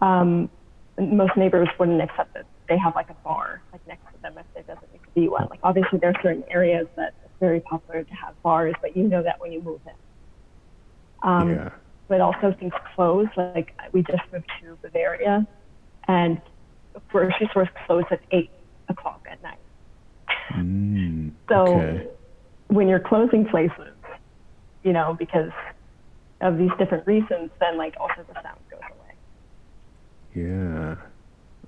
um, 0.00 0.48
most 1.00 1.36
neighbors 1.36 1.68
wouldn't 1.78 2.00
accept 2.00 2.34
that 2.34 2.46
they 2.68 2.78
have 2.78 2.94
like 2.94 3.10
a 3.10 3.16
bar 3.24 3.62
like 3.72 3.86
next 3.86 4.02
to 4.14 4.22
them 4.22 4.34
if 4.38 4.46
there 4.54 4.62
doesn't 4.74 4.92
need 4.92 5.00
to 5.00 5.10
be 5.14 5.28
one. 5.28 5.46
Like 5.50 5.60
obviously 5.62 5.98
there 5.98 6.10
are 6.10 6.22
certain 6.22 6.44
areas 6.50 6.86
that 6.96 7.14
it's 7.24 7.32
very 7.40 7.60
popular 7.60 8.04
to 8.04 8.14
have 8.14 8.40
bars, 8.42 8.74
but 8.80 8.96
you 8.96 9.04
know 9.04 9.22
that 9.22 9.40
when 9.40 9.52
you 9.52 9.62
move 9.62 9.80
in. 9.86 11.28
Um, 11.28 11.50
yeah. 11.50 11.70
But 12.08 12.20
also 12.20 12.54
things 12.58 12.72
close. 12.94 13.26
Like 13.36 13.74
we 13.92 14.02
just 14.02 14.22
moved 14.32 14.46
to 14.62 14.78
Bavaria, 14.82 15.46
and 16.06 16.40
grocery 17.10 17.48
stores 17.50 17.68
close 17.86 18.04
at 18.10 18.20
eight 18.32 18.50
o'clock 18.88 19.26
at 19.30 19.42
night. 19.42 19.58
Mm, 20.54 21.32
so 21.48 21.54
okay. 21.56 22.06
When 22.68 22.88
you're 22.88 23.00
closing 23.00 23.44
places, 23.46 23.94
you 24.84 24.92
know, 24.92 25.16
because 25.18 25.50
of 26.40 26.58
these 26.58 26.70
different 26.78 27.06
reasons, 27.06 27.50
then 27.60 27.76
like 27.76 27.94
also 27.98 28.24
the 28.28 28.34
sound 28.34 28.58
goes 28.70 28.80
away. 28.80 29.14
Yeah. 30.34 30.96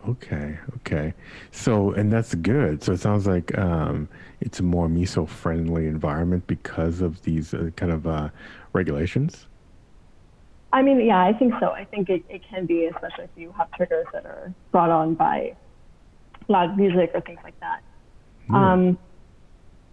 Okay. 0.08 0.58
Okay. 0.76 1.14
So, 1.50 1.92
and 1.92 2.12
that's 2.12 2.34
good. 2.34 2.82
So 2.82 2.92
it 2.92 3.00
sounds 3.00 3.26
like 3.26 3.56
um, 3.58 4.08
it's 4.40 4.60
a 4.60 4.62
more 4.62 4.88
miso 4.88 5.28
friendly 5.28 5.86
environment 5.86 6.46
because 6.46 7.00
of 7.00 7.22
these 7.22 7.52
uh, 7.52 7.70
kind 7.76 7.92
of 7.92 8.06
uh, 8.06 8.28
regulations. 8.72 9.46
I 10.72 10.82
mean, 10.82 11.04
yeah, 11.04 11.20
I 11.20 11.32
think 11.32 11.54
so. 11.58 11.70
I 11.70 11.84
think 11.84 12.08
it, 12.08 12.22
it 12.28 12.42
can 12.48 12.64
be, 12.64 12.86
especially 12.86 13.24
if 13.24 13.30
you 13.36 13.52
have 13.58 13.70
triggers 13.72 14.06
that 14.12 14.24
are 14.24 14.54
brought 14.70 14.90
on 14.90 15.14
by 15.14 15.56
loud 16.48 16.76
music 16.76 17.10
or 17.12 17.20
things 17.20 17.40
like 17.42 17.58
that. 17.60 17.82
Yeah. 18.48 18.72
Um, 18.72 18.98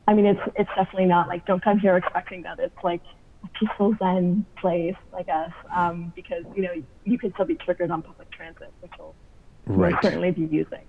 I 0.07 0.13
mean, 0.13 0.25
it's 0.25 0.39
it's 0.55 0.69
definitely 0.75 1.05
not 1.05 1.27
like 1.27 1.45
don't 1.45 1.63
come 1.63 1.79
here 1.79 1.97
expecting 1.97 2.41
that 2.43 2.59
it's 2.59 2.83
like 2.83 3.01
a 3.43 3.47
peaceful 3.59 3.95
Zen 3.99 4.45
place 4.57 4.95
I 5.15 5.23
guess, 5.23 5.51
um, 5.75 6.13
because 6.15 6.43
you 6.55 6.63
know 6.63 6.73
you 7.03 7.17
can 7.17 7.33
still 7.33 7.45
be 7.45 7.55
triggered 7.55 7.91
on 7.91 8.01
public 8.01 8.31
transit, 8.31 8.71
which 8.81 8.91
will 8.97 9.15
right. 9.65 9.95
certainly 10.01 10.31
be 10.31 10.41
using. 10.41 10.85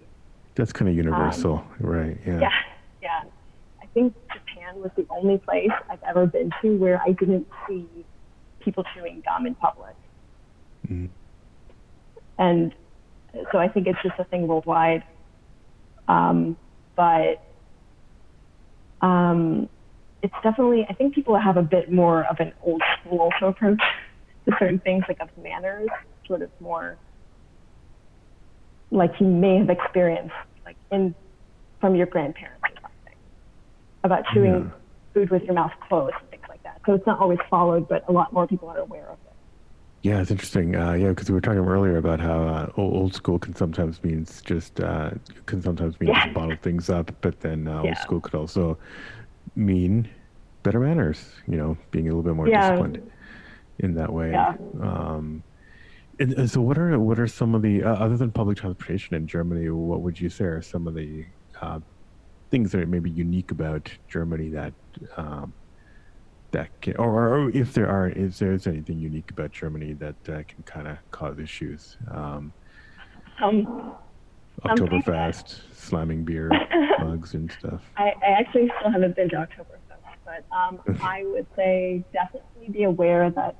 That's 0.54 0.72
kind 0.72 0.88
of 0.88 0.96
universal, 0.96 1.58
um, 1.58 1.64
right? 1.78 2.18
Yeah. 2.26 2.40
Yeah, 2.40 2.50
yeah. 3.02 3.24
I 3.80 3.86
think 3.94 4.14
Japan 4.32 4.80
was 4.80 4.90
the 4.96 5.06
only 5.10 5.38
place 5.38 5.70
I've 5.88 6.02
ever 6.02 6.26
been 6.26 6.50
to 6.62 6.76
where 6.76 7.00
I 7.00 7.12
didn't 7.12 7.46
see 7.66 7.86
people 8.60 8.84
chewing 8.94 9.22
gum 9.24 9.46
in 9.46 9.54
public. 9.54 9.94
Mm. 10.88 11.08
And 12.38 12.74
so 13.52 13.58
I 13.58 13.68
think 13.68 13.86
it's 13.86 14.02
just 14.02 14.18
a 14.18 14.24
thing 14.24 14.46
worldwide. 14.46 15.04
Um, 16.08 16.56
but 16.96 17.42
um, 19.00 19.68
it's 20.22 20.34
definitely, 20.42 20.86
I 20.88 20.94
think 20.94 21.14
people 21.14 21.38
have 21.38 21.56
a 21.56 21.62
bit 21.62 21.92
more 21.92 22.24
of 22.24 22.40
an 22.40 22.52
old 22.62 22.82
school 23.00 23.20
also 23.20 23.46
approach 23.46 23.80
to 24.46 24.56
certain 24.58 24.80
things, 24.80 25.04
like 25.08 25.20
of 25.20 25.28
manners, 25.42 25.88
sort 26.26 26.42
of 26.42 26.50
more 26.60 26.96
like 28.90 29.12
you 29.20 29.26
may 29.26 29.58
have 29.58 29.70
experienced, 29.70 30.34
like 30.64 30.76
in 30.90 31.14
from 31.80 31.94
your 31.94 32.06
grandparents 32.06 32.62
or 32.64 32.70
something, 32.82 33.18
about 34.02 34.24
chewing 34.34 34.64
yeah. 34.64 34.70
food 35.14 35.30
with 35.30 35.42
your 35.42 35.54
mouth 35.54 35.70
closed 35.88 36.14
and 36.20 36.30
things 36.30 36.42
like 36.48 36.62
that. 36.64 36.80
So 36.86 36.94
it's 36.94 37.06
not 37.06 37.20
always 37.20 37.38
followed, 37.48 37.88
but 37.88 38.08
a 38.08 38.12
lot 38.12 38.32
more 38.32 38.46
people 38.46 38.68
are 38.68 38.78
aware 38.78 39.06
of 39.06 39.18
it. 39.26 39.27
Yeah, 40.02 40.20
it's 40.20 40.30
interesting. 40.30 40.76
Uh, 40.76 40.92
yeah, 40.92 41.08
because 41.08 41.28
we 41.28 41.34
were 41.34 41.40
talking 41.40 41.58
earlier 41.58 41.96
about 41.96 42.20
how 42.20 42.42
uh, 42.42 42.72
old 42.76 43.14
school 43.14 43.38
can 43.38 43.54
sometimes 43.54 44.02
means 44.04 44.40
just 44.42 44.80
uh, 44.80 45.10
can 45.46 45.60
sometimes 45.60 45.98
mean 45.98 46.10
yeah. 46.10 46.32
bottle 46.32 46.56
things 46.62 46.88
up, 46.88 47.10
but 47.20 47.40
then 47.40 47.66
uh, 47.66 47.82
yeah. 47.82 47.88
old 47.88 47.98
school 47.98 48.20
could 48.20 48.34
also 48.34 48.78
mean 49.56 50.08
better 50.62 50.78
manners. 50.78 51.32
You 51.48 51.56
know, 51.56 51.76
being 51.90 52.06
a 52.06 52.10
little 52.10 52.22
bit 52.22 52.34
more 52.34 52.48
yeah. 52.48 52.70
disciplined 52.70 53.10
in 53.80 53.94
that 53.94 54.12
way. 54.12 54.30
Yeah. 54.30 54.54
Um, 54.80 55.42
and, 56.20 56.32
and, 56.34 56.50
so, 56.50 56.60
what 56.60 56.78
are 56.78 56.98
what 56.98 57.18
are 57.18 57.26
some 57.26 57.56
of 57.56 57.62
the 57.62 57.82
uh, 57.82 57.94
other 57.94 58.16
than 58.16 58.30
public 58.30 58.58
transportation 58.58 59.16
in 59.16 59.26
Germany? 59.26 59.68
What 59.70 60.02
would 60.02 60.20
you 60.20 60.30
say 60.30 60.44
are 60.44 60.62
some 60.62 60.86
of 60.86 60.94
the 60.94 61.24
uh, 61.60 61.80
things 62.50 62.70
that 62.70 62.80
are 62.80 62.86
maybe 62.86 63.10
unique 63.10 63.50
about 63.50 63.90
Germany 64.08 64.48
that 64.50 64.72
um, 65.16 65.52
that 66.50 66.80
can, 66.80 66.96
or, 66.96 67.28
or 67.28 67.50
if 67.50 67.74
there 67.74 67.88
are, 67.88 68.08
if 68.08 68.38
there's 68.38 68.66
anything 68.66 68.98
unique 68.98 69.30
about 69.30 69.52
Germany 69.52 69.92
that 69.94 70.16
uh, 70.28 70.42
can 70.48 70.62
kind 70.64 70.88
of 70.88 70.98
cause 71.10 71.38
issues. 71.38 71.96
Um, 72.10 72.52
um, 73.40 73.94
Oktoberfest, 74.64 75.60
slamming 75.74 76.24
beer 76.24 76.50
mugs 76.98 77.34
and 77.34 77.50
stuff. 77.52 77.82
I, 77.96 78.12
I, 78.22 78.40
actually 78.40 78.70
still 78.78 78.90
haven't 78.90 79.14
been 79.14 79.28
to 79.30 79.36
Oktoberfest, 79.36 80.16
but 80.24 80.44
um, 80.56 80.80
I 81.02 81.24
would 81.26 81.46
say 81.54 82.04
definitely 82.12 82.68
be 82.70 82.82
aware 82.84 83.30
that 83.30 83.56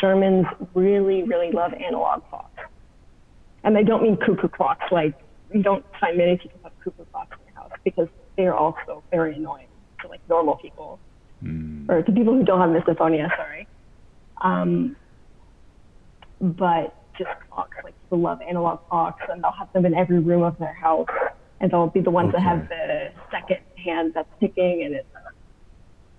Germans 0.00 0.46
really, 0.74 1.24
really 1.24 1.50
love 1.50 1.74
analog 1.74 2.26
clocks. 2.30 2.60
And 3.64 3.76
I 3.76 3.82
don't 3.82 4.02
mean 4.02 4.16
cuckoo 4.16 4.48
clocks, 4.48 4.90
like 4.90 5.14
you 5.52 5.62
don't 5.62 5.84
find 6.00 6.16
many 6.16 6.36
people 6.38 6.60
have 6.62 6.72
cuckoo 6.82 7.04
clocks 7.12 7.36
in 7.38 7.52
their 7.52 7.62
house 7.62 7.72
because 7.84 8.08
they're 8.36 8.54
also 8.54 9.02
very 9.10 9.34
annoying 9.34 9.66
to 10.00 10.08
like 10.08 10.20
normal 10.28 10.56
people 10.56 10.98
mm. 11.42 11.88
or 11.88 12.02
to 12.02 12.12
people 12.12 12.34
who 12.34 12.44
don't 12.44 12.60
have 12.60 12.70
misophonia, 12.70 13.34
sorry. 13.36 13.66
Um, 14.40 14.96
but 16.40 16.94
just 17.16 17.30
clocks, 17.50 17.76
like 17.82 17.94
people 18.04 18.20
love 18.20 18.40
analog 18.42 18.80
clocks, 18.88 19.22
and 19.28 19.42
they'll 19.42 19.52
have 19.52 19.72
them 19.72 19.84
in 19.84 19.94
every 19.94 20.20
room 20.20 20.42
of 20.42 20.58
their 20.58 20.74
house, 20.74 21.08
and 21.60 21.70
they'll 21.70 21.88
be 21.88 22.00
the 22.00 22.10
ones 22.10 22.28
okay. 22.28 22.38
that 22.38 22.42
have 22.42 22.68
the 22.68 23.10
second 23.30 23.58
hand 23.76 24.12
that's 24.14 24.28
ticking, 24.40 24.84
and 24.84 24.94
it's 24.94 25.08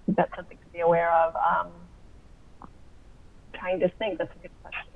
that's 0.10 0.36
something 0.36 0.58
to 0.58 0.74
be 0.74 0.80
aware 0.80 1.12
of. 1.12 1.36
Um, 1.36 1.72
trying 3.54 3.80
to 3.80 3.90
think. 3.90 4.18
That's 4.18 4.32
a 4.36 4.42
good 4.42 4.52
question. 4.62 4.92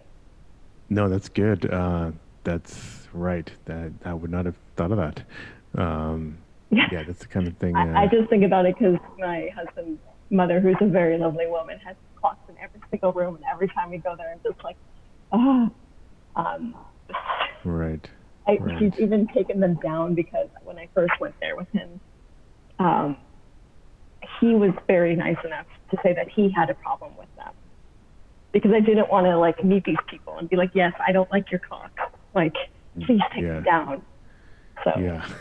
No, 0.89 1.09
that's 1.09 1.29
good. 1.29 1.71
Uh, 1.71 2.11
that's 2.43 3.07
right. 3.13 3.49
That 3.65 3.91
I 4.05 4.13
would 4.13 4.31
not 4.31 4.45
have 4.45 4.55
thought 4.75 4.91
of 4.91 4.97
that. 4.97 5.21
Um, 5.75 6.37
yeah. 6.69 6.87
yeah, 6.91 7.03
that's 7.03 7.19
the 7.19 7.27
kind 7.27 7.47
of 7.47 7.57
thing. 7.57 7.75
Uh, 7.75 7.93
I, 7.95 8.03
I, 8.03 8.07
just 8.07 8.29
think 8.29 8.43
about 8.43 8.65
it 8.65 8.75
because 8.77 8.97
my 9.19 9.49
husband 9.55 9.99
mother, 10.33 10.59
who's 10.59 10.75
a 10.81 10.87
very 10.87 11.17
lovely 11.17 11.47
woman, 11.47 11.79
has 11.79 11.95
clocks 12.15 12.49
in 12.49 12.57
every 12.57 12.81
single 12.89 13.13
room, 13.13 13.35
and 13.35 13.45
every 13.51 13.67
time 13.69 13.91
we 13.91 13.97
go 13.97 14.15
there, 14.15 14.31
I'm 14.31 14.39
just 14.43 14.63
like, 14.63 14.77
ah. 15.31 15.69
Um, 16.35 16.75
right. 17.63 18.09
I, 18.47 18.57
right. 18.57 18.79
She's 18.79 18.99
even 18.99 19.27
taken 19.27 19.59
them 19.59 19.75
down 19.75 20.15
because 20.15 20.49
when 20.63 20.77
I 20.77 20.89
first 20.93 21.13
went 21.19 21.35
there 21.39 21.55
with 21.55 21.69
him, 21.69 21.99
um, 22.79 23.17
he 24.39 24.55
was 24.55 24.71
very 24.87 25.15
nice 25.15 25.37
enough 25.45 25.67
to 25.91 25.97
say 26.03 26.13
that 26.13 26.27
he 26.29 26.49
had 26.49 26.69
a 26.69 26.73
problem 26.73 27.15
with 27.17 27.33
them 27.37 27.53
because 28.51 28.71
I 28.73 28.79
didn't 28.79 29.09
want 29.09 29.25
to 29.25 29.37
like 29.37 29.63
meet 29.63 29.85
these 29.85 29.97
people 30.09 30.37
and 30.37 30.49
be 30.49 30.55
like, 30.55 30.71
yes, 30.73 30.93
I 31.05 31.11
don't 31.11 31.31
like 31.31 31.51
your 31.51 31.59
clock. 31.59 31.91
Like, 32.33 32.55
please 33.05 33.21
take 33.33 33.43
yeah. 33.43 33.59
it 33.59 33.65
down. 33.65 34.01
So. 34.83 34.91
Yeah. 34.99 35.27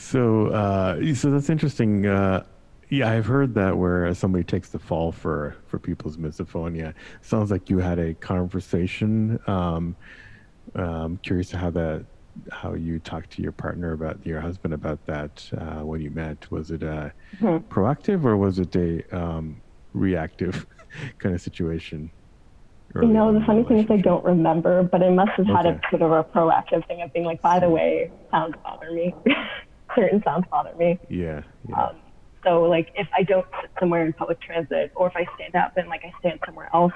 So, 0.00 0.46
uh, 0.46 1.14
so 1.14 1.32
that's 1.32 1.50
interesting. 1.50 2.06
Uh, 2.06 2.44
yeah, 2.90 3.10
I've 3.10 3.26
heard 3.26 3.54
that 3.54 3.76
where 3.76 4.12
somebody 4.14 4.44
takes 4.44 4.70
the 4.70 4.78
fall 4.78 5.12
for 5.12 5.56
for 5.66 5.78
people's 5.78 6.16
misophonia. 6.16 6.94
Sounds 7.20 7.50
like 7.50 7.68
you 7.68 7.78
had 7.78 7.98
a 7.98 8.14
conversation. 8.14 9.38
Um, 9.46 9.96
um, 10.74 11.18
curious 11.22 11.50
to 11.50 11.58
how 11.58 11.70
that 11.70 12.04
how 12.52 12.74
you 12.74 12.98
talked 12.98 13.30
to 13.30 13.42
your 13.42 13.52
partner 13.52 13.92
about 13.92 14.24
your 14.24 14.40
husband 14.40 14.72
about 14.72 15.04
that 15.06 15.48
uh, 15.58 15.84
when 15.84 16.00
you 16.00 16.10
met. 16.10 16.50
Was 16.50 16.70
it 16.70 16.82
a 16.82 17.12
mm-hmm. 17.40 17.72
proactive 17.72 18.24
or 18.24 18.36
was 18.36 18.58
it 18.58 18.74
a 18.76 19.02
um, 19.16 19.60
reactive 19.92 20.66
kind 21.18 21.34
of 21.34 21.40
situation? 21.40 22.10
You 22.94 23.06
know, 23.06 23.38
the 23.38 23.44
funny 23.44 23.64
thing 23.64 23.78
is 23.78 23.90
I 23.90 23.98
don't 23.98 24.24
remember, 24.24 24.82
but 24.82 25.02
I 25.02 25.10
must 25.10 25.32
have 25.32 25.46
had 25.46 25.66
okay. 25.66 25.78
a 25.86 25.90
sort 25.90 26.02
of 26.02 26.10
a 26.10 26.24
proactive 26.24 26.86
thing 26.88 27.02
of 27.02 27.12
being 27.12 27.26
like, 27.26 27.42
by 27.42 27.60
the 27.60 27.68
way, 27.68 28.10
sounds 28.30 28.54
bother 28.64 28.90
me. 28.90 29.14
Certain 29.94 30.22
sounds 30.22 30.46
bother 30.50 30.74
me. 30.74 30.98
Yeah. 31.10 31.42
yeah. 31.68 31.82
Um, 31.84 31.96
so 32.48 32.62
like 32.62 32.92
if 32.94 33.08
I 33.16 33.22
don't 33.22 33.46
sit 33.60 33.70
somewhere 33.78 34.04
in 34.06 34.12
public 34.12 34.40
transit 34.40 34.92
or 34.94 35.08
if 35.08 35.16
I 35.16 35.26
stand 35.34 35.54
up 35.54 35.76
and 35.76 35.88
like 35.88 36.04
I 36.04 36.12
stand 36.20 36.40
somewhere 36.46 36.70
else, 36.72 36.92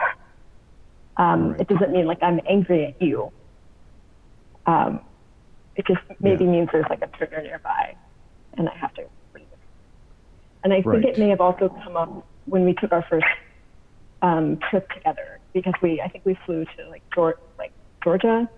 um, 1.16 1.50
right. 1.50 1.60
it 1.60 1.68
doesn't 1.68 1.92
mean 1.92 2.06
like 2.06 2.22
I'm 2.22 2.40
angry 2.48 2.86
at 2.86 3.02
you. 3.02 3.30
Um, 4.66 5.00
it 5.76 5.86
just 5.86 6.00
maybe 6.20 6.44
yeah. 6.44 6.50
means 6.50 6.68
there's 6.72 6.86
like 6.88 7.02
a 7.02 7.08
trigger 7.18 7.42
nearby 7.42 7.96
and 8.56 8.68
I 8.68 8.76
have 8.76 8.94
to. 8.94 9.04
Breathe. 9.32 9.46
And 10.64 10.72
I 10.72 10.82
think 10.82 11.04
it 11.04 11.18
may 11.18 11.28
have 11.28 11.40
also 11.40 11.68
come 11.84 11.96
up 11.96 12.26
when 12.46 12.64
we 12.64 12.74
took 12.74 12.92
our 12.92 13.04
first 13.08 13.26
um, 14.22 14.58
trip 14.70 14.88
together 14.90 15.40
because 15.52 15.74
we, 15.82 16.00
I 16.00 16.08
think 16.08 16.24
we 16.24 16.38
flew 16.46 16.64
to 16.64 16.88
like, 16.88 17.02
Georgia, 17.14 17.38
like 17.58 17.72
Georgia 18.02 18.48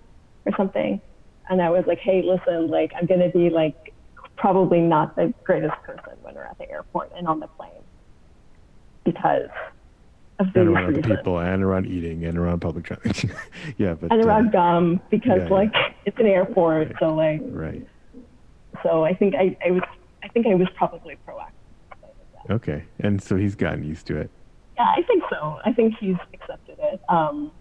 or 0.47 0.53
something. 0.57 1.01
And 1.49 1.61
I 1.61 1.71
was 1.71 1.85
like, 1.87 1.99
hey, 1.99 2.23
listen, 2.23 2.69
like 2.69 2.93
I'm 2.97 3.07
going 3.07 3.21
to 3.21 3.31
be 3.31 3.51
like 3.51 3.94
probably 4.37 4.81
not 4.81 5.17
the 5.17 5.33
greatest 5.45 5.75
person 5.83 6.13
when 6.23 6.35
we're 6.35 6.43
at 6.43 6.59
the 6.59 6.71
airport 6.71 7.13
and 7.17 7.29
on 7.29 7.41
the 7.41 7.47
plane 7.47 7.71
because 9.05 9.49
of 10.39 10.49
and 10.55 10.69
around 10.69 10.89
reasons. 10.89 11.07
other 11.07 11.17
people 11.17 11.39
and 11.39 11.63
around 11.63 11.87
eating 11.87 12.25
and 12.25 12.37
around 12.37 12.61
public 12.61 12.85
transit. 12.85 13.31
yeah, 13.79 13.95
but 13.95 14.11
and 14.11 14.25
around 14.25 14.49
uh, 14.49 14.53
gum 14.53 15.01
because 15.11 15.43
yeah, 15.43 15.49
like 15.49 15.71
yeah. 15.73 15.93
it's 16.07 16.19
an 16.19 16.27
airport, 16.27 16.89
right. 16.89 16.97
so 16.99 17.15
like 17.15 17.41
right. 17.45 17.87
So 18.83 19.05
I 19.05 19.15
think 19.15 19.35
I, 19.35 19.57
I 19.65 19.71
was 19.71 19.83
I 20.23 20.29
think 20.29 20.47
I 20.47 20.55
was 20.55 20.69
probably 20.77 21.17
proactive. 21.27 21.51
Okay, 22.51 22.85
and 22.99 23.23
so 23.23 23.37
he's 23.37 23.55
gotten 23.55 23.85
used 23.85 24.07
to 24.09 24.19
it. 24.19 24.31
Yeah, 24.77 24.93
I 24.97 25.03
think 25.03 25.23
so. 25.31 25.61
I 25.65 25.73
think 25.73 25.95
he's 25.99 26.17
accepted 26.33 26.79
it. 26.81 27.01
Um, 27.09 27.53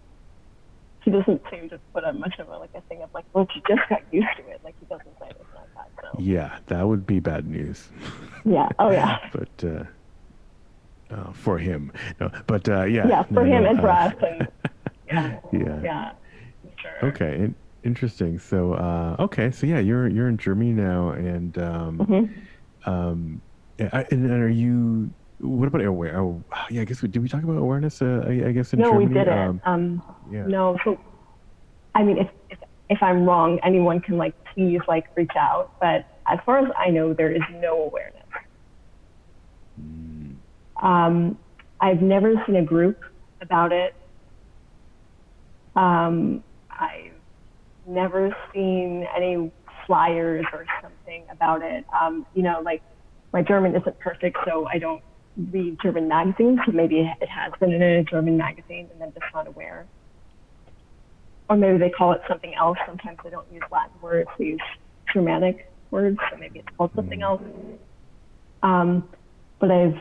he 1.04 1.10
doesn't 1.10 1.42
seem 1.50 1.68
to 1.68 1.78
put 1.92 2.04
up 2.04 2.16
much 2.16 2.38
of 2.38 2.48
a 2.48 2.58
like 2.58 2.70
a 2.74 2.80
thing 2.82 3.02
of 3.02 3.12
like, 3.14 3.24
well, 3.32 3.46
you 3.54 3.62
just 3.68 3.88
got 3.88 4.02
used 4.12 4.26
to 4.36 4.48
it. 4.50 4.60
Like 4.64 4.74
he 4.80 4.86
doesn't 4.86 5.18
say 5.20 5.28
this 5.28 5.46
like 5.54 5.63
So. 6.12 6.18
Yeah, 6.18 6.58
that 6.66 6.86
would 6.86 7.06
be 7.06 7.20
bad 7.20 7.46
news. 7.46 7.88
Yeah. 8.44 8.68
Oh 8.78 8.90
yeah. 8.90 9.18
but 9.32 9.64
uh, 9.64 9.84
uh, 11.14 11.32
for 11.32 11.58
him, 11.58 11.92
no. 12.20 12.30
But 12.46 12.68
uh, 12.68 12.84
yeah. 12.84 13.06
Yeah, 13.08 13.22
for 13.24 13.34
no, 13.34 13.44
him 13.44 13.64
no, 13.64 13.70
and 13.70 13.80
for 13.80 13.88
uh, 13.88 13.94
us. 13.94 14.14
And, 14.22 14.48
yeah. 15.06 15.40
Yeah. 15.52 15.80
Yeah. 15.82 16.12
Sure. 16.76 17.08
Okay. 17.08 17.34
In- 17.36 17.54
interesting. 17.84 18.38
So 18.38 18.74
uh, 18.74 19.16
okay. 19.18 19.50
So 19.50 19.66
yeah, 19.66 19.78
you're 19.78 20.08
you're 20.08 20.28
in 20.28 20.36
Germany 20.36 20.72
now, 20.72 21.10
and 21.10 21.56
um, 21.58 21.98
mm-hmm. 21.98 22.90
um, 22.90 23.40
and, 23.78 24.06
and 24.10 24.30
are 24.30 24.48
you 24.48 25.10
what 25.38 25.68
about 25.68 25.82
aware? 25.84 26.18
Oh, 26.18 26.42
yeah, 26.70 26.82
I 26.82 26.84
guess 26.84 27.02
we, 27.02 27.08
did 27.08 27.22
we 27.22 27.28
talk 27.28 27.42
about 27.42 27.56
awareness? 27.56 28.00
Uh, 28.00 28.24
I, 28.26 28.48
I, 28.48 28.52
guess 28.52 28.72
in 28.72 28.78
no, 28.80 28.92
Germany. 28.92 29.06
we 29.06 29.14
didn't. 29.14 29.38
Um, 29.38 29.60
um, 29.64 30.02
yeah. 30.30 30.46
No, 30.46 30.78
so 30.84 30.98
I 31.94 32.02
mean, 32.02 32.18
if, 32.18 32.28
if 32.50 32.58
if 32.90 33.02
I'm 33.02 33.24
wrong, 33.24 33.58
anyone 33.62 34.00
can 34.00 34.16
like 34.16 34.34
please 34.54 34.80
like 34.88 35.04
reach 35.16 35.32
out. 35.38 35.72
But 35.80 36.06
as 36.26 36.38
far 36.46 36.58
as 36.58 36.70
I 36.78 36.90
know, 36.90 37.12
there 37.12 37.30
is 37.30 37.42
no 37.60 37.82
awareness. 37.82 38.22
Um, 40.82 41.38
I've 41.80 42.02
never 42.02 42.34
seen 42.46 42.56
a 42.56 42.64
group 42.64 43.00
about 43.40 43.72
it. 43.72 43.94
Um, 45.76 46.42
I've 46.70 47.12
never 47.86 48.34
seen 48.52 49.06
any 49.16 49.52
flyers 49.86 50.46
or 50.52 50.64
something 50.80 51.24
about 51.30 51.62
it. 51.62 51.84
Um, 52.00 52.26
you 52.34 52.42
know, 52.42 52.60
like 52.64 52.82
my 53.32 53.42
German 53.42 53.74
isn't 53.74 53.98
perfect, 53.98 54.38
so 54.46 54.66
I 54.66 54.78
don't 54.78 55.02
read 55.50 55.76
German 55.82 56.08
magazines. 56.08 56.60
So 56.64 56.72
maybe 56.72 57.00
it 57.00 57.28
has 57.28 57.52
been 57.60 57.72
in 57.72 57.82
a 57.82 58.04
German 58.04 58.36
magazine 58.36 58.88
and 58.92 59.02
I'm 59.02 59.12
just 59.12 59.26
not 59.34 59.46
aware. 59.46 59.86
Or 61.48 61.56
maybe 61.56 61.78
they 61.78 61.90
call 61.90 62.12
it 62.12 62.22
something 62.28 62.54
else. 62.54 62.78
Sometimes 62.86 63.18
they 63.22 63.30
don't 63.30 63.46
use 63.52 63.62
Latin 63.70 63.92
words, 64.00 64.28
they 64.38 64.46
use 64.46 64.60
Germanic 65.12 65.70
words, 65.90 66.18
so 66.30 66.36
maybe 66.38 66.60
it's 66.60 66.68
called 66.76 66.90
something 66.94 67.22
else. 67.22 67.42
Um, 68.62 69.08
but 69.58 69.70
I've 69.70 69.98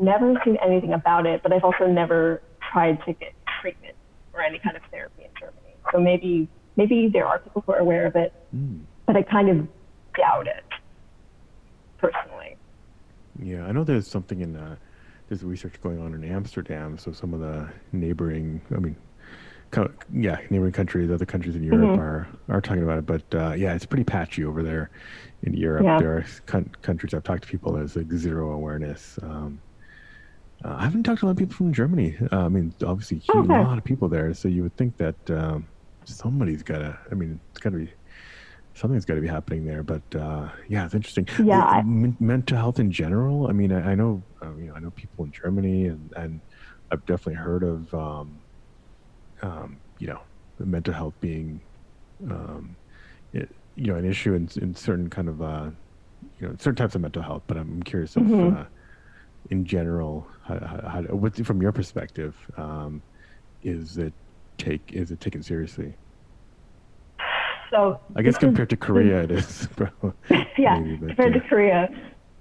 never 0.00 0.40
seen 0.44 0.56
anything 0.64 0.92
about 0.92 1.26
it, 1.26 1.42
but 1.42 1.52
I've 1.52 1.64
also 1.64 1.86
never 1.86 2.42
tried 2.72 3.04
to 3.06 3.12
get 3.12 3.32
treatment 3.60 3.96
or 4.32 4.40
any 4.40 4.58
kind 4.58 4.76
of 4.76 4.82
therapy 4.90 5.24
in 5.24 5.30
Germany. 5.38 5.74
So 5.92 5.98
maybe 5.98 6.48
maybe 6.76 7.08
there 7.12 7.26
are 7.26 7.40
people 7.40 7.62
who 7.66 7.72
are 7.72 7.78
aware 7.78 8.06
of 8.06 8.14
it, 8.14 8.32
mm. 8.54 8.80
but 9.06 9.16
I 9.16 9.22
kind 9.22 9.48
of 9.48 9.68
doubt 10.16 10.46
it 10.46 10.64
personally. 11.98 12.56
Yeah, 13.40 13.66
I 13.66 13.72
know 13.72 13.84
there's 13.84 14.08
something 14.08 14.40
in 14.40 14.56
uh, 14.56 14.76
there's 15.28 15.44
research 15.44 15.80
going 15.82 16.00
on 16.00 16.14
in 16.14 16.24
Amsterdam. 16.24 16.98
So 16.98 17.12
some 17.12 17.34
of 17.34 17.40
the 17.40 17.68
neighboring, 17.92 18.60
I 18.74 18.78
mean, 18.78 18.96
co- 19.70 19.92
yeah, 20.12 20.38
neighboring 20.50 20.72
countries, 20.72 21.10
other 21.10 21.26
countries 21.26 21.56
in 21.56 21.62
Europe 21.62 21.90
mm-hmm. 21.90 22.00
are 22.00 22.28
are 22.48 22.60
talking 22.60 22.82
about 22.82 22.98
it. 22.98 23.06
But 23.06 23.34
uh, 23.34 23.52
yeah, 23.52 23.74
it's 23.74 23.86
pretty 23.86 24.04
patchy 24.04 24.44
over 24.44 24.62
there 24.62 24.90
in 25.42 25.54
Europe. 25.54 25.84
Yeah. 25.84 25.98
There 25.98 26.16
are 26.16 26.26
con- 26.46 26.70
countries 26.82 27.14
I've 27.14 27.24
talked 27.24 27.42
to 27.44 27.48
people 27.48 27.72
there's 27.72 27.96
like 27.96 28.10
zero 28.12 28.52
awareness. 28.52 29.18
Um, 29.22 29.60
uh, 30.64 30.74
I 30.78 30.84
haven't 30.84 31.04
talked 31.04 31.20
to 31.20 31.26
a 31.26 31.28
lot 31.28 31.32
of 31.32 31.38
people 31.38 31.54
from 31.54 31.72
Germany. 31.72 32.16
Uh, 32.32 32.46
I 32.46 32.48
mean, 32.48 32.74
obviously, 32.84 33.22
a 33.32 33.38
okay. 33.38 33.48
lot 33.48 33.78
of 33.78 33.84
people 33.84 34.08
there. 34.08 34.34
So 34.34 34.48
you 34.48 34.62
would 34.64 34.76
think 34.76 34.96
that 34.96 35.30
um, 35.30 35.68
somebody's 36.04 36.62
got 36.62 36.78
to. 36.78 36.98
I 37.10 37.14
mean, 37.14 37.38
it's 37.50 37.60
got 37.60 37.70
to 37.70 37.78
be 37.78 37.92
something's 38.74 39.04
got 39.04 39.14
to 39.14 39.20
be 39.20 39.28
happening 39.28 39.64
there. 39.64 39.82
But 39.82 40.02
uh, 40.14 40.48
yeah, 40.68 40.84
it's 40.84 40.94
interesting. 40.94 41.28
Yeah, 41.44 41.62
I, 41.62 41.78
m- 41.78 42.16
mental 42.20 42.56
health 42.56 42.78
in 42.78 42.90
general. 42.90 43.48
I 43.48 43.52
mean, 43.52 43.72
I, 43.72 43.92
I 43.92 43.94
know, 43.94 44.22
uh, 44.42 44.54
you 44.56 44.66
know, 44.66 44.74
I 44.74 44.80
know 44.80 44.90
people 44.90 45.24
in 45.24 45.32
Germany, 45.32 45.86
and 45.86 46.12
and 46.16 46.40
I've 46.90 47.04
definitely 47.06 47.34
heard 47.34 47.62
of, 47.62 47.92
um, 47.94 48.38
um, 49.42 49.76
you 49.98 50.06
know, 50.06 50.20
mental 50.58 50.94
health 50.94 51.14
being, 51.20 51.60
um, 52.30 52.76
it, 53.32 53.48
you 53.76 53.86
know, 53.86 53.96
an 53.96 54.04
issue 54.04 54.34
in 54.34 54.48
in 54.60 54.74
certain 54.74 55.08
kind 55.10 55.28
of, 55.28 55.42
uh, 55.42 55.70
you 56.40 56.48
know, 56.48 56.54
certain 56.58 56.76
types 56.76 56.94
of 56.94 57.00
mental 57.00 57.22
health. 57.22 57.42
But 57.46 57.56
I'm 57.56 57.82
curious 57.82 58.16
if. 58.16 58.22
Mm-hmm 58.22 58.60
uh, 58.60 58.64
in 59.50 59.64
general, 59.64 60.26
how, 60.42 60.58
how, 60.58 61.02
what, 61.14 61.34
from 61.46 61.62
your 61.62 61.72
perspective, 61.72 62.34
um, 62.56 63.02
is 63.62 63.98
it 63.98 64.12
take 64.56 64.92
is 64.92 65.10
it 65.10 65.20
taken 65.20 65.42
seriously? 65.42 65.94
So 67.70 68.00
I 68.16 68.22
guess 68.22 68.38
compared 68.38 68.68
is, 68.68 68.70
to 68.70 68.76
Korea, 68.76 69.22
it 69.22 69.30
is. 69.30 69.68
yeah, 70.58 70.78
maybe, 70.78 71.06
compared 71.06 71.34
to 71.34 71.40
Korea, 71.40 71.88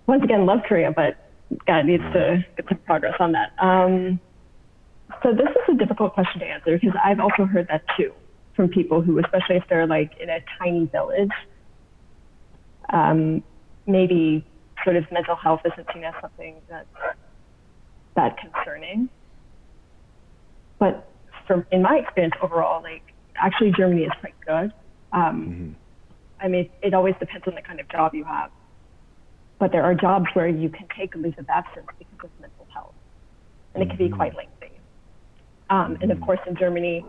once 0.05 0.23
again, 0.23 0.45
love 0.45 0.59
Korea, 0.67 0.91
but 0.91 1.17
God 1.65 1.85
needs 1.85 2.03
yeah. 2.03 2.13
to 2.13 2.45
get 2.55 2.65
some 2.67 2.77
progress 2.79 3.15
on 3.19 3.31
that. 3.33 3.51
Um, 3.59 4.19
so 5.23 5.33
this 5.33 5.49
is 5.49 5.75
a 5.75 5.77
difficult 5.77 6.13
question 6.13 6.39
to 6.41 6.45
answer 6.45 6.77
because 6.77 6.95
I've 7.03 7.19
also 7.19 7.45
heard 7.45 7.67
that 7.69 7.83
too 7.97 8.13
from 8.55 8.69
people 8.69 9.01
who, 9.01 9.19
especially 9.19 9.57
if 9.57 9.63
they're 9.69 9.87
like 9.87 10.11
in 10.19 10.29
a 10.29 10.39
tiny 10.59 10.85
village, 10.85 11.31
um, 12.91 13.43
maybe 13.85 14.45
sort 14.83 14.95
of 14.95 15.05
mental 15.11 15.35
health 15.35 15.61
isn't 15.65 15.87
seen 15.93 16.03
as 16.03 16.13
something 16.21 16.55
that's 16.69 16.87
that 18.15 18.37
concerning. 18.37 19.09
But 20.79 21.09
from 21.45 21.65
in 21.71 21.81
my 21.81 21.97
experience 21.97 22.33
overall, 22.41 22.81
like 22.81 23.03
actually 23.35 23.71
Germany 23.77 24.03
is 24.03 24.11
quite 24.19 24.35
good. 24.45 24.73
Um, 25.13 25.21
mm-hmm. 25.21 25.71
I 26.39 26.47
mean, 26.47 26.69
it 26.81 26.93
always 26.93 27.15
depends 27.19 27.47
on 27.47 27.55
the 27.55 27.61
kind 27.61 27.79
of 27.79 27.89
job 27.89 28.13
you 28.13 28.23
have. 28.23 28.51
But 29.59 29.71
there 29.71 29.83
are 29.83 29.95
jobs 29.95 30.27
where 30.33 30.47
you 30.47 30.69
can 30.69 30.87
take 30.95 31.15
a 31.15 31.17
leave 31.17 31.37
of 31.39 31.49
absence 31.49 31.87
because 31.97 32.29
of 32.35 32.41
mental 32.41 32.67
health, 32.71 32.93
and 33.73 33.81
it 33.81 33.87
can 33.89 33.97
be 33.97 34.05
mm-hmm. 34.05 34.15
quite 34.15 34.35
lengthy. 34.35 34.56
Um. 35.69 35.97
And 36.01 36.11
of 36.11 36.21
course, 36.21 36.39
in 36.47 36.55
Germany, 36.55 37.05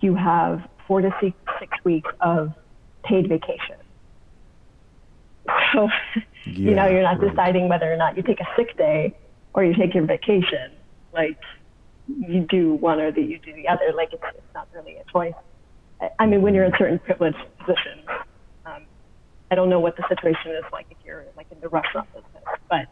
you 0.00 0.14
have 0.14 0.60
four 0.86 1.00
to 1.00 1.10
six, 1.20 1.36
six 1.58 1.72
weeks 1.84 2.10
of 2.20 2.52
paid 3.04 3.28
vacation. 3.28 3.76
So 5.72 5.88
yeah, 6.46 6.52
you 6.54 6.74
know, 6.74 6.86
you're 6.88 7.02
not 7.02 7.20
right. 7.20 7.30
deciding 7.30 7.68
whether 7.68 7.92
or 7.92 7.96
not 7.96 8.16
you 8.16 8.22
take 8.22 8.40
a 8.40 8.46
sick 8.56 8.76
day 8.76 9.16
or 9.54 9.64
you 9.64 9.74
take 9.74 9.94
your 9.94 10.06
vacation. 10.06 10.72
Like 11.12 11.38
you 12.06 12.46
do 12.48 12.74
one 12.74 13.00
or 13.00 13.12
the, 13.12 13.22
you 13.22 13.38
do 13.38 13.52
the 13.54 13.68
other. 13.68 13.92
Like 13.94 14.12
it's, 14.12 14.22
it's 14.36 14.54
not 14.54 14.68
really 14.74 14.96
a 14.96 15.10
choice. 15.10 15.34
I, 16.18 16.26
mean, 16.26 16.42
when 16.42 16.52
you're 16.52 16.64
in 16.64 16.72
certain 16.78 16.98
privileged 16.98 17.38
positions, 17.58 18.04
um, 18.66 18.86
I 19.50 19.54
don't 19.54 19.68
know 19.68 19.78
what 19.78 19.96
the 19.96 20.04
situation 20.08 20.50
is 20.52 20.64
like 20.72 20.86
if 20.90 20.96
you're 21.04 21.24
like 21.36 21.46
in 21.52 21.60
the 21.60 21.68
restaurant 21.68 22.08
business, 22.12 22.42
but 22.68 22.86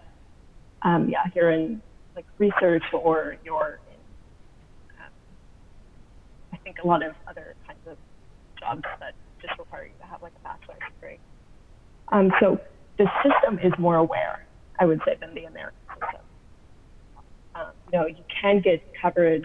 um, 0.83 1.09
yeah, 1.09 1.19
if 1.27 1.35
you're 1.35 1.51
in 1.51 1.83
like 2.15 2.27
research 2.39 2.85
or 2.93 3.37
you're 3.45 3.81
I 6.53 6.57
think 6.59 6.79
a 6.83 6.87
lot 6.87 7.05
of 7.05 7.15
other 7.29 7.55
kinds 7.67 7.81
of 7.87 7.97
jobs 8.59 8.83
that 9.01 9.15
just 9.41 9.59
require 9.59 9.85
you 9.85 9.93
to 10.01 10.07
have 10.07 10.23
like 10.23 10.33
a 10.37 10.43
bachelor's 10.43 10.79
degree. 10.95 11.19
Um, 12.09 12.31
so 12.41 12.61
the 12.99 13.07
system 13.23 13.59
is 13.59 13.73
more 13.79 13.97
aware, 13.97 14.47
I 14.79 14.87
would 14.87 15.01
say, 15.07 15.17
than 15.21 15.35
the 15.35 15.45
American 15.45 15.79
system. 15.95 16.21
Um, 17.55 17.73
you 17.93 18.09
you 18.09 18.25
can 18.41 18.61
get 18.61 18.83
coverage 19.01 19.45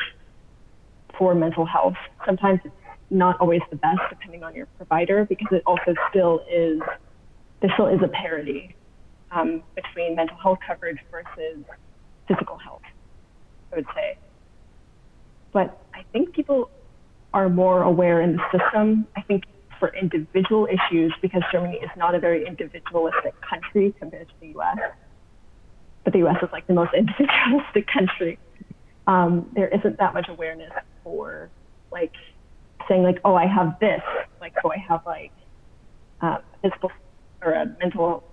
for 1.18 1.34
mental 1.34 1.66
health. 1.66 1.96
Sometimes 2.26 2.60
it's 2.64 2.74
not 3.10 3.40
always 3.40 3.62
the 3.70 3.76
best, 3.78 4.00
depending 4.10 4.44
on 4.44 4.56
your 4.56 4.66
provider, 4.78 5.26
because 5.26 5.48
it 5.52 5.64
also 5.66 5.94
still 6.10 6.42
is 6.52 6.80
there 7.62 7.72
still 7.74 7.88
is 7.88 8.00
a 8.04 8.08
parity 8.10 8.76
um, 9.32 9.64
between 9.76 10.16
mental 10.16 10.38
health 10.38 10.60
coverage 10.66 10.98
versus 11.12 11.64
physical 12.28 12.58
health. 12.58 12.82
I 13.72 13.78
would 13.78 13.86
say, 13.96 14.18
but 15.52 15.82
I 15.94 16.04
think 16.12 16.34
people 16.34 16.70
are 17.36 17.50
more 17.50 17.84
aware 17.84 18.22
in 18.22 18.38
the 18.38 18.42
system. 18.58 19.06
I 19.16 19.22
think 19.22 19.44
for 19.78 19.94
individual 19.94 20.68
issues 20.68 21.14
because 21.22 21.44
Germany 21.52 21.78
is 21.84 21.90
not 21.98 22.16
a 22.16 22.20
very 22.20 22.48
individualistic 22.48 23.36
country 23.42 23.94
compared 24.00 24.30
to 24.30 24.34
the 24.40 24.58
US. 24.58 24.78
But 26.06 26.14
the 26.14 26.26
US 26.26 26.38
is 26.42 26.50
like 26.54 26.66
the 26.66 26.74
most 26.74 26.94
individualistic 26.98 27.88
country. 27.88 28.40
Um, 29.06 29.52
there 29.54 29.68
isn't 29.68 30.00
that 30.00 30.14
much 30.14 30.28
awareness 30.30 30.72
for 31.04 31.50
like 31.92 32.14
saying 32.88 33.04
like, 33.04 33.20
oh, 33.26 33.36
I 33.36 33.48
have 33.48 33.78
this, 33.82 34.02
like, 34.40 34.54
oh, 34.64 34.72
I 34.72 34.78
have 34.78 35.02
like 35.06 35.34
uh, 36.22 36.38
physical 36.62 36.90
or 37.44 37.52
a 37.52 37.66
mental, 37.82 38.24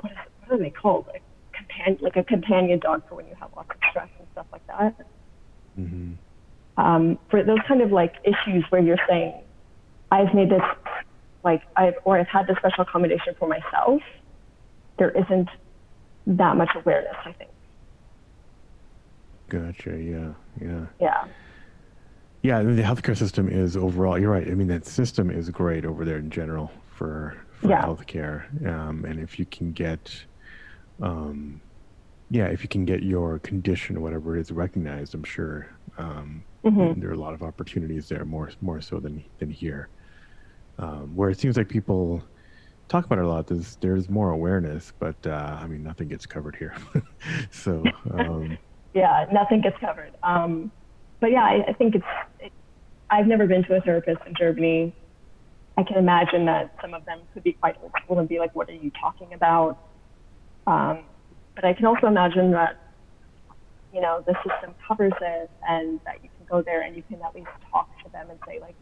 what 0.00 0.12
is 0.12 0.18
what 0.40 0.60
are 0.60 0.62
they 0.62 0.70
called? 0.70 1.06
Like 1.06 1.22
companion, 1.52 1.98
like 2.02 2.16
a 2.16 2.24
companion 2.24 2.78
dog 2.78 3.08
for 3.08 3.14
when 3.14 3.26
you 3.26 3.34
have 3.40 3.50
lots 3.56 3.70
of 3.70 3.76
stress 3.90 4.08
and 4.18 4.28
stuff 4.32 4.46
like 4.52 4.66
that. 4.66 4.94
Mm-hmm. 5.78 6.12
Um, 6.76 7.18
for 7.30 7.42
those 7.42 7.60
kind 7.68 7.80
of 7.82 7.92
like 7.92 8.14
issues 8.24 8.64
where 8.70 8.82
you're 8.82 8.98
saying, 9.08 9.40
I've 10.10 10.34
made 10.34 10.50
this 10.50 10.62
like 11.44 11.62
I've 11.76 11.94
or 12.04 12.18
I've 12.18 12.28
had 12.28 12.46
this 12.46 12.56
special 12.58 12.82
accommodation 12.82 13.34
for 13.38 13.48
myself, 13.48 14.00
there 14.98 15.10
isn't 15.10 15.48
that 16.26 16.56
much 16.56 16.70
awareness, 16.74 17.16
I 17.24 17.32
think. 17.32 17.50
Gotcha. 19.48 19.96
Yeah. 19.98 20.32
Yeah. 20.60 20.86
Yeah. 21.00 21.24
Yeah, 22.42 22.62
the 22.62 22.82
healthcare 22.82 23.16
system 23.16 23.48
is 23.48 23.74
overall. 23.74 24.18
You're 24.18 24.30
right. 24.30 24.46
I 24.46 24.50
mean, 24.50 24.68
that 24.68 24.84
system 24.84 25.30
is 25.30 25.48
great 25.48 25.86
over 25.86 26.04
there 26.04 26.18
in 26.18 26.28
general 26.28 26.70
for 26.94 27.38
for 27.52 27.68
yeah. 27.68 27.82
healthcare. 27.82 28.66
Um, 28.66 29.04
and 29.06 29.18
if 29.18 29.38
you 29.38 29.46
can 29.46 29.72
get, 29.72 30.24
um, 31.00 31.62
yeah, 32.30 32.46
if 32.46 32.62
you 32.62 32.68
can 32.68 32.84
get 32.84 33.02
your 33.02 33.38
condition 33.38 33.96
or 33.96 34.00
whatever 34.00 34.36
it 34.36 34.40
is 34.40 34.50
recognized, 34.50 35.14
I'm 35.14 35.24
sure 35.24 35.70
um, 35.96 36.44
mm-hmm. 36.64 37.00
there 37.00 37.10
are 37.10 37.14
a 37.14 37.18
lot 37.18 37.34
of 37.34 37.42
opportunities 37.42 38.08
there, 38.08 38.24
more 38.24 38.50
more 38.60 38.80
so 38.80 39.00
than 39.00 39.24
than 39.38 39.50
here 39.50 39.88
um, 40.78 41.14
where 41.14 41.30
it 41.30 41.38
seems 41.38 41.56
like 41.56 41.68
people 41.68 42.22
talk 42.88 43.04
about 43.04 43.18
it 43.18 43.24
a 43.24 43.28
lot. 43.28 43.46
There's 43.46 43.76
there's 43.76 44.08
more 44.08 44.30
awareness, 44.30 44.92
but 44.98 45.16
uh, 45.26 45.58
I 45.60 45.66
mean 45.66 45.82
nothing 45.82 46.08
gets 46.08 46.26
covered 46.26 46.56
here. 46.56 46.76
so 47.50 47.84
um, 48.12 48.58
yeah, 48.94 49.26
nothing 49.32 49.60
gets 49.60 49.78
covered. 49.78 50.12
Um, 50.22 50.70
but 51.20 51.30
yeah, 51.30 51.44
I, 51.44 51.64
I 51.68 51.72
think 51.72 51.94
it's. 51.94 52.04
It, 52.40 52.52
I've 53.10 53.26
never 53.26 53.46
been 53.46 53.62
to 53.64 53.76
a 53.76 53.80
therapist 53.80 54.20
in 54.26 54.34
Germany. 54.34 54.92
I 55.76 55.82
can 55.82 55.96
imagine 55.96 56.46
that 56.46 56.74
some 56.80 56.94
of 56.94 57.04
them 57.04 57.20
could 57.32 57.42
be 57.42 57.52
quite 57.52 57.76
old 57.82 57.92
school 58.02 58.18
and 58.18 58.28
be 58.28 58.38
like, 58.38 58.54
"What 58.54 58.68
are 58.68 58.74
you 58.74 58.90
talking 59.00 59.32
about?" 59.34 59.78
Um, 60.66 61.00
but 61.54 61.64
I 61.64 61.74
can 61.74 61.86
also 61.86 62.06
imagine 62.06 62.50
that 62.52 62.80
you 63.92 64.00
know 64.00 64.24
the 64.26 64.34
system 64.48 64.74
covers 64.86 65.12
it, 65.20 65.50
and 65.68 66.00
that 66.04 66.22
you 66.22 66.30
go 66.48 66.62
there 66.62 66.82
and 66.82 66.96
you 66.96 67.02
can 67.08 67.20
at 67.22 67.34
least 67.34 67.48
talk 67.70 67.88
to 68.04 68.10
them 68.12 68.30
and 68.30 68.38
say 68.46 68.60
like, 68.60 68.76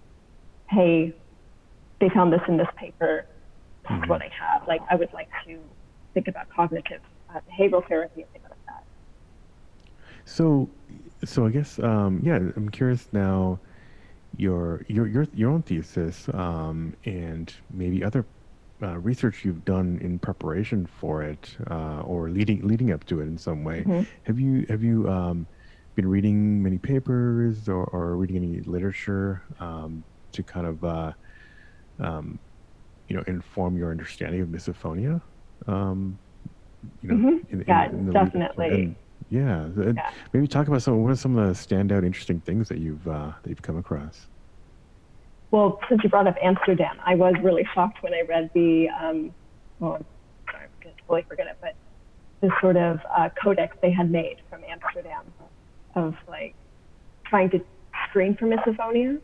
"Hey, 0.71 1.15
they 2.01 2.09
found 2.09 2.33
this 2.33 2.43
in 2.49 2.57
this 2.57 2.69
paper. 2.77 3.27
This 3.83 3.93
mm-hmm. 3.93 4.05
is 4.05 4.09
what 4.09 4.23
I 4.23 4.31
have. 4.39 4.67
Like, 4.69 4.83
I 4.91 4.95
would 4.97 5.13
like 5.13 5.29
to 5.47 5.59
think 6.15 6.29
about 6.29 6.49
cognitive 6.51 7.01
uh, 7.31 7.41
behavioral 7.51 7.87
therapy 7.89 8.23
and 8.23 8.31
things 8.33 8.45
like 8.49 8.67
that. 8.67 8.85
So, 10.25 10.69
so 11.25 11.47
I 11.47 11.51
guess, 11.51 11.79
um, 11.79 12.21
yeah, 12.25 12.37
I'm 12.37 12.69
curious 12.71 13.09
now. 13.13 13.59
your 14.37 14.85
your 14.89 15.07
your 15.07 15.27
your 15.35 15.51
own 15.51 15.63
thesis 15.63 16.29
um, 16.33 16.95
and 17.05 17.53
maybe 17.71 18.03
other 18.03 18.25
uh, 18.83 18.99
research 18.99 19.45
you've 19.45 19.65
done 19.65 19.99
in 20.03 20.19
preparation 20.19 20.87
for 20.87 21.23
it 21.23 21.57
uh, 21.71 22.01
or 22.01 22.31
leading 22.31 22.67
leading 22.67 22.93
up 22.93 23.05
to 23.05 23.21
it 23.21 23.25
in 23.25 23.39
some 23.39 23.63
way. 23.65 23.81
Mm-hmm. 23.81 24.03
Have 24.25 24.41
you 24.41 24.67
have 24.69 24.83
you 24.83 25.09
um, 25.09 25.47
been 25.95 26.09
reading 26.09 26.62
many 26.62 26.78
papers 26.78 27.68
or, 27.68 27.84
or 27.84 28.16
reading 28.16 28.36
any 28.36 28.61
literature 28.61 29.43
um, 29.61 30.03
to 30.32 30.43
kind 30.43 30.66
of 30.66 30.84
uh, 30.84 31.12
um, 32.01 32.38
you 33.09 33.16
know 33.16 33.22
inform 33.26 33.76
your 33.76 33.90
understanding 33.90 34.40
of 34.40 34.49
misophonia? 34.49 35.20
Um, 35.66 36.18
you 37.03 37.11
know, 37.11 37.14
mm-hmm. 37.14 37.55
in, 37.55 37.64
yeah, 37.66 37.88
in, 37.88 37.99
in 37.99 38.12
definitely. 38.12 38.66
And, 38.66 38.97
yeah, 39.30 39.68
yeah, 39.78 40.11
maybe 40.32 40.47
talk 40.47 40.68
about 40.68 40.82
some. 40.82 41.03
What 41.03 41.12
are 41.12 41.16
some 41.16 41.36
of 41.38 41.47
the 41.47 41.55
standout, 41.55 42.05
interesting 42.05 42.40
things 42.40 42.68
that 42.68 42.78
you've 42.78 43.07
uh, 43.07 43.32
that 43.43 43.49
you've 43.49 43.62
come 43.62 43.78
across? 43.78 44.26
Well, 45.51 45.80
since 45.88 46.03
you 46.03 46.09
brought 46.09 46.26
up 46.26 46.36
Amsterdam, 46.43 46.99
I 47.05 47.14
was 47.14 47.34
really 47.43 47.66
shocked 47.74 48.03
when 48.03 48.14
I 48.14 48.22
read 48.22 48.51
the. 48.55 48.88
Um, 48.88 49.34
well, 49.78 50.05
sorry, 50.51 50.64
I'm 50.64 50.70
going 50.82 50.95
to 50.95 51.03
totally 51.03 51.24
forget 51.28 51.47
it, 51.47 51.57
but 51.61 51.74
the 52.40 52.51
sort 52.61 52.76
of 52.76 53.01
uh, 53.16 53.28
codex 53.43 53.76
they 53.80 53.90
had 53.90 54.11
made 54.11 54.38
from 54.51 54.62
Amsterdam 54.68 55.22
of 55.95 56.14
like 56.28 56.55
trying 57.24 57.51
to 57.51 57.61
screen 58.09 58.36
for 58.36 58.47
misophonia. 58.47 59.20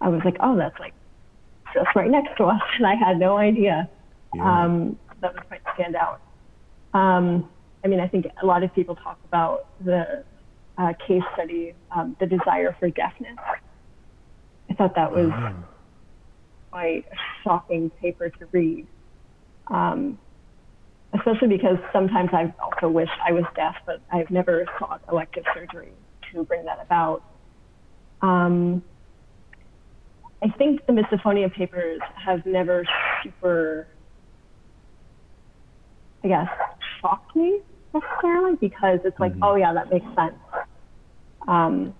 I 0.00 0.08
was 0.08 0.20
like, 0.24 0.36
oh, 0.40 0.56
that's 0.56 0.78
like 0.78 0.94
just 1.74 1.88
right 1.94 2.10
next 2.10 2.36
to 2.38 2.44
us, 2.44 2.60
and 2.76 2.86
I 2.86 2.94
had 2.94 3.18
no 3.18 3.36
idea. 3.36 3.88
Yeah. 4.34 4.64
Um, 4.64 4.98
that 5.20 5.34
was 5.34 5.42
quite 5.48 5.62
stand 5.74 5.96
out. 5.96 6.20
Um, 6.92 7.48
I 7.84 7.88
mean, 7.88 8.00
I 8.00 8.08
think 8.08 8.26
a 8.42 8.46
lot 8.46 8.62
of 8.62 8.74
people 8.74 8.96
talk 8.96 9.18
about 9.28 9.66
the 9.84 10.24
uh, 10.78 10.92
case 11.06 11.22
study, 11.34 11.74
um, 11.94 12.16
the 12.20 12.26
desire 12.26 12.76
for 12.78 12.90
deafness. 12.90 13.36
I 14.70 14.74
thought 14.74 14.94
that 14.94 15.12
was 15.12 15.30
oh. 15.32 15.54
quite 16.70 17.04
a 17.10 17.16
shocking 17.44 17.90
paper 17.90 18.28
to 18.28 18.46
read. 18.52 18.86
Um, 19.68 20.18
especially 21.18 21.48
because 21.48 21.78
sometimes 21.92 22.30
I've 22.32 22.52
also 22.60 22.88
wish 22.88 23.08
I 23.26 23.32
was 23.32 23.44
deaf, 23.54 23.76
but 23.86 24.00
I've 24.12 24.30
never 24.30 24.66
sought 24.78 25.02
elective 25.10 25.44
surgery 25.54 25.92
to 26.32 26.44
bring 26.44 26.64
that 26.64 26.78
about. 26.82 27.22
Um, 28.22 28.82
I 30.42 30.48
think 30.58 30.84
the 30.86 30.92
misophonia 30.92 31.52
papers 31.52 32.00
have 32.14 32.44
never 32.44 32.84
super, 33.22 33.86
I 36.24 36.28
guess, 36.28 36.48
shocked 37.00 37.34
me 37.34 37.60
necessarily 37.94 38.56
because 38.56 39.00
it's 39.04 39.18
like, 39.18 39.32
mm-hmm. 39.32 39.44
oh 39.44 39.56
yeah, 39.56 39.72
that 39.72 39.90
makes 39.90 40.06
sense. 40.14 40.36
Um, 41.48 41.94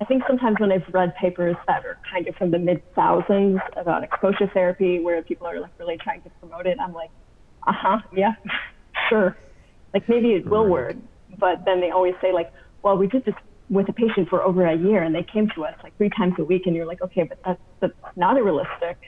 I 0.00 0.04
think 0.04 0.24
sometimes 0.26 0.56
when 0.58 0.72
I've 0.72 0.82
read 0.92 1.14
papers 1.14 1.56
that 1.68 1.84
are 1.84 1.98
kind 2.10 2.26
of 2.26 2.34
from 2.34 2.50
the 2.50 2.58
mid 2.58 2.82
thousands 2.94 3.60
about 3.76 4.02
exposure 4.02 4.50
therapy, 4.52 4.98
where 4.98 5.22
people 5.22 5.46
are 5.46 5.60
like 5.60 5.70
really 5.78 5.96
trying 5.96 6.22
to 6.22 6.30
promote 6.40 6.66
it, 6.66 6.78
I'm 6.80 6.92
like, 6.92 7.10
uh 7.66 7.72
huh, 7.72 7.98
yeah, 8.14 8.32
sure. 9.08 9.36
Like 9.94 10.08
maybe 10.08 10.28
it 10.28 10.46
will 10.46 10.62
right. 10.62 10.70
work, 10.70 10.96
but 11.38 11.64
then 11.64 11.80
they 11.80 11.90
always 11.90 12.14
say 12.20 12.32
like, 12.32 12.52
well, 12.82 12.96
we 12.96 13.06
did 13.06 13.24
this 13.24 13.34
with 13.70 13.88
a 13.88 13.92
patient 13.92 14.28
for 14.28 14.42
over 14.42 14.66
a 14.66 14.76
year 14.76 15.02
and 15.02 15.14
they 15.14 15.22
came 15.22 15.48
to 15.54 15.64
us 15.64 15.74
like 15.82 15.96
three 15.96 16.10
times 16.10 16.34
a 16.38 16.44
week, 16.44 16.62
and 16.66 16.74
you're 16.74 16.86
like, 16.86 17.02
okay, 17.02 17.22
but 17.22 17.38
that's, 17.44 17.60
that's 17.80 18.16
not 18.16 18.38
a 18.38 18.42
realistic 18.42 18.98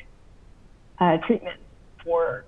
uh, 0.98 1.16
treatment 1.26 1.61
for 2.02 2.44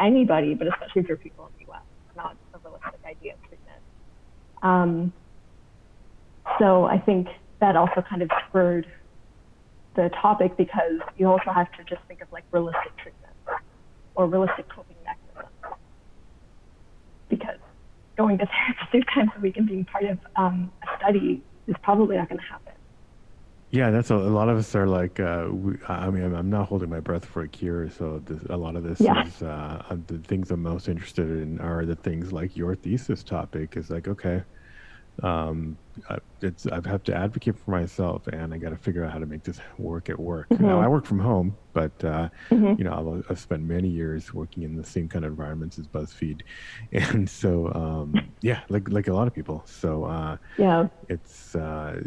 anybody, 0.00 0.54
but 0.54 0.66
especially 0.66 1.02
for 1.04 1.16
people 1.16 1.46
in 1.46 1.52
the 1.58 1.72
U.S. 1.72 1.82
It's 2.08 2.16
not 2.16 2.36
a 2.54 2.58
realistic 2.58 3.00
idea 3.04 3.34
of 3.34 3.38
treatment. 3.48 3.82
Um, 4.62 5.12
so 6.58 6.84
I 6.84 6.98
think 6.98 7.28
that 7.60 7.76
also 7.76 8.02
kind 8.08 8.22
of 8.22 8.30
spurred 8.48 8.86
the 9.94 10.10
topic 10.20 10.56
because 10.56 11.00
you 11.16 11.26
also 11.26 11.50
have 11.54 11.70
to 11.72 11.84
just 11.84 12.00
think 12.08 12.20
of 12.22 12.32
like 12.32 12.44
realistic 12.50 12.96
treatment 12.96 13.32
or 14.14 14.26
realistic 14.26 14.68
coping 14.68 14.96
mechanisms. 15.04 15.78
Because 17.28 17.58
going 18.22 18.38
to 18.38 18.46
therapy 18.66 18.86
three 18.90 19.04
times 19.14 19.30
a 19.36 19.40
week 19.40 19.56
and 19.56 19.66
being 19.66 19.84
part 19.84 20.04
of 20.04 20.18
um, 20.36 20.70
a 20.82 20.98
study 20.98 21.42
is 21.66 21.76
probably 21.82 22.16
not 22.16 22.28
going 22.28 22.38
to 22.38 22.44
happen. 22.44 22.72
Yeah, 23.70 23.90
that's 23.90 24.10
a, 24.10 24.16
a, 24.16 24.34
lot 24.38 24.50
of 24.50 24.58
us 24.58 24.74
are 24.74 24.86
like. 24.86 25.18
Uh, 25.18 25.46
we, 25.50 25.76
I 25.88 26.10
mean, 26.10 26.34
I'm 26.34 26.50
not 26.50 26.68
holding 26.68 26.90
my 26.90 27.00
breath 27.00 27.24
for 27.24 27.42
a 27.42 27.48
cure, 27.48 27.88
so 27.88 28.20
this, 28.26 28.42
a 28.50 28.56
lot 28.56 28.76
of 28.76 28.84
this 28.84 29.00
yeah. 29.00 29.26
is 29.26 29.42
uh, 29.42 29.82
the 30.08 30.18
things 30.18 30.50
I'm 30.50 30.62
most 30.62 30.88
interested 30.88 31.30
in 31.30 31.58
are 31.58 31.86
the 31.86 31.96
things 31.96 32.34
like 32.34 32.54
your 32.54 32.74
thesis 32.74 33.22
topic 33.24 33.78
is 33.78 33.88
like, 33.88 34.08
okay, 34.08 34.42
um, 35.22 35.76
it's 36.40 36.66
I 36.66 36.76
have 36.76 36.86
had 36.86 37.04
to 37.04 37.14
advocate 37.14 37.58
for 37.58 37.70
myself, 37.70 38.26
and 38.28 38.54
I 38.54 38.58
got 38.58 38.70
to 38.70 38.76
figure 38.76 39.04
out 39.04 39.12
how 39.12 39.18
to 39.18 39.26
make 39.26 39.44
this 39.44 39.60
work 39.78 40.08
at 40.08 40.18
work. 40.18 40.48
Mm-hmm. 40.48 40.64
Now 40.64 40.80
I 40.80 40.88
work 40.88 41.04
from 41.04 41.18
home, 41.18 41.56
but 41.72 41.92
uh, 42.02 42.28
mm-hmm. 42.50 42.74
you 42.78 42.84
know 42.84 43.14
I've, 43.18 43.30
I've, 43.30 43.38
spent 43.38 43.62
many 43.62 43.88
years 43.88 44.32
working 44.32 44.62
in 44.62 44.76
the 44.76 44.84
same 44.84 45.08
kind 45.08 45.24
of 45.24 45.32
environments 45.32 45.78
as 45.78 45.86
BuzzFeed, 45.86 46.42
and 46.92 47.28
so 47.28 47.72
um, 47.74 48.32
yeah, 48.40 48.60
like 48.68 48.88
like 48.88 49.08
a 49.08 49.12
lot 49.12 49.26
of 49.26 49.34
people. 49.34 49.62
So 49.66 50.04
uh, 50.04 50.36
yeah, 50.56 50.88
it's 51.08 51.54
uh, 51.54 52.02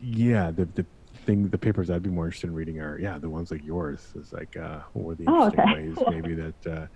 yeah 0.00 0.50
the 0.50 0.66
the 0.74 0.84
thing 1.24 1.48
the 1.48 1.58
papers 1.58 1.90
I'd 1.90 2.02
be 2.02 2.10
more 2.10 2.26
interested 2.26 2.48
in 2.48 2.54
reading 2.54 2.80
are 2.80 2.98
yeah 2.98 3.18
the 3.18 3.30
ones 3.30 3.50
like 3.50 3.64
yours. 3.64 4.12
Is 4.14 4.32
like 4.32 4.56
uh, 4.56 4.80
what 4.92 5.12
are 5.12 5.14
the 5.14 5.24
interesting 5.24 5.60
oh, 5.60 5.72
okay. 5.72 5.74
ways 5.74 5.96
maybe 6.10 6.34
that 6.34 6.66
uh, 6.66 6.86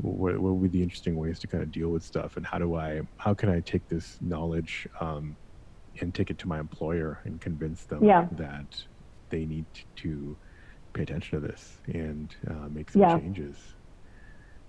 what, 0.00 0.38
what 0.38 0.54
would 0.54 0.72
be 0.72 0.78
the 0.78 0.82
interesting 0.82 1.16
ways 1.16 1.38
to 1.38 1.46
kind 1.46 1.62
of 1.62 1.72
deal 1.72 1.88
with 1.88 2.02
stuff 2.02 2.36
and 2.36 2.46
how 2.46 2.58
do 2.58 2.74
i 2.74 3.00
how 3.16 3.32
can 3.32 3.48
i 3.48 3.60
take 3.60 3.86
this 3.88 4.18
knowledge 4.20 4.88
um, 5.00 5.36
and 6.00 6.14
take 6.14 6.30
it 6.30 6.38
to 6.38 6.48
my 6.48 6.60
employer 6.60 7.20
and 7.24 7.40
convince 7.40 7.84
them 7.84 8.04
yeah. 8.04 8.26
that 8.32 8.84
they 9.30 9.46
need 9.46 9.64
to 9.96 10.36
pay 10.92 11.02
attention 11.02 11.40
to 11.40 11.46
this 11.46 11.78
and 11.86 12.34
uh, 12.48 12.68
make 12.70 12.90
some 12.90 13.02
yeah. 13.02 13.18
changes 13.18 13.56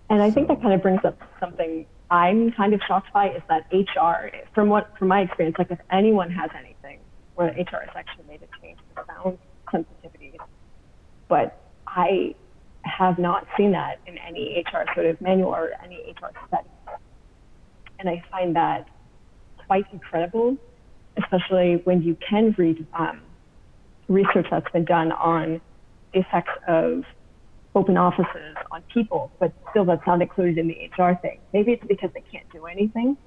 and 0.09 0.21
i 0.21 0.31
think 0.31 0.47
that 0.47 0.61
kind 0.61 0.73
of 0.73 0.81
brings 0.81 1.03
up 1.03 1.19
something 1.39 1.85
i'm 2.09 2.51
kind 2.53 2.73
of 2.73 2.81
shocked 2.87 3.11
by 3.13 3.29
is 3.29 3.41
that 3.49 3.65
hr 3.71 4.29
from 4.53 4.69
what 4.69 4.97
from 4.97 5.09
my 5.09 5.21
experience 5.21 5.57
like 5.57 5.71
if 5.71 5.79
anyone 5.91 6.31
has 6.31 6.49
anything 6.57 6.99
where 7.35 7.47
hr 7.49 7.85
has 7.85 7.95
actually 7.95 8.25
made 8.27 8.41
a 8.41 8.61
change 8.61 8.79
in 8.79 9.03
sound 9.05 9.37
sensitivity 9.71 10.39
but 11.27 11.61
i 11.85 12.33
have 12.87 13.19
not 13.19 13.45
seen 13.57 13.71
that 13.71 13.99
in 14.05 14.17
any 14.17 14.63
HR 14.65 14.85
sort 14.93 15.05
of 15.05 15.19
manual 15.21 15.49
or 15.49 15.71
any 15.83 15.97
HR 15.97 16.31
study. 16.47 16.67
And 17.99 18.09
I 18.09 18.23
find 18.31 18.55
that 18.55 18.87
quite 19.65 19.85
incredible, 19.91 20.57
especially 21.21 21.81
when 21.83 22.01
you 22.01 22.17
can 22.27 22.55
read 22.57 22.85
um, 22.97 23.21
research 24.07 24.47
that's 24.49 24.69
been 24.71 24.85
done 24.85 25.11
on 25.11 25.61
the 26.13 26.19
effects 26.19 26.53
of 26.67 27.03
open 27.75 27.97
offices 27.97 28.55
on 28.71 28.83
people, 28.93 29.31
but 29.39 29.53
still 29.69 29.85
that's 29.85 30.01
not 30.07 30.21
included 30.21 30.57
in 30.57 30.67
the 30.67 30.89
HR 30.97 31.17
thing. 31.21 31.39
Maybe 31.53 31.73
it's 31.73 31.83
because 31.87 32.09
they 32.13 32.23
can't 32.31 32.49
do 32.51 32.65
anything. 32.65 33.17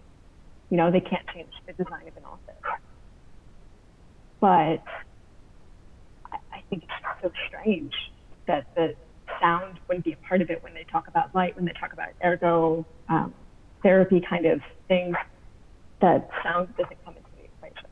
You 0.70 0.76
know, 0.76 0.90
they 0.90 1.00
can't 1.00 1.26
change 1.34 1.50
the 1.66 1.72
design 1.72 2.08
of 2.08 2.16
an 2.16 2.24
office. 2.24 2.80
But 4.40 4.82
I 6.52 6.62
think 6.68 6.84
it's 6.84 7.22
so 7.22 7.30
strange 7.48 7.92
that 8.46 8.66
the 8.74 8.94
sound 9.40 9.80
wouldn't 9.88 10.04
be 10.04 10.12
a 10.12 10.16
part 10.16 10.42
of 10.42 10.50
it 10.50 10.62
when 10.62 10.74
they 10.74 10.84
talk 10.84 11.08
about 11.08 11.34
light, 11.34 11.56
when 11.56 11.64
they 11.64 11.72
talk 11.72 11.92
about 11.92 12.08
ergo 12.24 12.84
um, 13.08 13.34
therapy 13.82 14.20
kind 14.20 14.46
of 14.46 14.60
things, 14.88 15.16
that 16.00 16.28
sound 16.42 16.68
doesn't 16.76 17.04
come 17.04 17.16
into 17.16 17.28
the 17.36 17.44
equation. 17.44 17.88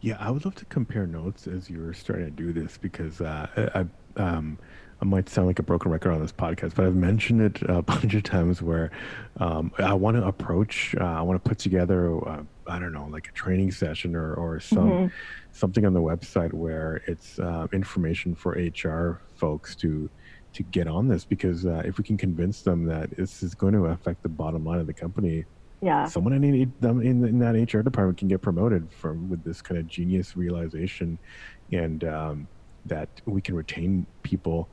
Yeah, 0.00 0.16
I 0.18 0.30
would 0.30 0.44
love 0.44 0.54
to 0.56 0.64
compare 0.66 1.06
notes 1.06 1.46
as 1.46 1.70
you're 1.70 1.92
starting 1.94 2.26
to 2.26 2.30
do 2.30 2.52
this 2.52 2.78
because 2.78 3.20
uh, 3.20 3.46
I, 3.74 4.20
um, 4.20 4.58
I 5.02 5.04
might 5.04 5.28
sound 5.28 5.48
like 5.48 5.58
a 5.58 5.64
broken 5.64 5.90
record 5.90 6.12
on 6.12 6.20
this 6.20 6.32
podcast, 6.32 6.76
but 6.76 6.86
I've 6.86 6.94
mentioned 6.94 7.42
it 7.42 7.62
a 7.62 7.82
bunch 7.82 8.14
of 8.14 8.22
times 8.22 8.62
where 8.62 8.92
um, 9.40 9.72
I 9.78 9.94
want 9.94 10.16
to 10.16 10.24
approach, 10.24 10.94
uh, 10.98 11.04
I 11.04 11.22
want 11.22 11.42
to 11.42 11.48
put 11.48 11.58
together, 11.58 12.16
uh, 12.28 12.42
I 12.68 12.78
don't 12.78 12.92
know, 12.92 13.08
like 13.10 13.28
a 13.28 13.32
training 13.32 13.72
session 13.72 14.14
or, 14.14 14.34
or 14.34 14.60
some 14.60 14.90
mm-hmm. 14.90 15.06
something 15.50 15.84
on 15.84 15.92
the 15.92 16.00
website 16.00 16.52
where 16.52 17.02
it's 17.08 17.40
uh, 17.40 17.66
information 17.72 18.36
for 18.36 18.52
HR 18.52 19.20
folks 19.42 19.74
to 19.74 20.08
to 20.52 20.62
get 20.64 20.86
on 20.86 21.08
this 21.08 21.24
because 21.24 21.66
uh, 21.66 21.82
if 21.84 21.98
we 21.98 22.04
can 22.04 22.16
convince 22.16 22.62
them 22.62 22.84
that 22.84 23.10
this 23.16 23.42
is 23.42 23.54
going 23.54 23.72
to 23.72 23.86
affect 23.86 24.22
the 24.22 24.28
bottom 24.28 24.64
line 24.64 24.78
of 24.78 24.86
the 24.86 24.92
company, 24.92 25.44
yeah, 25.80 26.06
someone 26.06 26.32
in, 26.32 26.72
them 26.80 27.00
in, 27.00 27.24
in 27.24 27.38
that 27.40 27.54
HR 27.54 27.80
department 27.80 28.18
can 28.18 28.28
get 28.28 28.40
promoted 28.40 28.86
from 28.92 29.28
with 29.28 29.42
this 29.42 29.60
kind 29.60 29.80
of 29.80 29.88
genius 29.88 30.36
realization, 30.36 31.18
and 31.72 32.04
um, 32.04 32.46
that 32.86 33.08
we 33.24 33.40
can 33.40 33.56
retain 33.56 34.06
people 34.22 34.68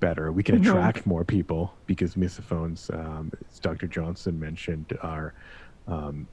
better. 0.00 0.30
We 0.32 0.42
can 0.42 0.56
mm-hmm. 0.56 0.70
attract 0.70 1.06
more 1.06 1.24
people 1.24 1.72
because 1.86 2.16
misophones, 2.16 2.90
um, 2.92 3.32
as 3.48 3.60
Dr. 3.60 3.86
Johnson 3.86 4.38
mentioned, 4.38 4.98
are 5.00 5.32
um, 5.86 6.26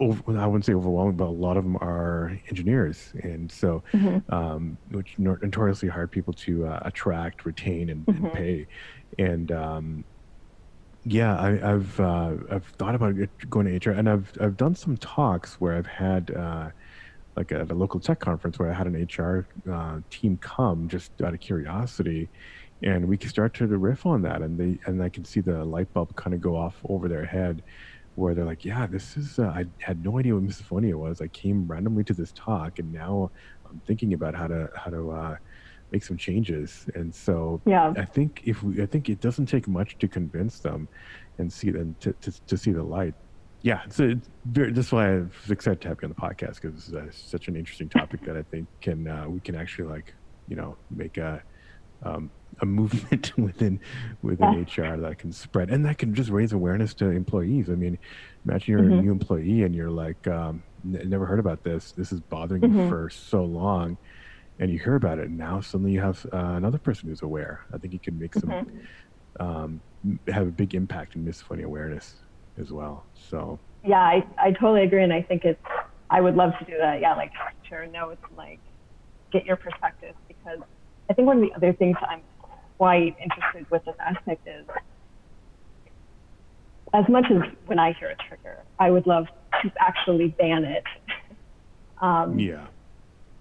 over, 0.00 0.38
I 0.38 0.46
wouldn't 0.46 0.64
say 0.64 0.74
overwhelming, 0.74 1.16
but 1.16 1.26
a 1.26 1.30
lot 1.30 1.56
of 1.56 1.64
them 1.64 1.76
are 1.76 2.38
engineers, 2.48 3.12
and 3.22 3.50
so 3.50 3.82
mm-hmm. 3.92 4.34
um, 4.34 4.78
which 4.90 5.14
notoriously 5.18 5.88
hard 5.88 6.10
people 6.10 6.32
to 6.34 6.66
uh, 6.66 6.80
attract, 6.84 7.44
retain, 7.44 7.90
and, 7.90 8.06
mm-hmm. 8.06 8.24
and 8.24 8.34
pay. 8.34 8.66
And 9.18 9.52
um, 9.52 10.04
yeah, 11.04 11.40
I, 11.40 11.50
have 11.56 12.00
uh, 12.00 12.34
I've 12.50 12.66
thought 12.78 12.94
about 12.94 13.14
going 13.48 13.66
to 13.66 13.90
HR, 13.90 13.92
and 13.92 14.08
I've 14.08 14.32
I've 14.40 14.56
done 14.56 14.74
some 14.74 14.96
talks 14.96 15.54
where 15.54 15.76
I've 15.76 15.86
had 15.86 16.30
uh, 16.30 16.70
like 17.36 17.52
at 17.52 17.70
a 17.70 17.74
local 17.74 18.00
tech 18.00 18.20
conference 18.20 18.58
where 18.58 18.70
I 18.70 18.74
had 18.74 18.86
an 18.86 18.94
HR 19.02 19.46
uh, 19.70 20.00
team 20.10 20.36
come 20.38 20.88
just 20.88 21.12
out 21.22 21.34
of 21.34 21.40
curiosity, 21.40 22.28
and 22.82 23.06
we 23.08 23.16
can 23.16 23.30
start 23.30 23.54
to 23.54 23.66
riff 23.66 24.06
on 24.06 24.22
that, 24.22 24.42
and 24.42 24.58
they 24.58 24.78
and 24.86 25.02
I 25.02 25.08
can 25.08 25.24
see 25.24 25.40
the 25.40 25.64
light 25.64 25.92
bulb 25.92 26.14
kind 26.16 26.34
of 26.34 26.40
go 26.40 26.56
off 26.56 26.76
over 26.88 27.08
their 27.08 27.24
head, 27.24 27.62
where 28.14 28.34
they're 28.34 28.44
like, 28.44 28.64
"Yeah, 28.64 28.86
this 28.86 29.16
is 29.16 29.38
uh, 29.38 29.48
I 29.48 29.64
had 29.78 30.02
no 30.04 30.18
idea 30.18 30.34
what 30.34 30.44
misophonia 30.44 30.94
was. 30.94 31.20
I 31.20 31.28
came 31.28 31.66
randomly 31.66 32.04
to 32.04 32.14
this 32.14 32.32
talk, 32.32 32.78
and 32.78 32.92
now 32.92 33.30
I'm 33.68 33.80
thinking 33.86 34.14
about 34.14 34.34
how 34.34 34.46
to 34.48 34.68
how 34.76 34.90
to 34.90 35.10
uh, 35.10 35.36
make 35.90 36.04
some 36.04 36.16
changes." 36.16 36.86
And 36.94 37.14
so 37.14 37.60
yeah. 37.66 37.92
I 37.96 38.04
think 38.04 38.42
if 38.44 38.62
we, 38.62 38.82
I 38.82 38.86
think 38.86 39.08
it 39.08 39.20
doesn't 39.20 39.46
take 39.46 39.68
much 39.68 39.98
to 39.98 40.08
convince 40.08 40.60
them, 40.60 40.88
and 41.38 41.52
see 41.52 41.70
them 41.70 41.96
to, 42.00 42.12
to, 42.20 42.46
to 42.46 42.56
see 42.56 42.72
the 42.72 42.82
light 42.82 43.14
yeah, 43.62 43.82
so 43.90 44.04
it's 44.04 44.30
very, 44.46 44.72
that's 44.72 44.90
why 44.90 45.08
I'm 45.08 45.30
excited 45.50 45.82
to 45.82 45.88
have 45.88 45.98
you 46.00 46.08
on 46.08 46.14
the 46.16 46.20
podcast 46.20 46.60
because 46.60 46.88
it's 46.88 46.94
uh, 46.94 47.06
such 47.10 47.48
an 47.48 47.56
interesting 47.56 47.90
topic 47.90 48.24
that 48.24 48.36
I 48.36 48.42
think 48.42 48.68
can 48.80 49.06
uh, 49.06 49.28
we 49.28 49.40
can 49.40 49.54
actually 49.54 49.88
like 49.88 50.14
you 50.48 50.56
know 50.56 50.78
make 50.90 51.18
a 51.18 51.42
um, 52.02 52.30
a 52.60 52.66
movement 52.66 53.32
within 53.38 53.80
within 54.22 54.66
yeah. 54.76 54.84
HR 54.84 54.96
that 54.98 55.18
can 55.18 55.32
spread 55.32 55.70
and 55.70 55.84
that 55.86 55.98
can 55.98 56.14
just 56.14 56.30
raise 56.30 56.52
awareness 56.52 56.94
to 56.94 57.06
employees. 57.10 57.70
I 57.70 57.74
mean, 57.74 57.98
imagine 58.44 58.72
you're 58.72 58.82
mm-hmm. 58.82 58.98
a 58.98 59.02
new 59.02 59.12
employee 59.12 59.62
and 59.62 59.74
you're 59.74 59.90
like, 59.90 60.26
um, 60.26 60.62
never 60.84 61.26
heard 61.26 61.38
about 61.38 61.62
this. 61.62 61.92
This 61.92 62.12
is 62.12 62.20
bothering 62.20 62.62
mm-hmm. 62.62 62.80
you 62.80 62.88
for 62.88 63.10
so 63.10 63.44
long, 63.44 63.96
and 64.58 64.70
you 64.70 64.78
hear 64.78 64.94
about 64.94 65.18
it. 65.18 65.28
And 65.28 65.38
now 65.38 65.60
suddenly 65.60 65.92
you 65.92 66.00
have 66.00 66.24
uh, 66.32 66.36
another 66.56 66.78
person 66.78 67.08
who's 67.08 67.22
aware. 67.22 67.64
I 67.72 67.78
think 67.78 67.92
you 67.92 67.98
can 67.98 68.18
make 68.18 68.34
some 68.34 68.50
mm-hmm. 68.50 69.42
um, 69.42 69.80
have 70.28 70.46
a 70.46 70.52
big 70.52 70.74
impact 70.74 71.16
in 71.16 71.24
misophonia 71.24 71.64
awareness 71.64 72.16
as 72.58 72.72
well. 72.72 73.04
So 73.14 73.58
yeah, 73.84 74.00
I, 74.00 74.26
I 74.38 74.52
totally 74.52 74.82
agree, 74.82 75.02
and 75.02 75.12
I 75.12 75.22
think 75.22 75.44
it's 75.44 75.60
I 76.10 76.20
would 76.20 76.36
love 76.36 76.52
to 76.58 76.64
do 76.64 76.76
that. 76.78 77.00
Yeah, 77.00 77.14
like 77.14 77.32
share 77.68 77.86
notes, 77.86 78.22
like 78.36 78.58
get 79.32 79.46
your 79.46 79.56
perspective 79.56 80.14
because 80.28 80.58
I 81.10 81.12
think 81.12 81.26
one 81.26 81.38
of 81.38 81.42
the 81.42 81.52
other 81.56 81.72
things 81.72 81.96
I'm 82.08 82.22
quite 82.78 83.16
interested 83.20 83.68
with 83.68 83.84
this 83.84 83.96
aspect 83.98 84.46
is 84.46 84.64
as 86.94 87.04
much 87.08 87.26
as 87.30 87.42
when 87.66 87.80
I 87.80 87.92
hear 87.92 88.10
a 88.10 88.16
trigger, 88.28 88.58
I 88.78 88.90
would 88.90 89.06
love 89.08 89.26
to 89.62 89.72
actually 89.80 90.28
ban 90.28 90.64
it. 90.64 90.84
um, 92.00 92.38
yeah. 92.38 92.66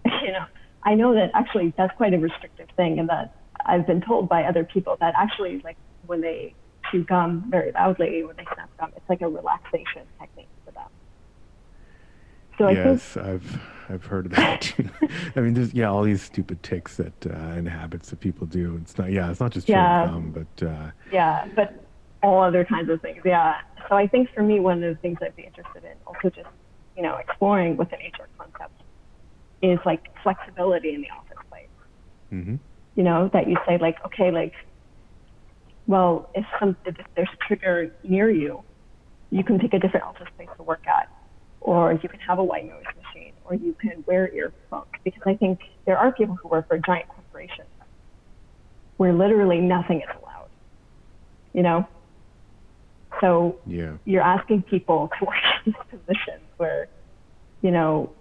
You 0.23 0.33
know, 0.33 0.45
I 0.83 0.95
know 0.95 1.13
that 1.13 1.31
actually 1.33 1.73
that's 1.77 1.95
quite 1.95 2.13
a 2.13 2.17
restrictive 2.17 2.67
thing, 2.75 2.99
and 2.99 3.07
that 3.09 3.35
I've 3.65 3.87
been 3.87 4.01
told 4.01 4.27
by 4.27 4.43
other 4.43 4.63
people 4.65 4.97
that 4.99 5.13
actually, 5.17 5.61
like 5.63 5.77
when 6.07 6.19
they 6.19 6.53
chew 6.91 7.03
gum 7.03 7.45
very 7.49 7.71
loudly 7.71 8.23
when 8.23 8.35
they 8.35 8.45
snap 8.53 8.69
gum. 8.79 8.91
It's 8.95 9.07
like 9.07 9.21
a 9.21 9.29
relaxation 9.29 10.03
technique 10.19 10.49
for 10.65 10.71
them. 10.71 10.89
So 12.57 12.69
yes, 12.69 13.15
I 13.15 13.21
think, 13.21 13.27
I've 13.27 13.61
I've 13.89 14.05
heard 14.05 14.27
of 14.27 14.33
that. 14.33 14.73
I 15.35 15.41
mean, 15.41 15.53
there's 15.53 15.73
yeah 15.73 15.89
all 15.89 16.03
these 16.03 16.21
stupid 16.21 16.61
ticks 16.63 16.97
that 16.97 17.25
uh, 17.25 17.33
and 17.33 17.67
habits 17.67 18.09
that 18.11 18.19
people 18.19 18.45
do. 18.47 18.79
It's 18.81 18.97
not 18.97 19.11
yeah, 19.11 19.31
it's 19.31 19.39
not 19.39 19.51
just 19.51 19.67
chewing 19.67 19.79
yeah. 19.79 20.05
gum, 20.05 20.31
but 20.31 20.67
uh, 20.67 20.91
yeah, 21.11 21.47
but 21.55 21.83
all 22.21 22.41
other 22.41 22.65
kinds 22.65 22.89
of 22.89 23.01
things. 23.01 23.21
Yeah. 23.25 23.55
So 23.87 23.95
I 23.95 24.07
think 24.07 24.29
for 24.33 24.43
me, 24.43 24.59
one 24.59 24.83
of 24.83 24.95
the 24.95 25.01
things 25.01 25.17
I'd 25.21 25.35
be 25.35 25.43
interested 25.43 25.83
in, 25.83 25.93
also 26.05 26.29
just 26.29 26.49
you 26.95 27.03
know 27.03 27.15
exploring 27.15 27.77
with 27.77 27.91
an 27.91 27.99
HR 27.99 28.27
concept, 28.37 28.81
is 29.61 29.79
like 29.85 30.07
flexibility 30.21 30.93
in 30.93 31.01
the 31.01 31.09
office 31.09 31.37
place. 31.49 31.67
Mm-hmm. 32.31 32.55
You 32.95 33.03
know 33.03 33.29
that 33.33 33.49
you 33.49 33.57
say 33.67 33.77
like 33.77 33.97
okay 34.05 34.31
like 34.31 34.53
well, 35.89 36.29
if, 36.35 36.45
some, 36.59 36.77
if 36.85 36.95
there's 37.15 37.27
a 37.33 37.47
trigger 37.47 37.91
near 38.03 38.29
you, 38.29 38.61
you 39.31 39.43
can 39.43 39.57
pick 39.57 39.73
a 39.73 39.79
different 39.79 40.05
office 40.05 40.27
space 40.35 40.47
to 40.57 40.61
work 40.61 40.85
at, 40.85 41.11
or 41.61 41.93
you 41.93 42.07
can 42.07 42.19
have 42.19 42.37
a 42.37 42.43
white 42.43 42.67
noise 42.67 42.83
or 43.49 43.55
you 43.55 43.75
can 43.81 44.03
wear 44.05 44.31
earphones. 44.33 44.85
Because 45.03 45.21
I 45.25 45.33
think 45.33 45.59
there 45.85 45.97
are 45.97 46.11
people 46.11 46.35
who 46.35 46.47
work 46.47 46.67
for 46.67 46.77
giant 46.77 47.09
corporations 47.09 47.67
where 48.97 49.13
literally 49.13 49.59
nothing 49.59 50.01
is 50.01 50.09
allowed. 50.21 50.49
You 51.53 51.63
know? 51.63 51.87
So 53.21 53.57
yeah. 53.65 53.93
you're 54.05 54.21
asking 54.21 54.63
people 54.63 55.09
to 55.19 55.25
work 55.25 55.35
in 55.65 55.73
these 55.73 55.99
positions 55.99 56.45
where, 56.57 56.87
you 57.61 57.71
know, 57.71 58.13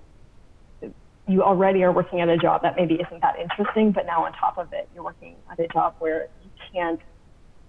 you 1.26 1.42
already 1.42 1.82
are 1.82 1.92
working 1.92 2.22
at 2.22 2.28
a 2.28 2.38
job 2.38 2.62
that 2.62 2.74
maybe 2.76 2.94
isn't 2.94 3.20
that 3.20 3.38
interesting, 3.38 3.92
but 3.92 4.06
now 4.06 4.24
on 4.24 4.32
top 4.32 4.56
of 4.56 4.72
it, 4.72 4.88
you're 4.94 5.04
working 5.04 5.36
at 5.52 5.60
a 5.60 5.68
job 5.68 5.94
where 5.98 6.28
you 6.42 6.50
can't 6.72 7.00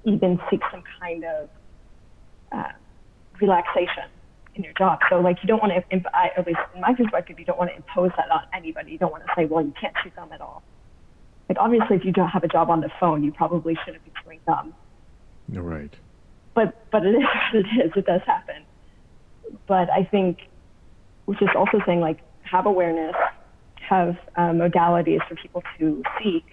even 0.05 0.39
seek 0.49 0.61
some 0.71 0.81
kind 0.99 1.25
of 1.25 1.49
uh, 2.53 2.71
relaxation 3.41 4.05
in 4.59 4.63
your 4.63 4.73
job. 4.73 4.99
So 5.09 5.19
like 5.19 5.37
you 5.41 5.47
don't 5.47 5.61
want 5.61 5.73
to, 5.73 6.01
i 6.13 6.29
at 6.37 6.45
least 6.45 6.59
in 6.75 6.81
my 6.81 6.93
perspective, 6.93 7.39
you 7.39 7.45
don't 7.45 7.57
want 7.57 7.71
to 7.71 7.75
impose 7.75 8.11
that 8.17 8.29
on 8.29 8.43
anybody. 8.53 8.91
You 8.91 8.97
don't 8.97 9.11
want 9.11 9.23
to 9.25 9.31
say, 9.35 9.45
well, 9.45 9.65
you 9.65 9.73
can't 9.79 9.95
chew 10.03 10.11
gum 10.11 10.31
at 10.31 10.41
all. 10.41 10.61
Like 11.47 11.57
obviously, 11.59 11.95
if 11.95 12.05
you 12.05 12.11
don't 12.11 12.27
have 12.27 12.43
a 12.43 12.47
job 12.47 12.69
on 12.69 12.81
the 12.81 12.91
phone, 12.99 13.23
you 13.23 13.31
probably 13.31 13.75
shouldn't 13.83 14.03
be 14.05 14.11
chewing 14.23 14.39
gum. 14.45 14.75
You're 15.51 15.63
right. 15.63 15.93
But 16.53 16.91
but 16.91 17.05
it 17.05 17.15
is 17.15 17.23
what 17.53 17.65
it 17.65 17.85
is. 17.85 17.91
It 17.95 18.05
does 18.05 18.21
happen. 18.25 18.63
But 19.65 19.89
I 19.89 20.03
think, 20.03 20.41
which 21.25 21.41
is 21.41 21.49
also 21.55 21.79
saying 21.85 22.01
like 22.01 22.19
have 22.43 22.67
awareness, 22.67 23.15
have 23.77 24.17
uh, 24.35 24.51
modalities 24.51 25.27
for 25.27 25.35
people 25.35 25.63
to 25.79 26.03
seek, 26.21 26.45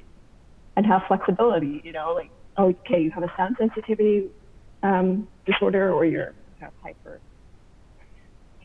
and 0.77 0.87
have 0.87 1.03
flexibility. 1.09 1.83
You 1.85 1.93
know, 1.93 2.15
like 2.15 2.31
okay, 2.59 3.03
you 3.03 3.11
have 3.11 3.23
a 3.23 3.33
sound 3.37 3.57
sensitivity 3.59 4.31
um, 4.83 5.29
disorder 5.45 5.93
or 5.93 6.05
you're 6.05 6.33
you 6.61 6.69
hyper. 6.83 7.21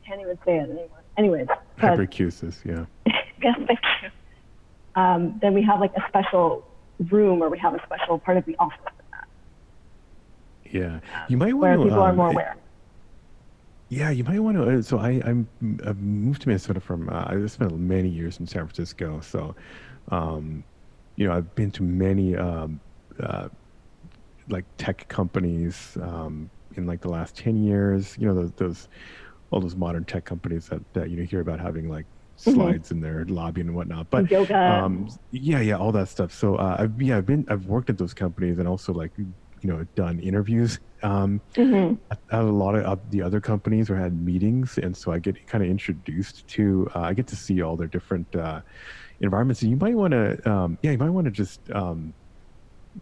I 0.02 0.08
can't 0.08 0.22
even 0.22 0.38
say 0.45 0.58
it 0.58 0.70
anymore. 0.70 0.89
Anyways. 1.18 1.47
Hyperacusis, 1.78 2.66
yeah. 2.66 2.86
yes, 3.41 3.58
thank 3.68 3.80
you. 4.02 5.02
Um, 5.02 5.39
then 5.41 5.54
we 5.54 5.64
have 5.64 5.80
like 5.80 5.93
a 5.95 6.04
special 6.08 6.66
room 7.10 7.41
or 7.41 7.49
we 7.49 7.58
have 7.60 7.74
a 7.74 7.82
special 7.86 8.20
part 8.20 8.38
of 8.38 8.45
the 8.45 8.56
office 8.60 8.78
for 8.84 9.04
that. 9.12 9.28
Yeah, 10.72 10.99
you 11.28 11.38
might 11.38 11.54
want 11.54 11.62
where 11.62 11.78
to. 11.78 11.84
people 11.84 11.99
um, 11.99 12.10
are 12.10 12.14
more 12.14 12.30
aware. 12.30 12.58
Yeah, 13.89 14.10
you 14.10 14.24
might 14.24 14.39
want 14.39 14.58
to. 14.58 14.78
Uh, 14.78 14.82
so 14.82 14.99
I, 14.99 15.22
I'm 15.26 15.47
I 15.86 15.93
moved 15.93 16.43
to 16.43 16.47
Minnesota 16.47 16.80
from. 16.80 17.10
Uh, 17.10 17.26
I 17.28 17.45
spent 17.47 17.78
many 17.78 18.10
years 18.10 18.39
in 18.39 18.47
San 18.47 18.66
Francisco. 18.66 19.20
So, 19.22 19.54
um, 20.10 20.64
you 21.18 21.28
know, 21.28 21.34
I've 21.34 21.54
been 21.56 21.72
to 21.72 21.84
many 21.84 22.36
um, 22.38 22.80
uh, 23.20 23.49
like 24.49 24.66
tech 24.78 25.08
companies 25.08 25.97
um, 26.02 26.49
in 26.76 26.86
like 26.86 27.02
the 27.02 27.10
last 27.10 27.36
10 27.36 27.64
years 27.64 28.16
you 28.18 28.28
know 28.28 28.34
those, 28.34 28.52
those 28.54 28.88
all 29.52 29.60
those 29.60 29.76
modern 29.76 30.04
tech 30.06 30.26
companies 30.26 30.68
that, 30.68 30.82
that 30.93 31.10
you 31.10 31.18
know 31.18 31.24
hear 31.24 31.41
about 31.41 31.60
having 31.60 31.89
like 31.89 32.06
mm-hmm. 32.06 32.54
slides 32.54 32.89
mm-hmm. 32.89 32.95
in 32.95 33.02
their 33.02 33.26
lobby 33.26 33.62
and 33.62 33.76
whatnot 33.76 34.10
but 34.10 34.30
Yoga. 34.32 34.58
Um, 34.58 35.10
yeah 35.32 35.60
yeah 35.60 35.78
all 35.78 35.91
that 35.91 36.10
stuff 36.10 36.34
so 36.34 36.56
uh, 36.56 36.78
I've, 36.80 37.02
yeah 37.02 37.18
i've 37.18 37.26
been 37.26 37.45
i've 37.49 37.66
worked 37.66 37.89
at 37.89 37.97
those 37.97 38.14
companies 38.14 38.60
and 38.60 38.68
also 38.68 38.93
like 38.93 39.12
you 39.18 39.70
know 39.70 39.86
done 39.95 40.20
interviews 40.20 40.80
um, 41.04 41.41
mm-hmm. 41.54 41.95
at, 42.12 42.20
at, 42.32 42.41
a 42.41 42.43
lot 42.43 42.76
of 42.76 43.12
the 43.12 43.22
other 43.22 43.39
companies 43.39 43.89
or 43.89 43.95
had 43.95 44.20
meetings 44.20 44.78
and 44.78 44.95
so 44.95 45.12
i 45.12 45.20
get 45.20 45.45
kind 45.47 45.64
of 45.64 45.70
introduced 45.70 46.47
to 46.47 46.89
uh, 46.95 47.02
i 47.02 47.14
get 47.14 47.28
to 47.28 47.36
see 47.36 47.62
all 47.62 47.76
their 47.76 47.88
different 47.88 48.36
uh, 48.36 48.62
environments 49.20 49.62
and 49.62 49.70
you 49.70 49.78
might 49.78 49.95
want 49.95 50.12
to 50.12 50.49
um, 50.49 50.78
yeah 50.82 50.91
you 50.91 50.97
might 50.97 51.10
want 51.10 51.26
to 51.26 51.32
just 51.32 51.60
um, 51.72 52.14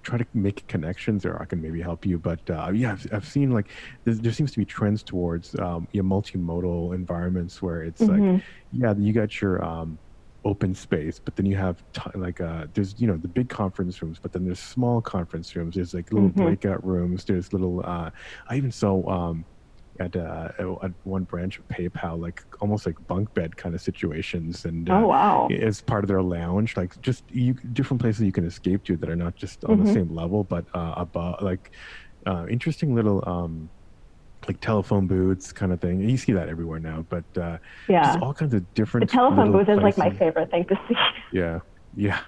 try 0.04 0.18
to 0.18 0.26
make 0.34 0.68
connections 0.68 1.26
or 1.26 1.42
I 1.42 1.46
can 1.46 1.62
maybe 1.62 1.82
help 1.82 2.06
you. 2.06 2.18
But 2.18 2.48
uh, 2.50 2.72
yeah, 2.74 2.94
I've, 2.94 3.14
I've, 3.14 3.28
seen 3.28 3.52
like 3.52 3.70
there 4.06 4.32
seems 4.32 4.52
to 4.52 4.60
be 4.60 4.66
trends 4.66 5.04
towards 5.04 5.58
um, 5.60 5.88
yeah, 5.92 6.02
multimodal 6.02 6.96
environments 6.96 7.62
where 7.62 7.84
it's 7.84 8.02
mm-hmm. 8.02 8.34
like, 8.36 8.44
yeah, 8.72 8.94
you 8.98 9.14
got 9.14 9.42
your 9.42 9.64
um, 9.64 9.98
open 10.46 10.74
space, 10.74 11.20
but 11.20 11.36
then 11.36 11.46
you 11.46 11.56
have 11.56 11.84
t- 11.94 12.02
like 12.16 12.42
uh, 12.42 12.68
there's 12.74 12.96
you 13.00 13.08
know 13.08 13.18
the 13.18 13.28
big 13.28 13.50
conference 13.50 14.02
rooms, 14.02 14.20
but 14.22 14.32
then 14.32 14.46
there's 14.46 14.60
small 14.60 15.02
conference 15.02 15.56
rooms. 15.56 15.76
There's 15.76 15.94
like 15.94 16.12
little 16.14 16.30
mm-hmm. 16.30 16.44
breakout 16.44 16.86
rooms. 16.86 17.26
There's 17.26 17.52
little. 17.54 17.82
Uh, 17.86 18.12
I 18.48 18.56
even 18.56 18.72
saw 18.72 19.08
um, 19.10 19.46
at, 20.00 20.16
uh, 20.16 20.50
at 20.60 20.92
one 21.04 21.24
branch 21.24 21.60
of 21.60 21.68
PayPal, 21.68 22.20
like 22.20 22.44
almost 22.62 22.86
like 22.86 22.96
bunk 23.08 23.34
bed 23.34 23.58
kind 23.58 23.76
of 23.76 23.82
situations, 23.82 24.66
and 24.66 24.90
uh, 24.90 25.00
oh 25.00 25.08
wow, 25.08 25.48
as 25.48 25.82
part 25.82 26.04
of 26.04 26.08
their 26.08 26.22
lounge, 26.22 26.78
like 26.78 27.00
just 27.02 27.24
you, 27.30 27.54
different 27.74 28.02
places 28.02 28.22
you 28.22 28.32
can 28.32 28.46
escape 28.46 28.84
to 28.86 28.98
that 28.98 29.10
are 29.10 29.16
not 29.16 29.36
just 29.36 29.64
on 29.66 29.78
mm-hmm. 29.78 29.86
the 29.86 29.94
same 29.94 30.16
level, 30.16 30.44
but 30.44 30.66
uh, 30.74 30.94
above, 30.98 31.42
like 31.42 31.72
uh, 32.26 32.46
interesting 32.50 32.96
little 32.96 33.24
um, 33.28 33.70
like 34.48 34.60
telephone 34.62 35.08
booths 35.08 35.52
kind 35.52 35.72
of 35.72 35.82
thing. 35.82 36.02
You 36.02 36.18
see 36.18 36.32
that 36.34 36.50
everywhere 36.50 36.80
now, 36.80 37.06
but 37.10 37.26
uh, 37.38 37.58
yeah, 37.88 38.18
all 38.22 38.34
kinds 38.34 38.54
of 38.54 38.74
different. 38.74 39.10
The 39.10 39.14
telephone 39.14 39.52
booth 39.52 39.66
places. 39.66 39.80
is 39.80 39.84
like 39.84 39.98
my 39.98 40.18
favorite 40.18 40.52
thing 40.52 40.66
to 40.66 40.80
see. 40.88 40.96
Yeah, 41.32 41.60
yeah, 41.96 42.22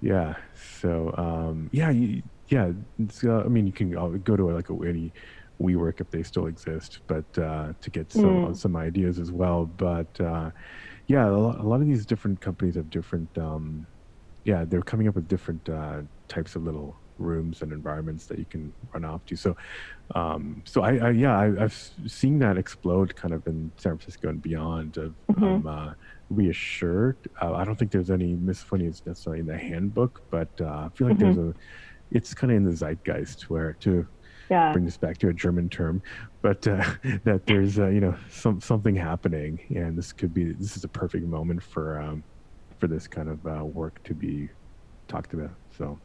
yeah. 0.00 0.34
So 0.80 1.14
um, 1.16 1.68
yeah, 1.72 1.90
you, 1.90 2.22
yeah. 2.48 2.72
Uh, 3.24 3.40
I 3.40 3.48
mean, 3.48 3.66
you 3.66 3.72
can 3.72 3.90
go 4.20 4.36
to 4.36 4.50
like 4.50 4.70
a, 4.70 4.74
any 4.86 5.12
WeWork 5.60 6.00
if 6.00 6.10
they 6.10 6.22
still 6.22 6.46
exist, 6.46 7.00
but 7.06 7.38
uh, 7.38 7.72
to 7.80 7.90
get 7.90 8.10
some 8.10 8.46
mm. 8.46 8.56
some 8.56 8.76
ideas 8.76 9.18
as 9.18 9.30
well. 9.30 9.66
But 9.66 10.20
uh, 10.20 10.50
yeah, 11.06 11.28
a 11.28 11.30
lot, 11.30 11.58
a 11.58 11.62
lot, 11.62 11.80
of 11.80 11.86
these 11.86 12.06
different 12.06 12.40
companies 12.40 12.76
have 12.76 12.88
different. 12.90 13.36
Um, 13.36 13.86
yeah, 14.44 14.64
they're 14.64 14.82
coming 14.82 15.06
up 15.06 15.16
with 15.16 15.28
different 15.28 15.68
uh, 15.68 16.00
types 16.28 16.56
of 16.56 16.64
little 16.64 16.96
rooms 17.18 17.60
and 17.60 17.72
environments 17.72 18.24
that 18.26 18.38
you 18.38 18.46
can 18.46 18.72
run 18.94 19.04
off 19.04 19.24
to. 19.26 19.36
So, 19.36 19.54
um, 20.14 20.62
so 20.64 20.82
I, 20.82 20.96
I 20.96 21.10
yeah, 21.10 21.38
I, 21.38 21.60
have 21.60 21.74
seen 22.06 22.38
that 22.38 22.56
explode 22.56 23.14
kind 23.14 23.34
of 23.34 23.46
in 23.46 23.70
San 23.76 23.98
Francisco 23.98 24.28
and 24.28 24.40
beyond. 24.40 24.96
Of 24.96 25.14
mm-hmm. 25.30 25.44
um, 25.44 25.66
uh, 25.66 25.92
reassured. 26.30 27.16
Uh, 27.42 27.54
I 27.54 27.64
don't 27.64 27.78
think 27.78 27.90
there's 27.90 28.10
any 28.10 28.34
miscellaneous 28.34 29.02
necessarily 29.04 29.40
in 29.40 29.46
the 29.46 29.58
handbook, 29.58 30.22
but 30.30 30.48
uh, 30.60 30.64
I 30.64 30.88
feel 30.94 31.08
like 31.08 31.18
mm-hmm. 31.18 31.34
there's 31.34 31.54
a. 31.54 31.54
It's 32.12 32.34
kind 32.34 32.50
of 32.50 32.56
in 32.56 32.64
the 32.64 32.72
zeitgeist 32.72 33.50
where 33.50 33.74
to 33.80 34.06
yeah. 34.50 34.72
bring 34.72 34.84
this 34.84 34.96
back 34.96 35.16
to 35.18 35.28
a 35.28 35.32
German 35.32 35.68
term, 35.68 36.02
but 36.42 36.66
uh, 36.66 36.84
that 37.24 37.46
there's 37.46 37.78
uh, 37.78 37.88
you 37.88 38.00
know 38.00 38.14
some 38.28 38.60
something 38.60 38.96
happening, 38.96 39.60
and 39.70 39.96
this 39.96 40.12
could 40.12 40.34
be 40.34 40.52
this 40.52 40.76
is 40.76 40.84
a 40.84 40.88
perfect 40.88 41.24
moment 41.24 41.62
for 41.62 42.00
um, 42.00 42.22
for 42.78 42.88
this 42.88 43.06
kind 43.06 43.28
of 43.28 43.46
uh, 43.46 43.64
work 43.64 44.02
to 44.04 44.14
be 44.14 44.48
talked 45.08 45.32
about. 45.32 45.52
So. 45.76 45.98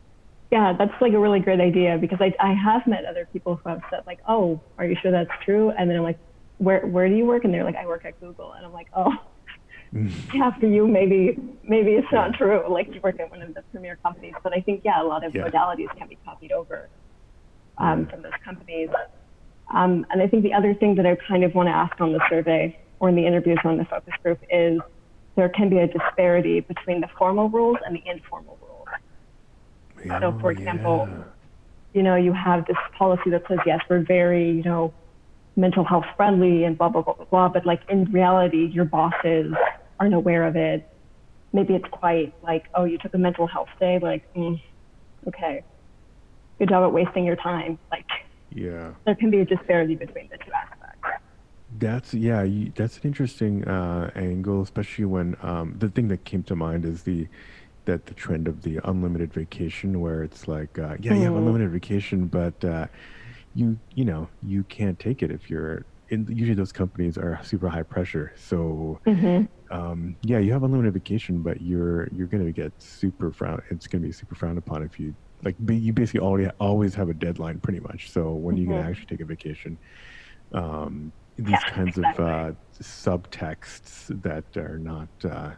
Yeah, 0.51 0.73
that's 0.77 0.93
like 1.01 1.11
a 1.13 1.19
really 1.19 1.39
great 1.39 1.59
idea 1.59 1.97
because 1.99 2.19
I 2.21 2.33
I 2.39 2.53
have 2.53 2.85
met 2.85 3.03
other 3.05 3.27
people 3.33 3.55
who 3.55 3.69
have 3.69 3.81
said 3.89 4.01
like, 4.05 4.19
oh, 4.27 4.61
are 4.77 4.85
you 4.85 4.95
sure 5.01 5.11
that's 5.11 5.31
true? 5.43 5.71
And 5.71 5.89
then 5.89 5.97
I'm 5.97 6.03
like, 6.03 6.19
where 6.59 6.85
where 6.85 7.09
do 7.09 7.15
you 7.15 7.25
work? 7.25 7.43
And 7.43 7.53
they're 7.53 7.63
like, 7.63 7.75
I 7.75 7.87
work 7.87 8.05
at 8.05 8.19
Google, 8.21 8.53
and 8.53 8.65
I'm 8.65 8.73
like, 8.73 8.87
oh. 8.95 9.11
after 10.41 10.67
you, 10.67 10.87
maybe 10.87 11.37
maybe 11.63 11.91
it's 11.91 12.11
not 12.11 12.33
true. 12.33 12.63
Like 12.69 12.93
you 12.93 13.01
work 13.01 13.19
at 13.19 13.31
one 13.31 13.41
of 13.41 13.53
the 13.53 13.63
premier 13.71 13.97
companies, 14.03 14.33
but 14.43 14.53
I 14.53 14.61
think 14.61 14.81
yeah, 14.83 15.01
a 15.01 15.05
lot 15.05 15.25
of 15.25 15.33
yeah. 15.33 15.47
modalities 15.47 15.95
can 15.97 16.07
be 16.07 16.17
copied 16.25 16.51
over 16.51 16.89
um, 17.77 18.07
from 18.07 18.21
those 18.21 18.31
companies. 18.43 18.89
Um, 19.73 20.05
and 20.11 20.21
I 20.21 20.27
think 20.27 20.43
the 20.43 20.53
other 20.53 20.73
thing 20.73 20.95
that 20.95 21.05
I 21.05 21.17
kind 21.27 21.43
of 21.43 21.55
want 21.55 21.67
to 21.67 21.73
ask 21.73 21.99
on 21.99 22.13
the 22.13 22.21
survey 22.29 22.77
or 22.99 23.09
in 23.09 23.15
the 23.15 23.25
interviews 23.25 23.59
on 23.65 23.77
the 23.77 23.85
focus 23.85 24.13
group 24.23 24.39
is 24.49 24.79
there 25.35 25.49
can 25.49 25.69
be 25.69 25.79
a 25.79 25.87
disparity 25.87 26.61
between 26.61 27.01
the 27.01 27.09
formal 27.17 27.49
rules 27.49 27.77
and 27.85 27.95
the 27.95 28.03
informal 28.09 28.57
rules. 28.61 28.87
Oh, 30.11 30.19
so, 30.19 30.39
for 30.39 30.51
example, 30.51 31.07
yeah. 31.09 31.23
you 31.93 32.03
know, 32.03 32.15
you 32.15 32.31
have 32.31 32.65
this 32.67 32.77
policy 32.97 33.29
that 33.31 33.43
says, 33.47 33.57
yes, 33.65 33.81
we're 33.89 34.05
very, 34.05 34.51
you 34.51 34.63
know, 34.63 34.93
mental 35.55 35.83
health 35.83 36.05
friendly 36.15 36.63
and 36.63 36.77
blah, 36.77 36.89
blah, 36.89 37.01
blah, 37.01 37.13
blah, 37.13 37.25
blah. 37.25 37.49
But 37.49 37.65
like 37.65 37.81
in 37.89 38.05
reality, 38.11 38.69
your 38.71 38.85
bosses 38.85 39.53
aren't 39.99 40.13
aware 40.13 40.45
of 40.45 40.55
it. 40.55 40.87
Maybe 41.53 41.73
it's 41.73 41.87
quite 41.91 42.33
like, 42.43 42.65
oh, 42.75 42.83
you 42.83 42.97
took 42.97 43.13
a 43.13 43.17
mental 43.17 43.47
health 43.47 43.69
day. 43.79 43.99
Like, 44.01 44.31
mm, 44.35 44.61
okay, 45.27 45.63
good 46.59 46.69
job 46.69 46.83
at 46.83 46.91
wasting 46.91 47.25
your 47.25 47.35
time. 47.35 47.77
Like, 47.91 48.05
yeah, 48.51 48.91
there 49.05 49.15
can 49.15 49.29
be 49.29 49.39
a 49.39 49.45
disparity 49.45 49.95
between 49.95 50.29
the 50.29 50.37
two 50.37 50.51
aspects. 50.51 51.21
That's 51.77 52.13
yeah, 52.13 52.43
you, 52.43 52.71
that's 52.75 52.97
an 52.97 53.03
interesting 53.05 53.65
uh, 53.65 54.11
angle, 54.15 54.61
especially 54.61 55.05
when 55.05 55.35
um, 55.41 55.75
the 55.77 55.89
thing 55.89 56.07
that 56.09 56.23
came 56.23 56.43
to 56.43 56.55
mind 56.55 56.85
is 56.85 57.03
the 57.03 57.27
that 57.85 58.05
the 58.07 58.13
trend 58.13 58.47
of 58.47 58.61
the 58.63 58.79
unlimited 58.83 59.33
vacation, 59.33 60.01
where 60.01 60.23
it's 60.23 60.47
like, 60.47 60.77
uh, 60.79 60.95
yeah, 60.99 61.13
you 61.13 61.21
have 61.21 61.31
mm-hmm. 61.31 61.37
unlimited 61.37 61.71
vacation, 61.71 62.25
but 62.25 62.63
uh, 62.63 62.87
you 63.53 63.77
you 63.93 64.05
know 64.05 64.27
you 64.41 64.63
can't 64.63 64.99
take 64.99 65.23
it 65.23 65.31
if 65.31 65.49
you're 65.49 65.85
in. 66.09 66.27
Usually, 66.29 66.55
those 66.55 66.71
companies 66.71 67.17
are 67.17 67.39
super 67.43 67.69
high 67.69 67.83
pressure, 67.83 68.33
so 68.35 68.99
mm-hmm. 69.05 69.45
um, 69.75 70.15
yeah, 70.23 70.39
you 70.39 70.53
have 70.53 70.63
unlimited 70.63 70.93
vacation, 70.93 71.41
but 71.41 71.61
you're 71.61 72.07
you're 72.13 72.27
going 72.27 72.45
to 72.45 72.51
get 72.51 72.71
super 72.81 73.31
frown. 73.31 73.61
It's 73.69 73.87
going 73.87 74.01
to 74.01 74.07
be 74.07 74.13
super 74.13 74.35
frowned 74.35 74.57
upon 74.57 74.83
if 74.83 74.99
you 74.99 75.13
like 75.45 75.55
you 75.69 75.93
basically 75.93 76.19
already 76.19 76.49
always 76.59 76.95
have 76.95 77.09
a 77.09 77.13
deadline 77.13 77.59
pretty 77.59 77.79
much 77.79 78.11
so 78.11 78.31
when 78.31 78.55
mm-hmm. 78.55 78.71
you 78.71 78.77
can 78.77 78.85
actually 78.85 79.05
take 79.05 79.21
a 79.21 79.25
vacation 79.25 79.77
um, 80.53 81.11
these 81.37 81.51
yeah, 81.51 81.69
kinds 81.69 81.97
exactly. 81.97 82.25
of 82.25 82.31
uh, 82.31 82.51
subtexts 82.81 84.21
that 84.21 84.57
are 84.57 84.79
not 84.79 85.09
uh, 85.23 85.51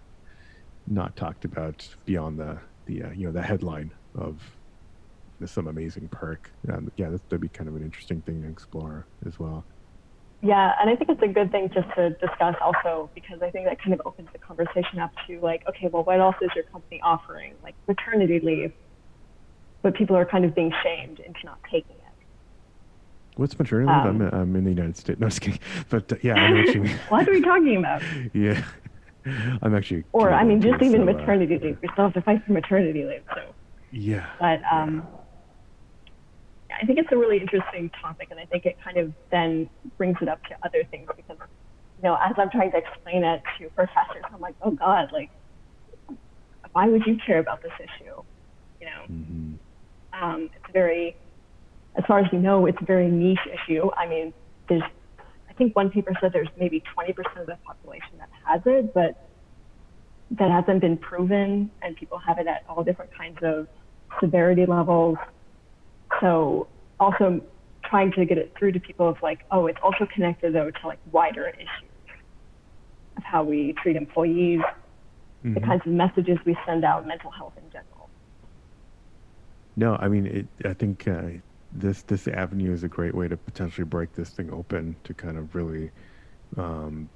not 0.88 1.16
talked 1.16 1.46
about 1.46 1.88
beyond 2.06 2.38
the 2.38 2.60
the 2.86 3.04
uh, 3.04 3.12
you 3.12 3.26
know 3.26 3.32
the 3.32 3.42
headline 3.42 3.92
of 4.16 4.42
some 5.46 5.68
amazing 5.68 6.08
perk 6.10 6.52
um, 6.72 6.92
yeah 6.98 7.10
that, 7.10 7.30
that'd 7.30 7.42
be 7.42 7.48
kind 7.48 7.70
of 7.70 7.76
an 7.76 7.84
interesting 7.84 8.22
thing 8.22 8.42
to 8.42 8.50
explore 8.50 9.06
as 9.26 9.40
well 9.40 9.64
yeah, 10.42 10.74
and 10.80 10.90
I 10.90 10.96
think 10.96 11.10
it's 11.10 11.22
a 11.24 11.28
good 11.28 11.52
thing 11.52 11.70
just 11.74 11.88
to 11.96 12.12
discuss 12.12 12.56
also 12.62 13.10
because 13.16 13.42
I 13.42 13.50
think 13.50 13.66
that 13.66 13.82
kind 13.82 13.94
of 13.94 14.02
opens 14.06 14.30
the 14.34 14.38
conversation 14.38 15.00
up 15.00 15.12
to 15.26 15.40
like, 15.40 15.64
okay, 15.68 15.88
well, 15.88 16.04
what 16.04 16.20
else 16.20 16.36
is 16.42 16.52
your 16.56 16.66
company 16.66 17.02
offering? 17.04 17.56
Like 17.64 17.74
maternity 17.88 18.40
leave, 18.40 18.72
but 19.82 19.96
people 19.96 20.16
are 20.16 20.26
kind 20.26 20.46
of 20.46 20.56
being 20.56 20.74
shamed 20.84 21.20
into 21.20 21.40
not 21.44 21.60
taking 21.64 21.92
it. 21.92 22.08
What's 23.38 23.58
maternity 23.58 23.92
leave? 23.92 24.06
Um, 24.06 24.22
I'm, 24.22 24.34
I'm 24.34 24.56
in 24.56 24.64
the 24.64 24.72
United 24.72 24.98
States. 24.98 25.20
No, 25.20 25.28
just 25.28 25.42
kidding. 25.42 25.60
But 25.90 26.12
uh, 26.12 26.16
yeah, 26.24 26.34
I 26.34 26.50
know 26.50 26.58
what 26.58 26.76
you 26.76 26.82
mean. 26.82 26.98
what 27.10 27.28
are 27.28 27.32
we 27.32 27.42
talking 27.42 27.78
about? 27.78 28.02
yeah. 28.34 28.64
I'm 29.62 29.76
actually. 29.76 30.04
Or, 30.12 30.34
I 30.34 30.44
mean, 30.44 30.62
just 30.62 30.82
even 30.82 31.02
so, 31.02 31.06
maternity 31.06 31.56
uh, 31.56 31.60
leave. 31.60 31.78
You 31.82 31.90
still 31.94 32.06
have 32.06 32.14
to 32.14 32.22
fight 32.22 32.44
for 32.46 32.54
maternity 32.54 33.06
leave. 33.06 33.24
So. 33.34 33.54
Yeah. 33.92 34.28
But 34.40 34.62
um, 34.72 35.08
yeah. 36.70 36.78
I 36.82 36.86
think 36.86 36.98
it's 37.00 37.12
a 37.12 37.18
really 37.18 37.38
interesting 37.40 37.92
topic, 38.02 38.30
and 38.32 38.40
I 38.40 38.46
think 38.46 38.66
it 38.66 38.78
kind 38.84 38.98
of 38.98 39.14
then 39.32 39.70
brings 39.98 40.18
it 40.22 40.28
up 40.28 40.44
to 40.46 40.56
other 40.64 40.84
things 40.90 41.08
because, 41.16 41.38
you 41.40 42.04
know, 42.04 42.16
as 42.16 42.34
I'm 42.38 42.50
trying 42.50 42.72
to 42.72 42.78
explain 42.78 43.24
it 43.24 43.42
to 43.60 43.70
professors, 43.70 44.24
I'm 44.34 44.42
like, 44.42 44.56
oh 44.62 44.72
God, 44.72 45.12
like, 45.12 45.30
why 46.72 46.88
would 46.88 47.06
you 47.06 47.18
care 47.26 47.40
about 47.40 47.62
this 47.62 47.72
issue? 47.80 48.24
You 48.80 48.86
know. 48.86 49.02
Mm-hmm. 49.12 49.54
Um, 50.22 50.50
it's 50.56 50.74
very, 50.74 51.16
as 51.96 52.04
far 52.08 52.20
as 52.20 52.32
we 52.32 52.40
know, 52.40 52.66
it's 52.66 52.78
a 52.82 52.86
very 52.86 53.10
niche 53.10 53.40
issue. 53.46 53.90
I 53.96 54.08
mean, 54.08 54.34
there's, 54.70 54.84
I 55.50 55.54
think 55.54 55.76
one 55.76 55.90
paper 55.90 56.14
said 56.22 56.34
there's 56.34 56.50
maybe 56.60 56.84
20% 56.98 57.40
of 57.40 57.48
the 57.48 57.58
population 57.66 58.18
that 58.20 58.30
has 58.46 58.62
it, 58.66 58.94
but 58.94 59.28
that 60.32 60.52
hasn't 60.52 60.82
been 60.82 60.98
proven, 60.98 61.72
and 61.82 61.96
people 61.96 62.18
have 62.18 62.38
it 62.38 62.48
at 62.48 62.64
all 62.68 62.84
different 62.84 63.16
kinds 63.16 63.38
of 63.42 63.68
severity 64.20 64.66
levels. 64.66 65.18
So 66.20 66.68
also 67.00 67.42
trying 67.86 68.12
to 68.14 68.26
get 68.26 68.38
it 68.38 68.54
through 68.58 68.74
to 68.74 68.80
people 68.80 69.08
of 69.08 69.18
like, 69.22 69.40
oh, 69.52 69.68
it's 69.68 69.80
also 69.82 70.06
connected 70.14 70.54
though 70.54 70.72
to 70.72 70.88
like 70.88 71.00
wider 71.12 71.48
issues 71.48 71.68
of 73.16 73.24
how 73.24 73.44
we 73.44 73.74
treat 73.82 73.96
employees, 73.96 74.60
mm-hmm. 74.60 75.54
the 75.54 75.62
kinds 75.62 75.82
of 75.86 75.92
messages 75.94 76.38
we 76.46 76.58
send 76.66 76.84
out, 76.84 77.08
mental 77.08 77.32
health 77.32 77.54
in 77.58 77.72
general. 77.72 77.97
No, 79.78 79.96
I 79.96 80.08
mean, 80.10 80.26
it, 80.26 80.48
I 80.66 80.74
think 80.74 81.08
uh, 81.08 81.40
this 81.72 82.02
this 82.02 82.28
avenue 82.28 82.74
is 82.74 82.84
a 82.84 82.88
great 82.88 83.14
way 83.14 83.28
to 83.28 83.38
potentially 83.38 83.86
break 83.86 84.14
this 84.14 84.32
thing 84.32 84.52
open 84.52 84.96
to 85.04 85.14
kind 85.14 85.38
of 85.38 85.54
really 85.56 85.92
um, 86.58 87.08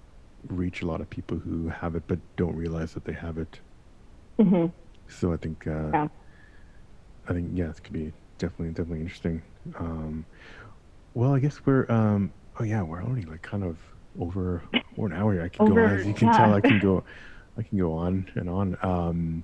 reach 0.48 0.84
a 0.84 0.86
lot 0.86 1.02
of 1.02 1.10
people 1.10 1.38
who 1.38 1.68
have 1.70 1.96
it 1.96 2.04
but 2.08 2.20
don't 2.38 2.56
realize 2.56 2.94
that 2.94 3.04
they 3.04 3.14
have 3.14 3.40
it. 3.40 3.60
Mm-hmm. 4.40 4.68
So 5.08 5.34
I 5.34 5.38
think, 5.38 5.66
uh, 5.68 5.90
yeah. 5.92 6.08
I 7.28 7.34
think 7.34 7.50
yeah, 7.54 7.72
it 7.72 7.84
could 7.84 7.94
be 7.94 8.14
definitely 8.38 8.70
definitely 8.70 9.02
interesting. 9.02 9.42
Um, 9.78 10.26
well, 11.16 11.34
I 11.34 11.40
guess 11.40 11.66
we're 11.66 11.90
um, 11.90 12.32
oh 12.60 12.64
yeah, 12.64 12.84
we're 12.84 13.04
already 13.04 13.26
like 13.26 13.42
kind 13.42 13.64
of 13.64 13.78
over 14.20 14.62
over 14.98 15.08
an 15.08 15.14
hour. 15.14 15.42
I 15.42 15.50
can 15.50 15.66
over, 15.66 15.74
go 15.74 15.84
on, 15.84 16.00
as 16.00 16.06
you 16.06 16.14
can 16.14 16.28
yeah. 16.28 16.38
tell. 16.38 16.54
I 16.54 16.62
can 16.62 16.80
go, 16.82 17.04
I 17.58 17.64
can 17.64 17.80
go 17.80 17.94
on 17.94 18.30
and 18.36 18.48
on. 18.48 18.78
Um, 18.84 19.44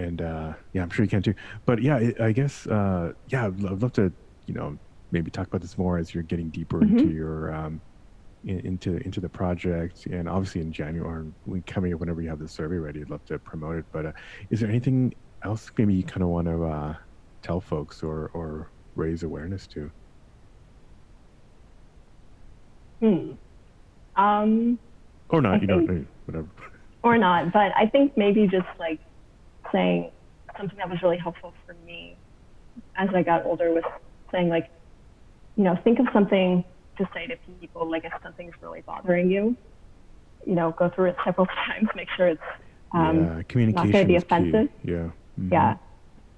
and 0.00 0.22
uh, 0.22 0.52
yeah, 0.72 0.82
I'm 0.82 0.90
sure 0.90 1.04
you 1.04 1.10
can 1.10 1.22
too. 1.22 1.34
But 1.66 1.82
yeah, 1.82 2.10
I 2.20 2.32
guess 2.32 2.66
uh, 2.66 3.12
yeah, 3.28 3.46
I'd 3.46 3.60
love 3.60 3.92
to 3.94 4.12
you 4.46 4.54
know 4.54 4.78
maybe 5.12 5.30
talk 5.30 5.46
about 5.46 5.60
this 5.60 5.76
more 5.76 5.98
as 5.98 6.14
you're 6.14 6.22
getting 6.22 6.48
deeper 6.50 6.80
mm-hmm. 6.80 6.98
into 6.98 7.12
your 7.12 7.54
um, 7.54 7.80
in, 8.44 8.60
into 8.60 8.96
into 8.98 9.20
the 9.20 9.28
project, 9.28 10.06
and 10.06 10.28
obviously 10.28 10.60
in 10.60 10.72
January, 10.72 11.26
when 11.44 11.62
coming 11.62 11.92
up 11.92 12.00
whenever 12.00 12.22
you 12.22 12.28
have 12.28 12.38
the 12.38 12.48
survey 12.48 12.76
ready, 12.76 13.00
I'd 13.00 13.10
love 13.10 13.24
to 13.26 13.38
promote 13.38 13.76
it. 13.76 13.84
But 13.92 14.06
uh, 14.06 14.12
is 14.50 14.60
there 14.60 14.68
anything 14.68 15.14
else 15.44 15.70
maybe 15.76 15.94
you 15.94 16.02
kind 16.02 16.22
of 16.22 16.28
want 16.28 16.46
to 16.48 16.64
uh, 16.64 16.94
tell 17.42 17.60
folks 17.60 18.02
or 18.02 18.30
or 18.32 18.70
raise 18.96 19.22
awareness 19.22 19.66
to? 19.68 19.90
Hmm. 23.00 23.32
Um, 24.16 24.78
or 25.30 25.40
not, 25.40 25.54
I 25.54 25.60
you 25.60 25.66
think, 25.66 25.88
don't, 25.88 26.08
whatever. 26.26 26.48
Or 27.02 27.16
not, 27.16 27.52
but 27.52 27.72
I 27.74 27.86
think 27.86 28.14
maybe 28.16 28.46
just 28.46 28.66
like 28.78 29.00
saying 29.72 30.10
something 30.56 30.76
that 30.78 30.90
was 30.90 31.02
really 31.02 31.18
helpful 31.18 31.54
for 31.66 31.74
me 31.86 32.16
as 32.96 33.08
I 33.14 33.22
got 33.22 33.44
older 33.44 33.72
was 33.72 33.84
saying 34.32 34.48
like, 34.48 34.70
you 35.56 35.64
know, 35.64 35.76
think 35.82 35.98
of 35.98 36.06
something 36.12 36.64
to 36.98 37.08
say 37.14 37.26
to 37.26 37.36
people 37.60 37.90
like 37.90 38.04
if 38.04 38.12
something's 38.22 38.54
really 38.60 38.82
bothering 38.82 39.30
you, 39.30 39.56
you 40.46 40.54
know, 40.54 40.72
go 40.72 40.88
through 40.90 41.06
it 41.06 41.16
several 41.24 41.46
times, 41.66 41.88
make 41.94 42.08
sure 42.16 42.28
it's 42.28 42.42
um, 42.92 43.24
yeah, 43.24 43.42
communication 43.48 43.86
not 43.86 43.92
going 43.92 44.04
to 44.04 44.08
be 44.08 44.16
offensive. 44.16 44.68
Key. 44.84 44.92
Yeah. 44.92 44.96
Mm-hmm. 44.98 45.52
Yeah. 45.52 45.76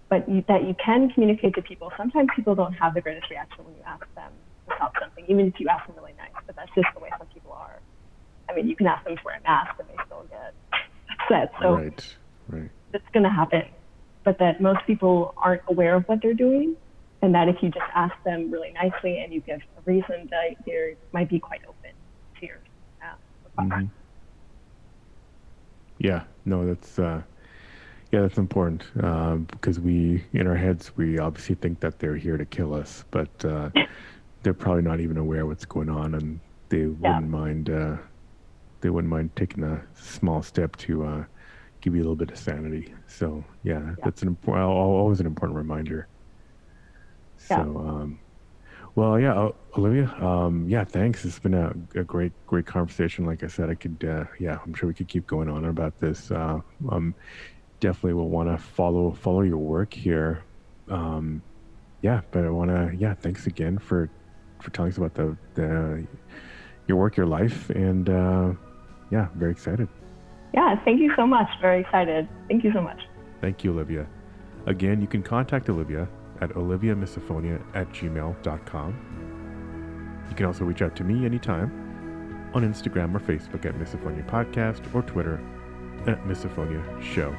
But 0.08 0.28
you, 0.28 0.44
that 0.48 0.64
you 0.64 0.74
can 0.74 1.10
communicate 1.10 1.54
to 1.54 1.62
people. 1.62 1.90
Sometimes 1.96 2.28
people 2.36 2.54
don't 2.54 2.74
have 2.74 2.94
the 2.94 3.00
greatest 3.00 3.30
reaction 3.30 3.64
when 3.64 3.74
you 3.74 3.82
ask 3.86 4.04
them 4.14 4.30
about 4.66 4.94
something, 5.00 5.24
even 5.26 5.46
if 5.46 5.58
you 5.58 5.68
ask 5.68 5.86
them 5.86 5.96
really 5.96 6.14
nice. 6.18 6.42
But 6.46 6.56
that's 6.56 6.70
just 6.74 6.88
the 6.94 7.00
way 7.00 7.08
some 7.16 7.26
people 7.28 7.52
are. 7.52 7.80
I 8.50 8.54
mean, 8.54 8.68
you 8.68 8.76
can 8.76 8.86
ask 8.86 9.04
them 9.04 9.16
to 9.16 9.22
wear 9.24 9.36
a 9.38 9.42
mask 9.42 9.74
and 9.78 9.88
they 9.88 10.04
still 10.04 10.26
get 10.28 10.54
upset. 11.22 11.52
So 11.62 11.76
right. 11.76 12.16
Right 12.48 12.70
that's 12.92 13.08
going 13.12 13.24
to 13.24 13.30
happen, 13.30 13.64
but 14.24 14.38
that 14.38 14.60
most 14.60 14.80
people 14.86 15.34
aren't 15.36 15.62
aware 15.68 15.96
of 15.96 16.04
what 16.04 16.20
they're 16.22 16.34
doing, 16.34 16.76
and 17.22 17.34
that 17.34 17.48
if 17.48 17.56
you 17.62 17.70
just 17.70 17.90
ask 17.94 18.14
them 18.24 18.50
really 18.50 18.72
nicely 18.72 19.18
and 19.18 19.32
you 19.32 19.40
give 19.40 19.60
a 19.60 19.90
reason, 19.90 20.28
that 20.30 20.56
they 20.66 20.96
might 21.12 21.28
be 21.28 21.38
quite 21.38 21.62
open 21.68 21.90
to 22.40 22.46
your 22.46 22.58
uh, 23.02 23.62
mm-hmm. 23.62 23.86
Yeah, 25.98 26.24
no, 26.44 26.66
that's 26.66 26.98
uh, 26.98 27.22
Yeah, 28.10 28.22
that's 28.22 28.38
important 28.38 28.84
uh, 29.02 29.36
because 29.36 29.80
we, 29.80 30.24
in 30.32 30.46
our 30.46 30.56
heads, 30.56 30.96
we 30.96 31.18
obviously 31.18 31.54
think 31.54 31.80
that 31.80 31.98
they're 31.98 32.16
here 32.16 32.36
to 32.36 32.44
kill 32.44 32.74
us, 32.74 33.04
but 33.10 33.44
uh, 33.44 33.70
they're 34.42 34.54
probably 34.54 34.82
not 34.82 35.00
even 35.00 35.16
aware 35.16 35.46
what's 35.46 35.64
going 35.64 35.88
on, 35.88 36.14
and 36.14 36.40
they 36.68 36.80
yeah. 36.80 36.86
wouldn't 37.14 37.30
mind. 37.30 37.70
Uh, 37.70 37.96
they 38.80 38.90
wouldn't 38.90 39.10
mind 39.10 39.30
taking 39.36 39.62
a 39.62 39.80
small 39.94 40.42
step 40.42 40.76
to 40.76 41.04
uh, 41.04 41.24
give 41.82 41.94
you 41.94 42.00
a 42.00 42.04
little 42.04 42.16
bit 42.16 42.30
of 42.30 42.38
sanity. 42.38 42.94
So 43.06 43.44
yeah, 43.62 43.80
yeah. 43.80 43.94
that's 44.02 44.22
an 44.22 44.28
important, 44.28 44.66
always 44.66 45.20
an 45.20 45.26
important 45.26 45.56
reminder. 45.56 46.08
So, 47.36 47.54
yeah. 47.54 47.60
Um, 47.60 48.18
well, 48.94 49.18
yeah, 49.18 49.48
Olivia. 49.76 50.08
Um, 50.22 50.68
yeah, 50.68 50.84
thanks. 50.84 51.24
It's 51.24 51.38
been 51.38 51.54
a, 51.54 51.74
a, 51.94 52.04
great, 52.04 52.32
great 52.46 52.66
conversation. 52.66 53.24
Like 53.24 53.42
I 53.42 53.46
said, 53.46 53.70
I 53.70 53.74
could, 53.74 54.04
uh, 54.06 54.24
yeah, 54.38 54.58
I'm 54.64 54.74
sure 54.74 54.86
we 54.86 54.94
could 54.94 55.08
keep 55.08 55.26
going 55.26 55.48
on 55.48 55.64
about 55.64 55.98
this. 55.98 56.30
Uh, 56.30 56.60
um, 56.90 57.14
definitely 57.80 58.12
will 58.12 58.28
want 58.28 58.48
to 58.48 58.56
follow 58.56 59.10
follow 59.12 59.42
your 59.42 59.58
work 59.58 59.92
here. 59.92 60.44
Um, 60.88 61.42
yeah, 62.02 62.20
but 62.30 62.44
I 62.44 62.50
want 62.50 62.70
to 62.70 62.94
yeah, 62.96 63.14
thanks 63.14 63.46
again 63.46 63.78
for 63.78 64.10
for 64.60 64.70
telling 64.70 64.92
us 64.92 64.98
about 64.98 65.14
the 65.14 65.36
the 65.54 66.06
your 66.86 66.98
work, 66.98 67.16
your 67.16 67.26
life, 67.26 67.70
and 67.70 68.08
uh, 68.08 68.52
yeah, 69.10 69.28
very 69.34 69.52
excited. 69.52 69.88
Yeah, 70.54 70.82
thank 70.84 71.00
you 71.00 71.12
so 71.16 71.26
much. 71.26 71.48
Very 71.60 71.80
excited. 71.80 72.28
Thank 72.48 72.64
you 72.64 72.72
so 72.72 72.82
much. 72.82 73.00
Thank 73.40 73.64
you, 73.64 73.72
Olivia. 73.72 74.06
Again, 74.66 75.00
you 75.00 75.06
can 75.06 75.22
contact 75.22 75.68
Olivia 75.68 76.08
at 76.40 76.50
oliviamisophonia 76.50 77.62
at 77.74 77.88
gmail.com. 77.90 80.26
You 80.28 80.36
can 80.36 80.46
also 80.46 80.64
reach 80.64 80.82
out 80.82 80.94
to 80.96 81.04
me 81.04 81.24
anytime 81.24 82.50
on 82.54 82.62
Instagram 82.62 83.14
or 83.14 83.20
Facebook 83.20 83.64
at 83.64 83.74
Misophonia 83.74 84.28
Podcast 84.28 84.94
or 84.94 85.02
Twitter 85.02 85.40
at 86.06 86.22
Misophonia 86.24 87.02
Show. 87.02 87.34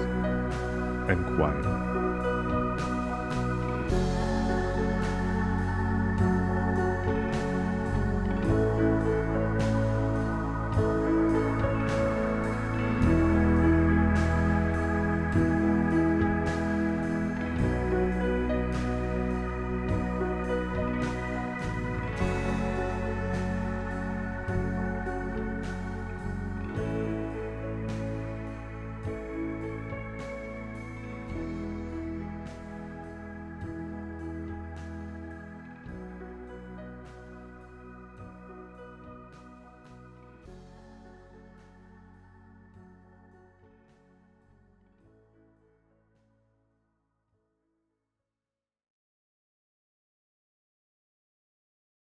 and 1.08 1.36
quiet. 1.36 1.77